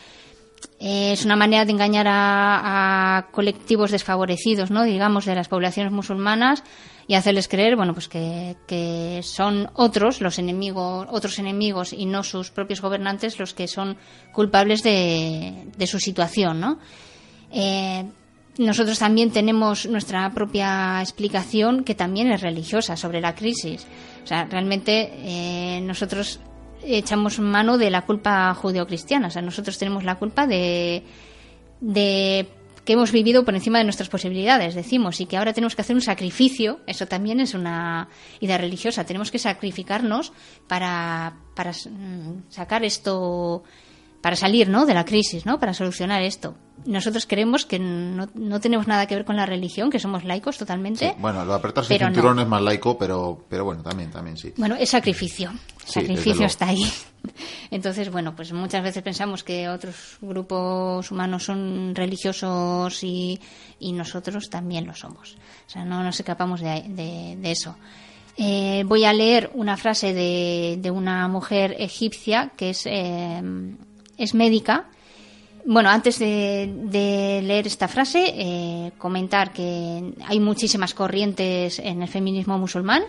es 0.80 1.26
una 1.26 1.36
manera 1.36 1.66
de 1.66 1.72
engañar 1.72 2.08
a, 2.10 3.28
colectivos 3.32 3.92
desfavorecidos 3.92 4.72
no 4.72 4.84
digamos 4.84 5.26
de 5.26 5.36
las 5.36 5.48
poblaciones 5.48 5.92
musulmanas 5.92 6.64
y 7.08 7.16
hacerles 7.16 7.48
creer 7.48 7.76
bueno 7.76 7.94
pues 7.94 8.08
que, 8.08 8.56
que 8.68 9.22
son 9.24 9.70
otros 9.74 10.22
los 10.22 10.40
enemigos 10.40 11.08
otros 11.10 11.40
enemigos 11.40 11.94
y 11.94 12.06
no 12.06 12.24
sus 12.24 12.52
propios 12.52 12.82
gobernantes 12.82 13.40
los 13.40 13.54
que 13.54 13.68
son 13.68 13.98
culpables 14.32 14.84
de, 14.84 15.68
de 15.78 15.88
su 15.88 16.00
situación 16.00 16.60
no 16.60 16.80
eh, 17.52 18.06
nosotros 18.58 19.00
también 19.00 19.32
tenemos 19.32 19.88
nuestra 19.88 20.30
propia 20.32 21.02
explicación 21.02 21.84
que 21.84 21.96
también 21.96 22.32
es 22.32 22.42
religiosa 22.42 22.96
sobre 22.96 23.20
la 23.20 23.34
crisis. 23.34 23.88
O 24.24 24.28
sea, 24.28 24.46
realmente 24.46 25.12
eh, 25.24 25.82
nosotros 25.82 26.40
echamos 26.86 27.40
mano 27.40 27.78
de 27.78 27.90
la 27.90 28.04
culpa 28.04 28.54
judeocristiana. 28.54 29.28
O 29.28 29.32
sea, 29.32 29.42
nosotros 29.42 29.78
tenemos 29.78 30.04
la 30.04 30.16
culpa 30.16 30.48
de, 30.48 31.04
de 31.82 32.48
que 32.86 32.94
hemos 32.94 33.12
vivido 33.12 33.46
por 33.46 33.56
encima 33.56 33.78
de 33.78 33.86
nuestras 33.86 34.10
posibilidades, 34.10 34.76
decimos, 34.76 35.22
y 35.22 35.26
que 35.26 35.38
ahora 35.38 35.54
tenemos 35.54 35.76
que 35.76 35.82
hacer 35.82 35.96
un 35.96 36.02
sacrificio, 36.02 36.82
eso 36.86 37.06
también 37.08 37.40
es 37.40 37.54
una 37.54 38.10
idea 38.42 38.58
religiosa, 38.58 39.06
tenemos 39.06 39.32
que 39.32 39.40
sacrificarnos 39.40 40.34
para, 40.68 41.38
para 41.56 41.72
sacar 42.50 42.84
esto, 42.84 43.64
para 44.24 44.38
salir 44.38 44.70
¿no? 44.70 44.86
de 44.86 44.94
la 44.94 45.04
crisis, 45.04 45.46
¿no? 45.46 45.60
para 45.60 45.74
solucionar 45.74 46.22
esto. 46.22 46.56
Nosotros 46.86 47.28
creemos 47.28 47.66
que 47.66 47.78
no, 47.78 48.30
no, 48.34 48.62
tenemos 48.62 48.88
nada 48.88 49.06
que 49.06 49.16
ver 49.16 49.26
con 49.26 49.36
la 49.36 49.46
religión, 49.46 49.90
que 49.90 50.00
somos 50.00 50.24
laicos 50.24 50.58
totalmente. 50.58 51.10
Sí, 51.10 51.16
bueno, 51.20 51.44
lo 51.44 51.54
apretarse 51.54 51.94
el 51.94 52.00
cinturón 52.00 52.38
no. 52.38 52.42
es 52.42 52.48
más 52.48 52.62
laico, 52.62 52.98
pero, 52.98 53.44
pero 53.50 53.66
bueno, 53.66 53.84
también, 53.84 54.12
también 54.12 54.38
sí. 54.38 54.54
Bueno, 54.56 54.76
es 54.80 54.92
sacrificio. 54.92 55.52
Sí, 55.84 56.00
sacrificio 56.00 56.46
está 56.46 56.68
ahí. 56.68 56.90
Entonces, 57.70 58.10
bueno, 58.10 58.34
pues 58.34 58.54
muchas 58.54 58.82
veces 58.82 59.04
pensamos 59.04 59.44
que 59.44 59.68
otros 59.68 60.18
grupos 60.22 61.12
humanos 61.12 61.44
son 61.44 61.94
religiosos 61.94 63.04
y, 63.04 63.38
y 63.80 63.92
nosotros 63.92 64.50
también 64.50 64.88
lo 64.88 64.96
somos. 64.96 65.36
O 65.68 65.70
sea, 65.70 65.84
no 65.84 66.02
nos 66.02 66.18
escapamos 66.18 66.62
de, 66.62 66.86
de, 66.88 67.36
de 67.42 67.52
eso. 67.52 67.76
Eh, 68.38 68.86
voy 68.86 69.04
a 69.04 69.12
leer 69.12 69.52
una 69.54 69.76
frase 69.76 70.14
de, 70.14 70.78
de 70.80 70.92
una 70.92 71.28
mujer 71.28 71.76
egipcia 71.78 72.54
que 72.56 72.70
es. 72.70 72.86
Eh, 72.86 73.42
es 74.18 74.34
médica. 74.34 74.90
Bueno, 75.66 75.90
antes 75.90 76.20
de, 76.20 76.70
de 76.86 77.42
leer 77.42 77.68
esta 77.68 77.88
frase, 77.88 78.34
eh, 78.36 78.92
comentar 78.98 79.54
que 79.54 80.14
hay 80.26 80.40
muchísimas 80.40 80.94
corrientes 80.94 81.80
en 81.80 82.02
el 82.02 82.10
feminismo 82.10 82.58
musulmán. 82.60 83.04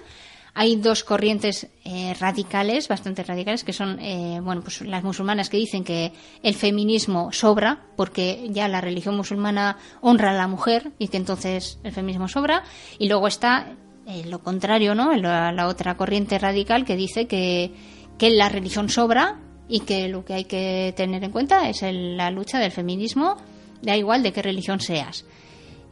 Hay 0.56 0.76
dos 0.76 1.02
corrientes 1.02 1.66
eh, 1.84 2.14
radicales, 2.20 2.86
bastante 2.86 3.24
radicales, 3.24 3.64
que 3.64 3.72
son 3.72 3.98
eh, 3.98 4.38
bueno, 4.40 4.62
pues 4.62 4.82
las 4.82 5.02
musulmanas 5.02 5.50
que 5.50 5.56
dicen 5.56 5.82
que 5.82 6.12
el 6.44 6.54
feminismo 6.54 7.32
sobra, 7.32 7.86
porque 7.96 8.46
ya 8.50 8.68
la 8.68 8.80
religión 8.80 9.16
musulmana 9.16 9.78
honra 10.00 10.30
a 10.30 10.34
la 10.34 10.46
mujer 10.46 10.92
y 11.00 11.08
que 11.08 11.16
entonces 11.16 11.80
el 11.82 11.90
feminismo 11.90 12.28
sobra. 12.28 12.62
Y 13.00 13.08
luego 13.08 13.26
está 13.26 13.74
lo 14.26 14.44
contrario, 14.44 14.94
¿no? 14.94 15.12
La, 15.16 15.50
la, 15.50 15.66
otra 15.66 15.96
corriente 15.96 16.38
radical 16.38 16.84
que 16.84 16.94
dice 16.94 17.26
que, 17.26 17.72
que 18.16 18.30
la 18.30 18.48
religión 18.48 18.90
sobra 18.90 19.40
y 19.68 19.80
que 19.80 20.08
lo 20.08 20.24
que 20.24 20.34
hay 20.34 20.44
que 20.44 20.92
tener 20.96 21.24
en 21.24 21.30
cuenta 21.30 21.68
es 21.68 21.82
el, 21.82 22.16
la 22.16 22.30
lucha 22.30 22.58
del 22.58 22.70
feminismo, 22.70 23.36
da 23.82 23.96
igual 23.96 24.22
de 24.22 24.32
qué 24.32 24.42
religión 24.42 24.80
seas. 24.80 25.24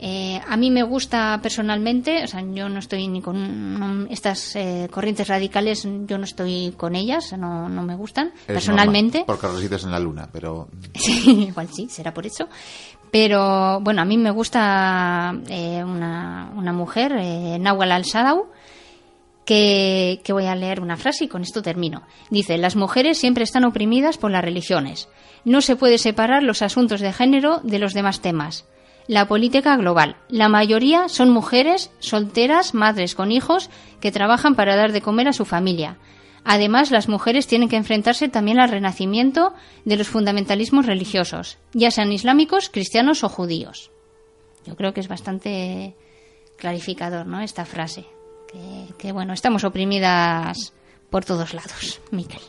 Eh, 0.05 0.41
a 0.49 0.57
mí 0.57 0.69
me 0.73 0.83
gusta 0.83 1.39
personalmente, 1.41 2.25
o 2.25 2.27
sea, 2.27 2.41
yo 2.41 2.69
no 2.69 2.81
estoy 2.81 3.07
ni 3.07 3.23
con 3.23 3.79
no, 3.79 4.07
estas 4.11 4.57
eh, 4.57 4.89
corrientes 4.91 5.29
radicales, 5.29 5.87
yo 6.07 6.19
no 6.19 6.25
estoy 6.25 6.75
con 6.77 6.97
ellas, 6.97 7.33
no, 7.39 7.69
no 7.69 7.83
me 7.85 7.95
gustan 7.95 8.33
personalmente. 8.45 9.19
Normal, 9.19 9.39
porque 9.39 9.57
resides 9.57 9.85
en 9.85 9.93
la 9.93 10.01
luna, 10.01 10.29
pero. 10.33 10.67
Sí, 10.95 11.45
igual 11.47 11.69
sí, 11.73 11.89
será 11.89 12.13
por 12.13 12.27
eso. 12.27 12.49
Pero 13.13 13.79
bueno, 13.81 14.03
a 14.03 14.05
mí 14.05 14.17
me 14.17 14.33
gusta 14.33 15.35
eh, 15.49 15.85
una, 15.85 16.51
una 16.57 16.73
mujer, 16.73 17.13
eh, 17.21 17.59
Nawal 17.61 17.93
al-Sadau, 17.93 18.47
que, 19.45 20.21
voy 20.29 20.47
a 20.47 20.55
leer 20.55 20.81
una 20.81 20.97
frase 20.97 21.25
y 21.25 21.29
con 21.29 21.43
esto 21.43 21.63
termino. 21.63 22.03
Dice, 22.31 22.59
las 22.59 22.77
mujeres 22.77 23.19
siempre 23.19 23.45
están 23.45 23.65
oprimidas 23.65 24.19
por 24.19 24.31
las 24.31 24.45
religiones. 24.45 25.09
No 25.45 25.61
se 25.61 25.77
puede 25.77 25.99
separar 25.99 26.43
los 26.43 26.63
asuntos 26.63 27.01
de 27.01 27.13
género 27.13 27.61
de 27.63 27.79
los 27.79 27.95
demás 27.95 28.21
temas. 28.21 28.67
La 29.09 29.27
política 29.27 29.77
global. 29.77 30.17
La 30.29 30.49
mayoría 30.49 31.09
son 31.09 31.31
mujeres 31.31 31.91
solteras, 31.99 32.73
madres 32.73 33.17
con 33.17 33.33
hijos, 33.33 33.69
que 34.01 34.13
trabajan 34.13 34.55
para 34.55 34.77
dar 34.77 34.93
de 34.93 35.03
comer 35.03 35.29
a 35.29 35.33
su 35.33 35.45
familia. 35.45 35.99
Además, 36.45 36.91
las 36.91 37.09
mujeres 37.09 37.47
tienen 37.47 37.69
que 37.69 37.77
enfrentarse 37.77 38.29
también 38.29 38.61
al 38.61 38.71
renacimiento 38.71 39.55
de 39.85 39.97
los 39.97 40.09
fundamentalismos 40.09 40.87
religiosos, 40.87 41.59
ya 41.73 41.93
sean 41.93 42.13
islámicos, 42.13 42.69
cristianos 42.69 43.23
o 43.23 43.29
judíos. 43.29 43.93
Yo 44.65 44.77
creo 44.77 44.93
que 44.93 45.01
es 45.01 45.09
bastante 45.09 45.95
clarificador, 46.57 47.27
¿no? 47.27 47.41
Esta 47.41 47.65
frase 47.65 48.07
que, 48.99 49.13
bueno, 49.13 49.33
estamos 49.33 49.65
oprimidas 49.65 50.73
por 51.11 51.25
todos 51.25 51.55
lados, 51.55 52.01
Miquel. 52.11 52.41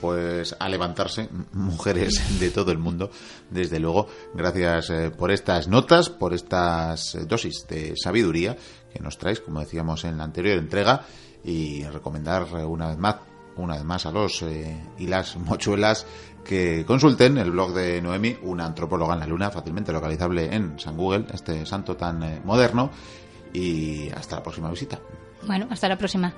Pues 0.00 0.54
a 0.58 0.68
levantarse, 0.68 1.28
mujeres 1.52 2.20
de 2.40 2.50
todo 2.50 2.72
el 2.72 2.78
mundo, 2.78 3.10
desde 3.50 3.78
luego. 3.78 4.08
Gracias 4.34 4.90
eh, 4.90 5.10
por 5.10 5.30
estas 5.30 5.68
notas, 5.68 6.10
por 6.10 6.34
estas 6.34 7.14
eh, 7.14 7.24
dosis 7.26 7.66
de 7.68 7.94
sabiduría 7.96 8.56
que 8.92 9.00
nos 9.00 9.18
traes, 9.18 9.40
como 9.40 9.60
decíamos 9.60 10.04
en 10.04 10.18
la 10.18 10.24
anterior 10.24 10.58
entrega, 10.58 11.02
y 11.44 11.84
recomendar 11.84 12.44
una 12.66 12.88
vez 12.88 12.98
más, 12.98 13.16
una 13.56 13.74
vez 13.74 13.84
más 13.84 14.04
a 14.04 14.10
los 14.10 14.42
eh, 14.42 14.84
y 14.98 15.06
las 15.06 15.36
mochuelas 15.36 16.06
que 16.44 16.84
consulten 16.84 17.38
el 17.38 17.50
blog 17.50 17.72
de 17.72 18.00
Noemi, 18.02 18.36
una 18.42 18.66
antropóloga 18.66 19.14
en 19.14 19.20
la 19.20 19.26
luna, 19.26 19.50
fácilmente 19.50 19.92
localizable 19.92 20.54
en 20.54 20.78
San 20.78 20.96
Google, 20.96 21.26
este 21.32 21.64
santo 21.66 21.96
tan 21.96 22.44
moderno 22.44 22.90
y 23.52 24.08
hasta 24.10 24.36
la 24.36 24.42
próxima 24.42 24.70
visita. 24.70 25.00
Bueno, 25.46 25.68
hasta 25.70 25.88
la 25.88 25.96
próxima. 25.96 26.34